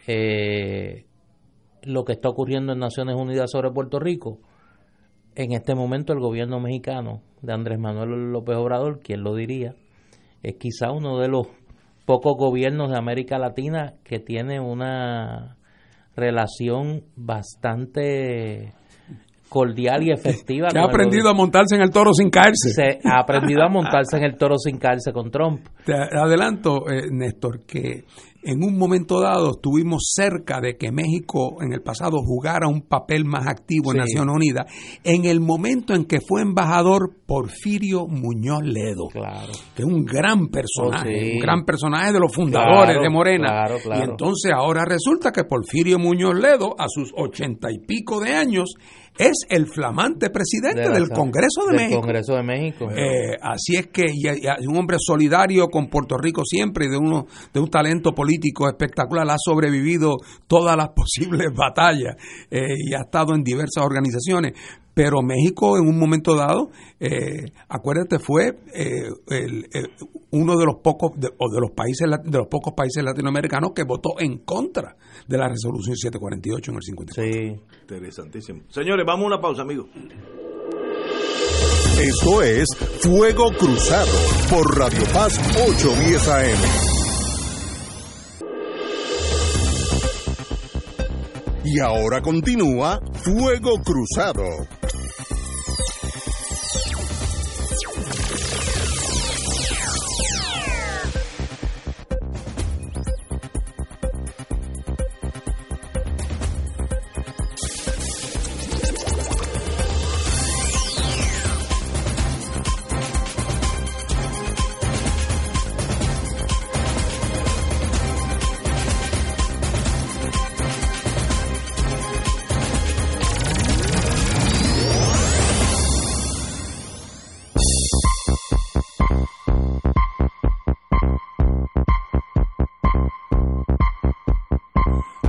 [0.09, 1.05] eh,
[1.85, 4.41] lo que está ocurriendo en Naciones Unidas sobre Puerto Rico,
[5.43, 9.75] en este momento el gobierno mexicano de Andrés Manuel López Obrador, quien lo diría,
[10.43, 11.47] es quizá uno de los
[12.05, 15.57] pocos gobiernos de América Latina que tiene una
[16.15, 18.75] relación bastante
[19.49, 20.69] cordial y efectiva.
[20.69, 22.71] Que ha aprendido a montarse en el toro sin caerse.
[22.75, 25.67] Se ha aprendido a montarse en el toro sin caerse con Trump.
[25.85, 28.05] Te adelanto, eh, Néstor, que
[28.43, 33.25] en un momento dado estuvimos cerca de que México en el pasado jugara un papel
[33.25, 34.67] más activo en Naciones Unidas,
[35.05, 39.53] en el momento en que fue embajador Porfirio Muñoz Ledo, claro.
[39.75, 43.67] que es un gran personaje, oh, un gran personaje de los fundadores de Morena.
[43.97, 48.75] y entonces ahora resulta que Porfirio Muñoz Ledo, a sus ochenta y pico de años,
[49.21, 52.01] es el flamante presidente del Congreso de México.
[52.01, 52.91] Congreso de México.
[52.91, 54.27] Eh, así es que y,
[54.67, 59.29] un hombre solidario con Puerto Rico siempre y de uno de un talento político espectacular
[59.29, 60.17] ha sobrevivido
[60.47, 62.17] todas las posibles batallas
[62.51, 64.55] eh, y ha estado en diversas organizaciones
[64.95, 69.09] pero México en un momento dado, eh, acuérdate, fue eh,
[70.31, 73.85] uno de los pocos de, o de los países de los pocos países latinoamericanos que
[73.85, 74.97] votó en contra
[75.27, 77.25] de la resolución 748 en el 54.
[77.25, 78.63] Sí, interesantísimo.
[78.69, 79.87] Señores, vamos a una pausa, amigos.
[82.01, 82.67] Esto es
[83.01, 84.11] Fuego Cruzado
[84.49, 85.39] por Radio Paz
[85.69, 87.00] 810 AM.
[91.65, 94.45] Y ahora continúa Fuego Cruzado.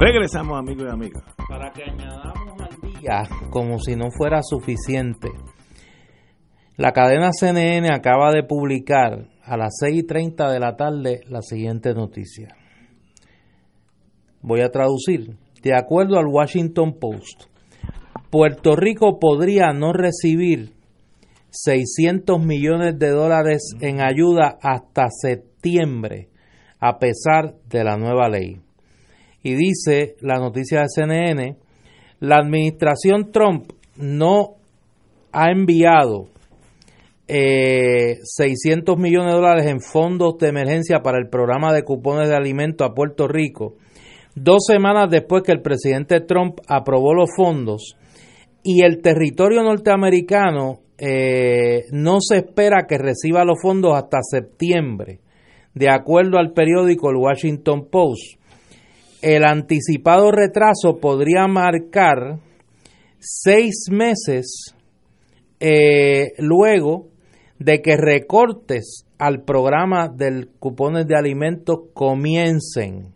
[0.03, 1.23] Regresamos, amigos y amigas.
[1.47, 3.21] Para que añadamos al día,
[3.51, 5.29] como si no fuera suficiente,
[6.75, 11.43] la cadena CNN acaba de publicar a las 6 y 30 de la tarde la
[11.43, 12.47] siguiente noticia.
[14.41, 15.37] Voy a traducir.
[15.61, 17.43] De acuerdo al Washington Post,
[18.31, 20.73] Puerto Rico podría no recibir
[21.51, 26.29] 600 millones de dólares en ayuda hasta septiembre,
[26.79, 28.63] a pesar de la nueva ley
[29.43, 31.57] y dice la noticia de CNN,
[32.19, 34.55] la administración Trump no
[35.31, 36.27] ha enviado
[37.27, 42.35] 600 eh, millones de dólares en fondos de emergencia para el programa de cupones de
[42.35, 43.75] alimentos a Puerto Rico,
[44.35, 47.95] dos semanas después que el presidente Trump aprobó los fondos
[48.63, 55.19] y el territorio norteamericano eh, no se espera que reciba los fondos hasta septiembre,
[55.73, 58.40] de acuerdo al periódico El Washington Post
[59.21, 62.39] el anticipado retraso podría marcar
[63.19, 64.75] seis meses
[65.59, 67.07] eh, luego
[67.59, 73.13] de que recortes al programa del cupones de alimentos comiencen.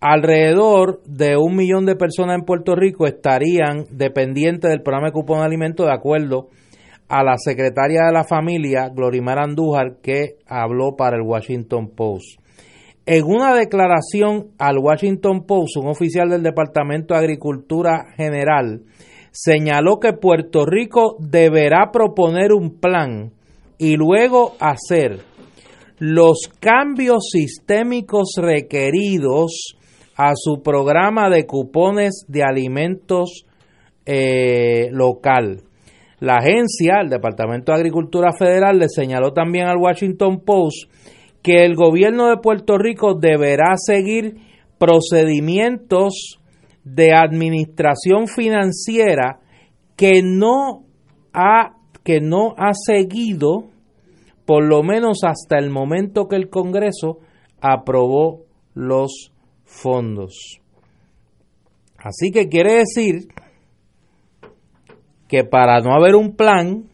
[0.00, 5.42] Alrededor de un millón de personas en Puerto Rico estarían dependientes del programa de cupones
[5.42, 6.48] de alimentos de acuerdo
[7.08, 12.40] a la secretaria de la familia, Glorimar Andújar, que habló para el Washington Post.
[13.10, 18.82] En una declaración al Washington Post, un oficial del Departamento de Agricultura General
[19.30, 23.32] señaló que Puerto Rico deberá proponer un plan
[23.78, 25.20] y luego hacer
[25.98, 29.74] los cambios sistémicos requeridos
[30.14, 33.46] a su programa de cupones de alimentos
[34.04, 35.62] eh, local.
[36.20, 40.90] La agencia, el Departamento de Agricultura Federal, le señaló también al Washington Post
[41.48, 44.36] que el gobierno de Puerto Rico deberá seguir
[44.76, 46.38] procedimientos
[46.84, 49.40] de administración financiera
[49.96, 50.84] que no
[51.32, 53.64] ha que no ha seguido
[54.44, 57.20] por lo menos hasta el momento que el Congreso
[57.62, 58.42] aprobó
[58.74, 59.32] los
[59.64, 60.60] fondos.
[61.96, 63.28] Así que quiere decir
[65.28, 66.90] que para no haber un plan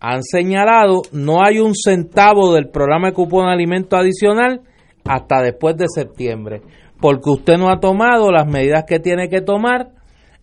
[0.00, 4.62] han señalado no hay un centavo del programa de cupón de alimento adicional
[5.04, 6.62] hasta después de septiembre,
[7.00, 9.92] porque usted no ha tomado las medidas que tiene que tomar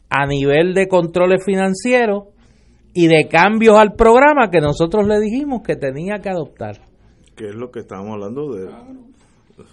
[0.10, 2.26] a nivel de controles financieros
[2.94, 6.78] y de cambios al programa que nosotros le dijimos que tenía que adoptar.
[7.36, 8.70] Que es lo que estamos hablando de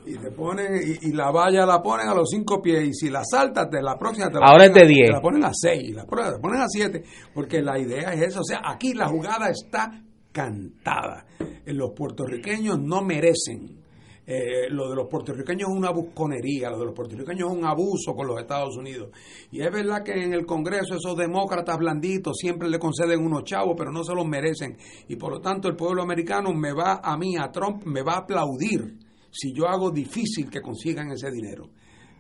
[0.07, 3.23] y te ponen y, la valla la ponen a los cinco pies y si la
[3.25, 6.61] saltas la próxima te la ahora ponen, de 10 la ponen a 6 la, ponen
[6.61, 7.03] a 7
[7.35, 9.91] porque la idea es eso o sea aquí la jugada está
[10.33, 11.27] cantada
[11.67, 13.85] los puertorriqueños no merecen
[14.27, 18.15] eh, lo de los puertorriqueños es una busconería, lo de los puertorriqueños es un abuso
[18.15, 19.11] con los Estados Unidos.
[19.51, 23.75] Y es verdad que en el Congreso esos demócratas blanditos siempre le conceden unos chavos,
[23.77, 24.79] pero no se los merecen.
[25.09, 28.15] Y por lo tanto el pueblo americano me va a mí, a Trump, me va
[28.15, 29.04] a aplaudir
[29.35, 31.71] si yo hago difícil que consigan ese dinero.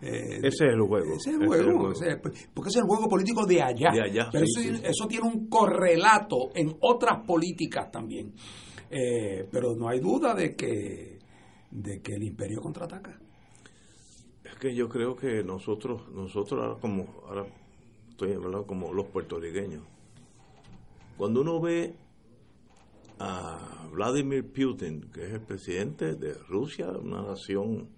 [0.03, 1.15] Eh, ese es el juego.
[1.15, 1.93] Ese es el juego,
[2.53, 3.91] porque es el juego político de allá.
[4.33, 8.35] Pero eso, tiene un correlato en otras políticas también.
[8.91, 11.19] Eh, pero no hay duda de que,
[11.71, 13.19] de que el imperio contraataca.
[14.45, 17.47] Es que yo creo que nosotros, nosotros ahora como, ahora
[18.11, 19.83] estoy hablando como los puertorriqueños,
[21.17, 21.95] cuando uno ve
[23.21, 27.89] a Vladimir Putin, que es el presidente de Rusia, una nación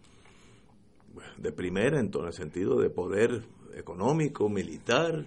[1.39, 3.43] de primera en todo el sentido de poder
[3.75, 5.25] económico, militar,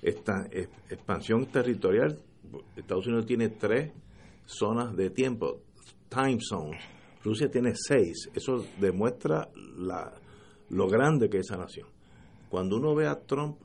[0.00, 0.46] esta
[0.88, 2.18] expansión territorial.
[2.76, 3.92] Estados Unidos tiene tres
[4.46, 5.62] zonas de tiempo,
[6.08, 6.82] time zones.
[7.22, 8.28] Rusia tiene seis.
[8.34, 10.12] Eso demuestra la,
[10.70, 11.88] lo grande que es esa nación.
[12.48, 13.56] Cuando uno ve a Trump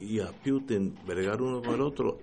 [0.00, 2.18] y a Putin bregar uno con el otro,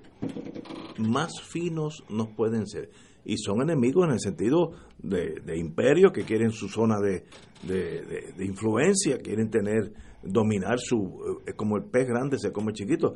[0.97, 2.89] más finos nos pueden ser.
[3.23, 7.25] Y son enemigos en el sentido de, de imperios que quieren su zona de,
[7.63, 9.93] de, influencia, quieren tener,
[10.23, 13.15] dominar su, es como el pez grande se come chiquito,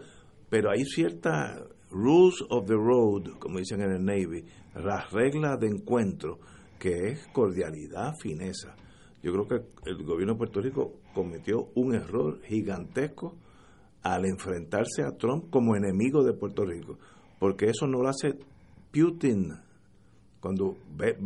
[0.49, 4.43] pero hay ciertas rules of the road, como dicen en el Navy,
[4.75, 6.39] las reglas de encuentro,
[6.79, 8.75] que es cordialidad, fineza.
[9.23, 13.35] Yo creo que el gobierno de Puerto Rico cometió un error gigantesco
[14.03, 16.99] al enfrentarse a Trump como enemigo de Puerto Rico,
[17.39, 18.37] porque eso no lo hace
[18.91, 19.51] Putin,
[20.45, 21.17] cuando ve,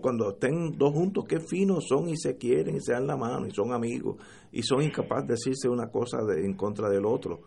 [0.00, 3.46] cuando estén dos juntos, qué finos son y se quieren y se dan la mano
[3.46, 4.16] y son amigos
[4.50, 7.42] y son incapaces de decirse una cosa en contra del otro.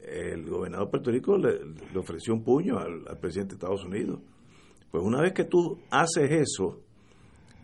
[0.00, 4.20] El gobernador Puerto Rico le, ofreció un puño al, presidente de Estados Unidos.
[4.88, 6.78] Pues una vez que tú haces eso,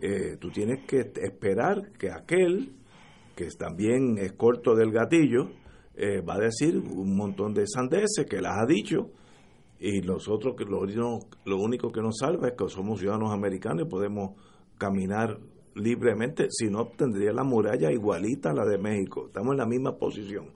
[0.00, 2.72] eh, tú tienes que esperar que aquel,
[3.36, 5.50] que también es corto del gatillo,
[5.94, 9.12] eh, va a decir un montón de sandeces que las ha dicho
[9.80, 10.84] y nosotros que lo,
[11.44, 14.32] lo único que nos salva es que somos ciudadanos americanos y podemos
[14.76, 15.38] caminar
[15.74, 19.96] libremente, si no tendría la muralla igualita a la de México, estamos en la misma
[19.96, 20.46] posición.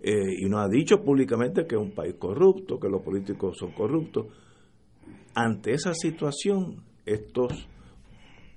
[0.00, 3.72] Eh, y nos ha dicho públicamente que es un país corrupto, que los políticos son
[3.72, 4.26] corruptos.
[5.34, 7.68] Ante esa situación, estos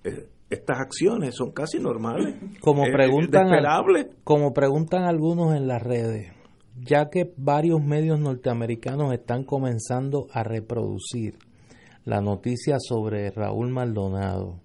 [0.03, 2.35] eh, estas acciones son casi normales.
[2.59, 3.47] Como preguntan,
[4.23, 6.33] como preguntan algunos en las redes,
[6.81, 11.37] ya que varios medios norteamericanos están comenzando a reproducir
[12.05, 14.61] la noticia sobre Raúl Maldonado.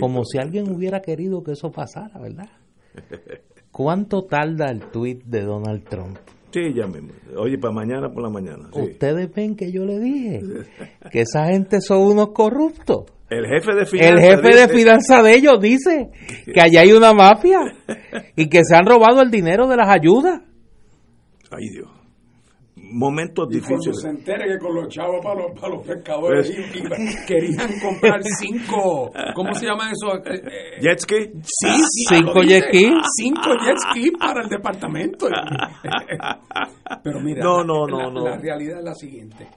[0.00, 2.48] Como si alguien hubiera querido que eso pasara, ¿verdad?
[3.70, 6.18] ¿Cuánto tarda el tweet de Donald Trump?
[6.52, 7.10] Sí, ya mismo.
[7.36, 8.70] Oye, para mañana por la mañana.
[8.72, 10.40] Ustedes ven que yo le dije
[11.10, 13.04] que esa gente son unos corruptos.
[13.28, 14.18] El jefe de finanzas.
[14.18, 16.10] El jefe de finanzas de ellos dice
[16.52, 17.60] que allá hay una mafia
[18.36, 20.40] y que se han robado el dinero de las ayudas.
[21.50, 21.90] Ay Dios.
[22.76, 24.00] Momentos difíciles.
[24.00, 26.52] Cuando se entere que con los chavos para los, para los pescadores
[26.88, 30.16] pues, querían comprar cinco, ¿cómo se llama eso?
[30.24, 31.16] Eh, eh, jet ski.
[31.42, 32.90] Sí, sí cinco jet ski.
[33.16, 35.26] Cinco jet ski para el departamento.
[37.02, 39.48] Pero mira, no, no, no, la, la realidad es la siguiente.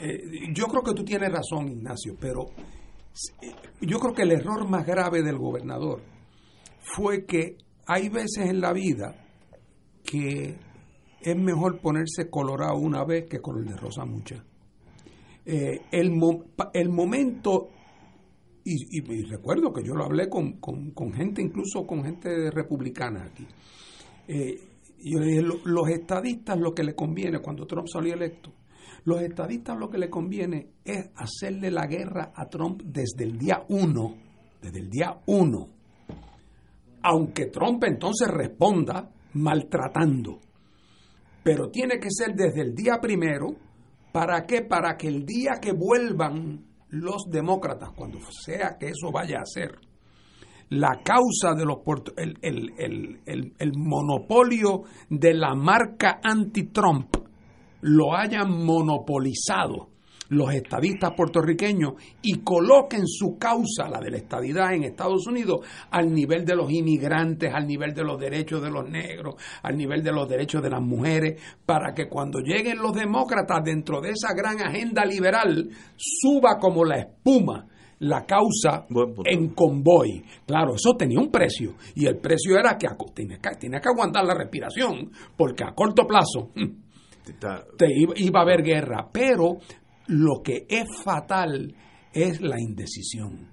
[0.00, 2.46] Eh, yo creo que tú tienes razón, Ignacio, pero
[3.80, 6.02] yo creo que el error más grave del gobernador
[6.80, 7.56] fue que
[7.86, 9.14] hay veces en la vida
[10.04, 10.56] que
[11.20, 14.42] es mejor ponerse colorado una vez que color de rosa muchas.
[15.44, 16.12] Eh, el,
[16.74, 17.70] el, momento,
[18.64, 20.60] y, recuerdo que yo lo hablé con,
[21.14, 23.46] gente, incluso con gente republicana aquí.
[24.28, 24.60] Eh,
[25.02, 28.52] yo le dije, los estadistas lo que le conviene cuando Trump salió electo,
[29.04, 33.64] los estadistas lo que le conviene es hacerle la guerra a Trump desde el día
[33.68, 34.16] uno,
[34.60, 35.68] desde el día uno.
[37.02, 40.40] Aunque Trump entonces responda maltratando
[41.48, 43.54] pero tiene que ser desde el día primero.
[44.12, 44.60] ¿Para qué?
[44.60, 49.76] Para que el día que vuelvan los demócratas, cuando sea que eso vaya a ser,
[50.68, 51.78] la causa de los
[52.18, 57.16] el, el, el, el monopolio de la marca anti-Trump
[57.80, 59.88] lo hayan monopolizado
[60.28, 65.60] los estadistas puertorriqueños y coloquen su causa, la de la estadidad en Estados Unidos,
[65.90, 70.02] al nivel de los inmigrantes, al nivel de los derechos de los negros, al nivel
[70.02, 74.34] de los derechos de las mujeres, para que cuando lleguen los demócratas dentro de esa
[74.34, 77.66] gran agenda liberal, suba como la espuma
[78.00, 78.86] la causa
[79.24, 80.22] en convoy.
[80.46, 84.34] Claro, eso tenía un precio y el precio era que tenía que, que aguantar la
[84.34, 86.50] respiración porque a corto plazo
[87.76, 89.58] te iba, iba, a haber guerra, pero
[90.08, 91.74] lo que es fatal
[92.12, 93.48] es la indecisión.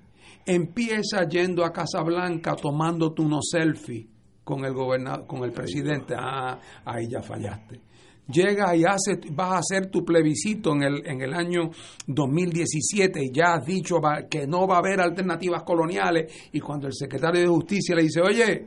[0.45, 4.07] Empieza yendo a Casablanca tomándote unos selfies
[4.43, 6.15] con el gobernador, con el presidente.
[6.17, 7.81] Ah, ahí ya fallaste.
[8.27, 11.69] llegas y haces, vas a hacer tu plebiscito en el, en el año
[12.07, 13.97] 2017 y ya has dicho
[14.29, 18.21] que no va a haber alternativas coloniales y cuando el secretario de Justicia le dice,
[18.21, 18.65] oye,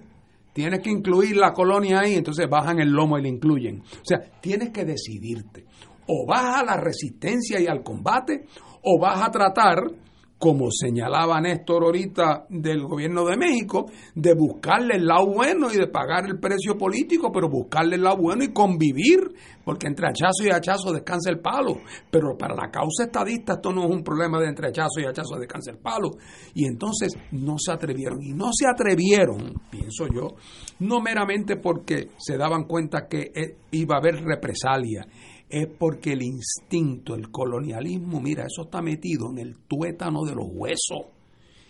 [0.53, 3.81] tienes que incluir la colonia ahí, entonces bajan el lomo y le incluyen.
[3.81, 5.65] O sea, tienes que decidirte.
[6.09, 8.47] O vas a la resistencia y al combate,
[8.83, 9.85] o vas a tratar
[10.39, 15.89] como señalaba Néstor ahorita del gobierno de México, de buscarle el lado bueno y de
[15.89, 19.19] pagar el precio político, pero buscarle el lado bueno y convivir,
[19.65, 21.81] porque entre hachazo y hachazo descansa el palo.
[22.11, 25.37] Pero para la causa estadista esto no es un problema de entre hachazo y hachazo
[25.39, 26.11] descansa el palo.
[26.55, 28.23] Y entonces no se atrevieron.
[28.23, 30.37] Y no se atrevieron, pienso yo,
[30.79, 35.05] no meramente porque se daban cuenta que eh, iba a haber represalia
[35.49, 40.47] es porque el instinto, el colonialismo, mira, eso está metido en el tuétano de los
[40.51, 41.07] huesos.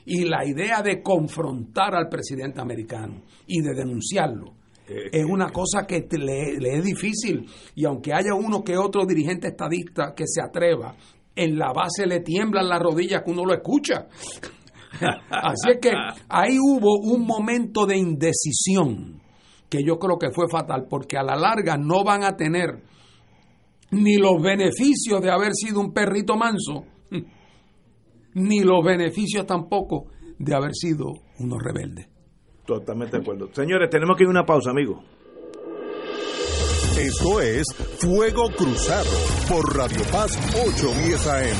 [0.05, 4.55] Y la idea de confrontar al presidente americano y de denunciarlo
[4.89, 7.47] eh, es una cosa que le, es difícil.
[7.75, 10.97] Y aunque haya uno que otro dirigente estadista que se atreva,
[11.37, 14.09] en la base le tiemblan las rodillas que uno lo escucha.
[15.31, 15.93] Así es que
[16.29, 19.21] ahí hubo un momento de indecisión
[19.69, 22.83] que yo creo que fue fatal, porque a la larga no van a tener
[23.91, 26.85] ni los beneficios de haber sido un perrito manso,
[28.35, 30.07] ni los beneficios tampoco
[30.39, 32.09] de haber sido unos rebeldes.
[32.67, 33.49] Totalmente de acuerdo.
[33.53, 35.03] Señores, tenemos que ir a una pausa, amigo.
[36.99, 37.65] Esto es
[38.01, 39.09] Fuego Cruzado
[39.49, 41.57] por Radio Paz 810 AM.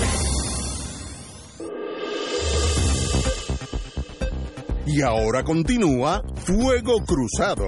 [4.87, 7.67] Y ahora continúa Fuego Cruzado.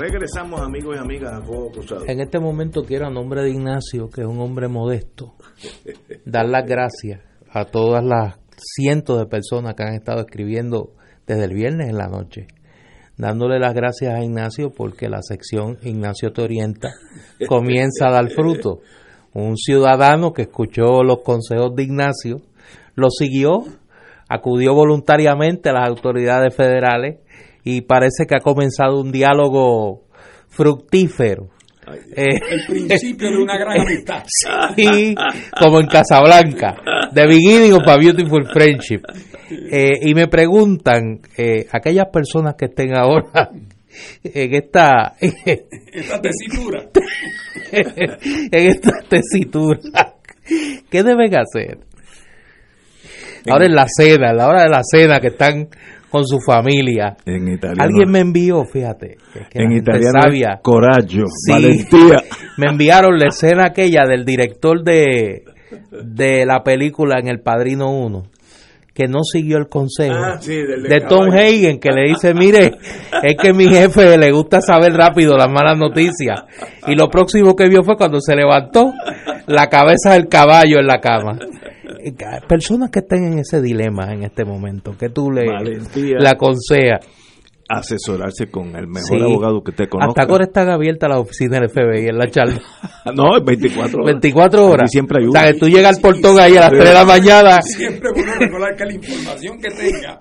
[0.00, 2.04] Regresamos amigos y amigas a Fuego Cruzado.
[2.06, 5.34] En este momento quiero a nombre de Ignacio, que es un hombre modesto,
[6.24, 7.20] dar las gracias
[7.50, 10.94] a todas las cientos de personas que han estado escribiendo
[11.26, 12.46] desde el viernes en la noche,
[13.18, 16.94] dándole las gracias a Ignacio porque la sección Ignacio te orienta
[17.46, 18.80] comienza a dar fruto.
[19.34, 22.40] Un ciudadano que escuchó los consejos de Ignacio,
[22.94, 23.64] lo siguió,
[24.30, 27.18] acudió voluntariamente a las autoridades federales
[27.64, 30.04] y parece que ha comenzado un diálogo
[30.48, 31.48] fructífero.
[32.14, 34.24] Eh, el principio de una gran amistad.
[34.76, 35.14] Sí,
[35.58, 36.76] como en Casablanca,
[37.12, 39.02] The Beginning of a Beautiful Friendship.
[39.50, 43.50] Eh, y me preguntan, eh, aquellas personas que estén ahora
[44.22, 46.88] en esta, esta tesitura,
[47.72, 50.14] en esta tesitura,
[50.88, 51.78] ¿qué deben hacer?
[53.50, 55.68] Ahora en la cena, en la hora de la cena que están
[56.10, 57.16] con su familia.
[57.24, 57.82] En italiano.
[57.82, 59.16] Alguien me envió, fíjate,
[59.52, 62.22] en italiano sabia, coraggio, valentía.
[62.58, 65.44] Me enviaron la escena aquella del director de,
[66.02, 68.24] de la película en El Padrino 1
[68.92, 72.72] que no siguió el consejo ah, de, Tom Hagen que le dice, mire,
[73.22, 76.42] es que mi jefe le gusta saber rápido las malas noticias.
[76.86, 78.92] Y lo próximo que vio fue cuando se levantó
[79.46, 81.38] la cabeza del caballo en la cama
[82.48, 87.06] personas que estén en ese dilema en este momento, que tú le, le aconsejas
[87.70, 90.22] asesorarse con el mejor abogado que te conozca.
[90.22, 92.60] Hasta ahora están abiertas las oficinas del FBI en la charla.
[93.14, 94.06] no, 24 horas.
[94.06, 94.90] 24 horas.
[94.90, 97.04] siempre hay O sea, que tú llegas al portón ahí a las 3 de la
[97.04, 97.62] mañana.
[97.62, 100.20] Siempre bueno recordar que la información que tenga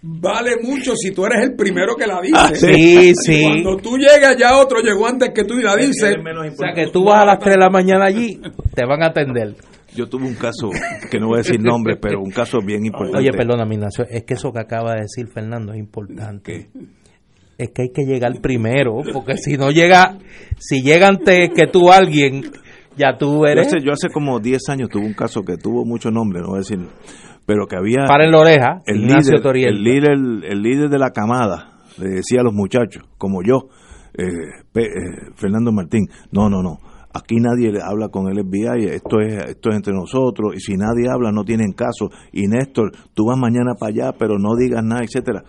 [0.00, 2.54] vale mucho si tú eres el primero que la dice.
[2.54, 3.42] sí, sí.
[3.42, 6.16] Cuando tú llegas ya otro llegó antes que tú y la dices.
[6.16, 8.40] O sea, que tú vas a las 3 de la mañana allí,
[8.74, 9.56] te van a atender.
[9.94, 10.70] Yo tuve un caso,
[11.10, 13.18] que no voy a decir nombre, pero un caso bien importante.
[13.18, 16.68] Oye, perdona, Ignacio, es que eso que acaba de decir Fernando es importante.
[17.56, 20.18] Es que hay que llegar primero, porque si no llega,
[20.58, 22.42] si llega antes que tú alguien,
[22.96, 23.72] ya tú eres.
[23.82, 26.58] Yo hace, como 10 años tuve un caso que tuvo mucho nombre, no voy a
[26.58, 26.78] decir,
[27.46, 28.04] pero que había.
[28.06, 32.40] Para en la oreja, el líder, el líder, el líder de la camada, le decía
[32.40, 33.68] a los muchachos, como yo,
[34.16, 34.24] eh,
[34.74, 34.84] eh,
[35.34, 39.76] Fernando Martín, no, no, no Aquí nadie habla con el FBI, esto es, esto es
[39.76, 42.10] entre nosotros, y si nadie habla no tienen caso.
[42.32, 45.42] Y Néstor, tú vas mañana para allá, pero no digas nada, etcétera.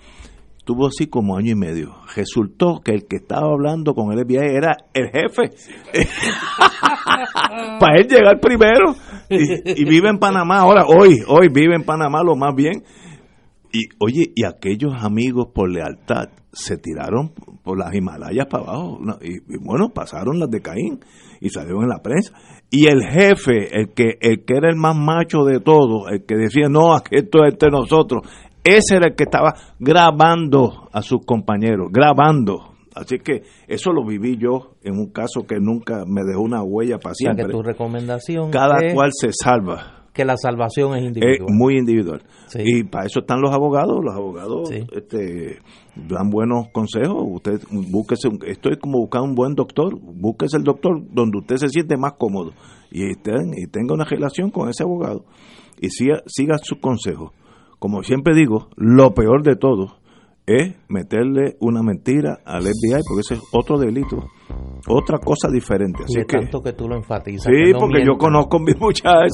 [0.63, 1.95] Tuvo así como año y medio.
[2.15, 5.49] Resultó que el que estaba hablando con el FBI era el jefe.
[7.79, 8.95] para él llegar primero.
[9.29, 12.83] Y, y, vive en Panamá ahora, hoy, hoy vive en Panamá lo más bien.
[13.71, 17.31] Y oye, y aquellos amigos por lealtad se tiraron
[17.63, 18.99] por las Himalayas para abajo.
[19.21, 20.99] y, bueno, pasaron las de Caín
[21.39, 22.33] y salieron en la prensa.
[22.69, 26.35] Y el jefe, el que, el que era el más macho de todos, el que
[26.35, 28.23] decía, no, esto es entre nosotros,
[28.63, 32.75] ese era el que estaba grabando a sus compañeros, grabando.
[32.95, 36.97] Así que eso lo viví yo en un caso que nunca me dejó una huella
[36.97, 37.47] para siempre.
[37.47, 41.49] tu recomendación Cada cual se salva que la salvación es individual.
[41.49, 42.21] Es muy individual.
[42.55, 43.99] Y para eso están los abogados.
[44.03, 45.59] Los abogados este,
[45.95, 47.23] dan buenos consejos.
[47.25, 49.97] Usted búsquese, esto es como buscar un buen doctor.
[49.99, 52.51] Búsquese el doctor donde usted se siente más cómodo
[52.91, 55.25] y, y tenga una relación con ese abogado
[55.79, 57.31] y siga, siga sus consejos.
[57.79, 59.98] Como siempre digo, lo peor de todo
[60.49, 64.17] es meterle una mentira al FBI, porque ese es otro delito,
[64.87, 66.03] otra cosa diferente.
[66.03, 67.45] Así que, tanto que tú lo enfatizas.
[67.53, 69.29] Sí, porque yo conozco a mis muchachos.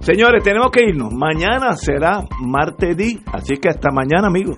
[0.00, 1.12] Señores, tenemos que irnos.
[1.12, 2.96] Mañana será martes
[3.32, 4.56] así que hasta mañana, amigos.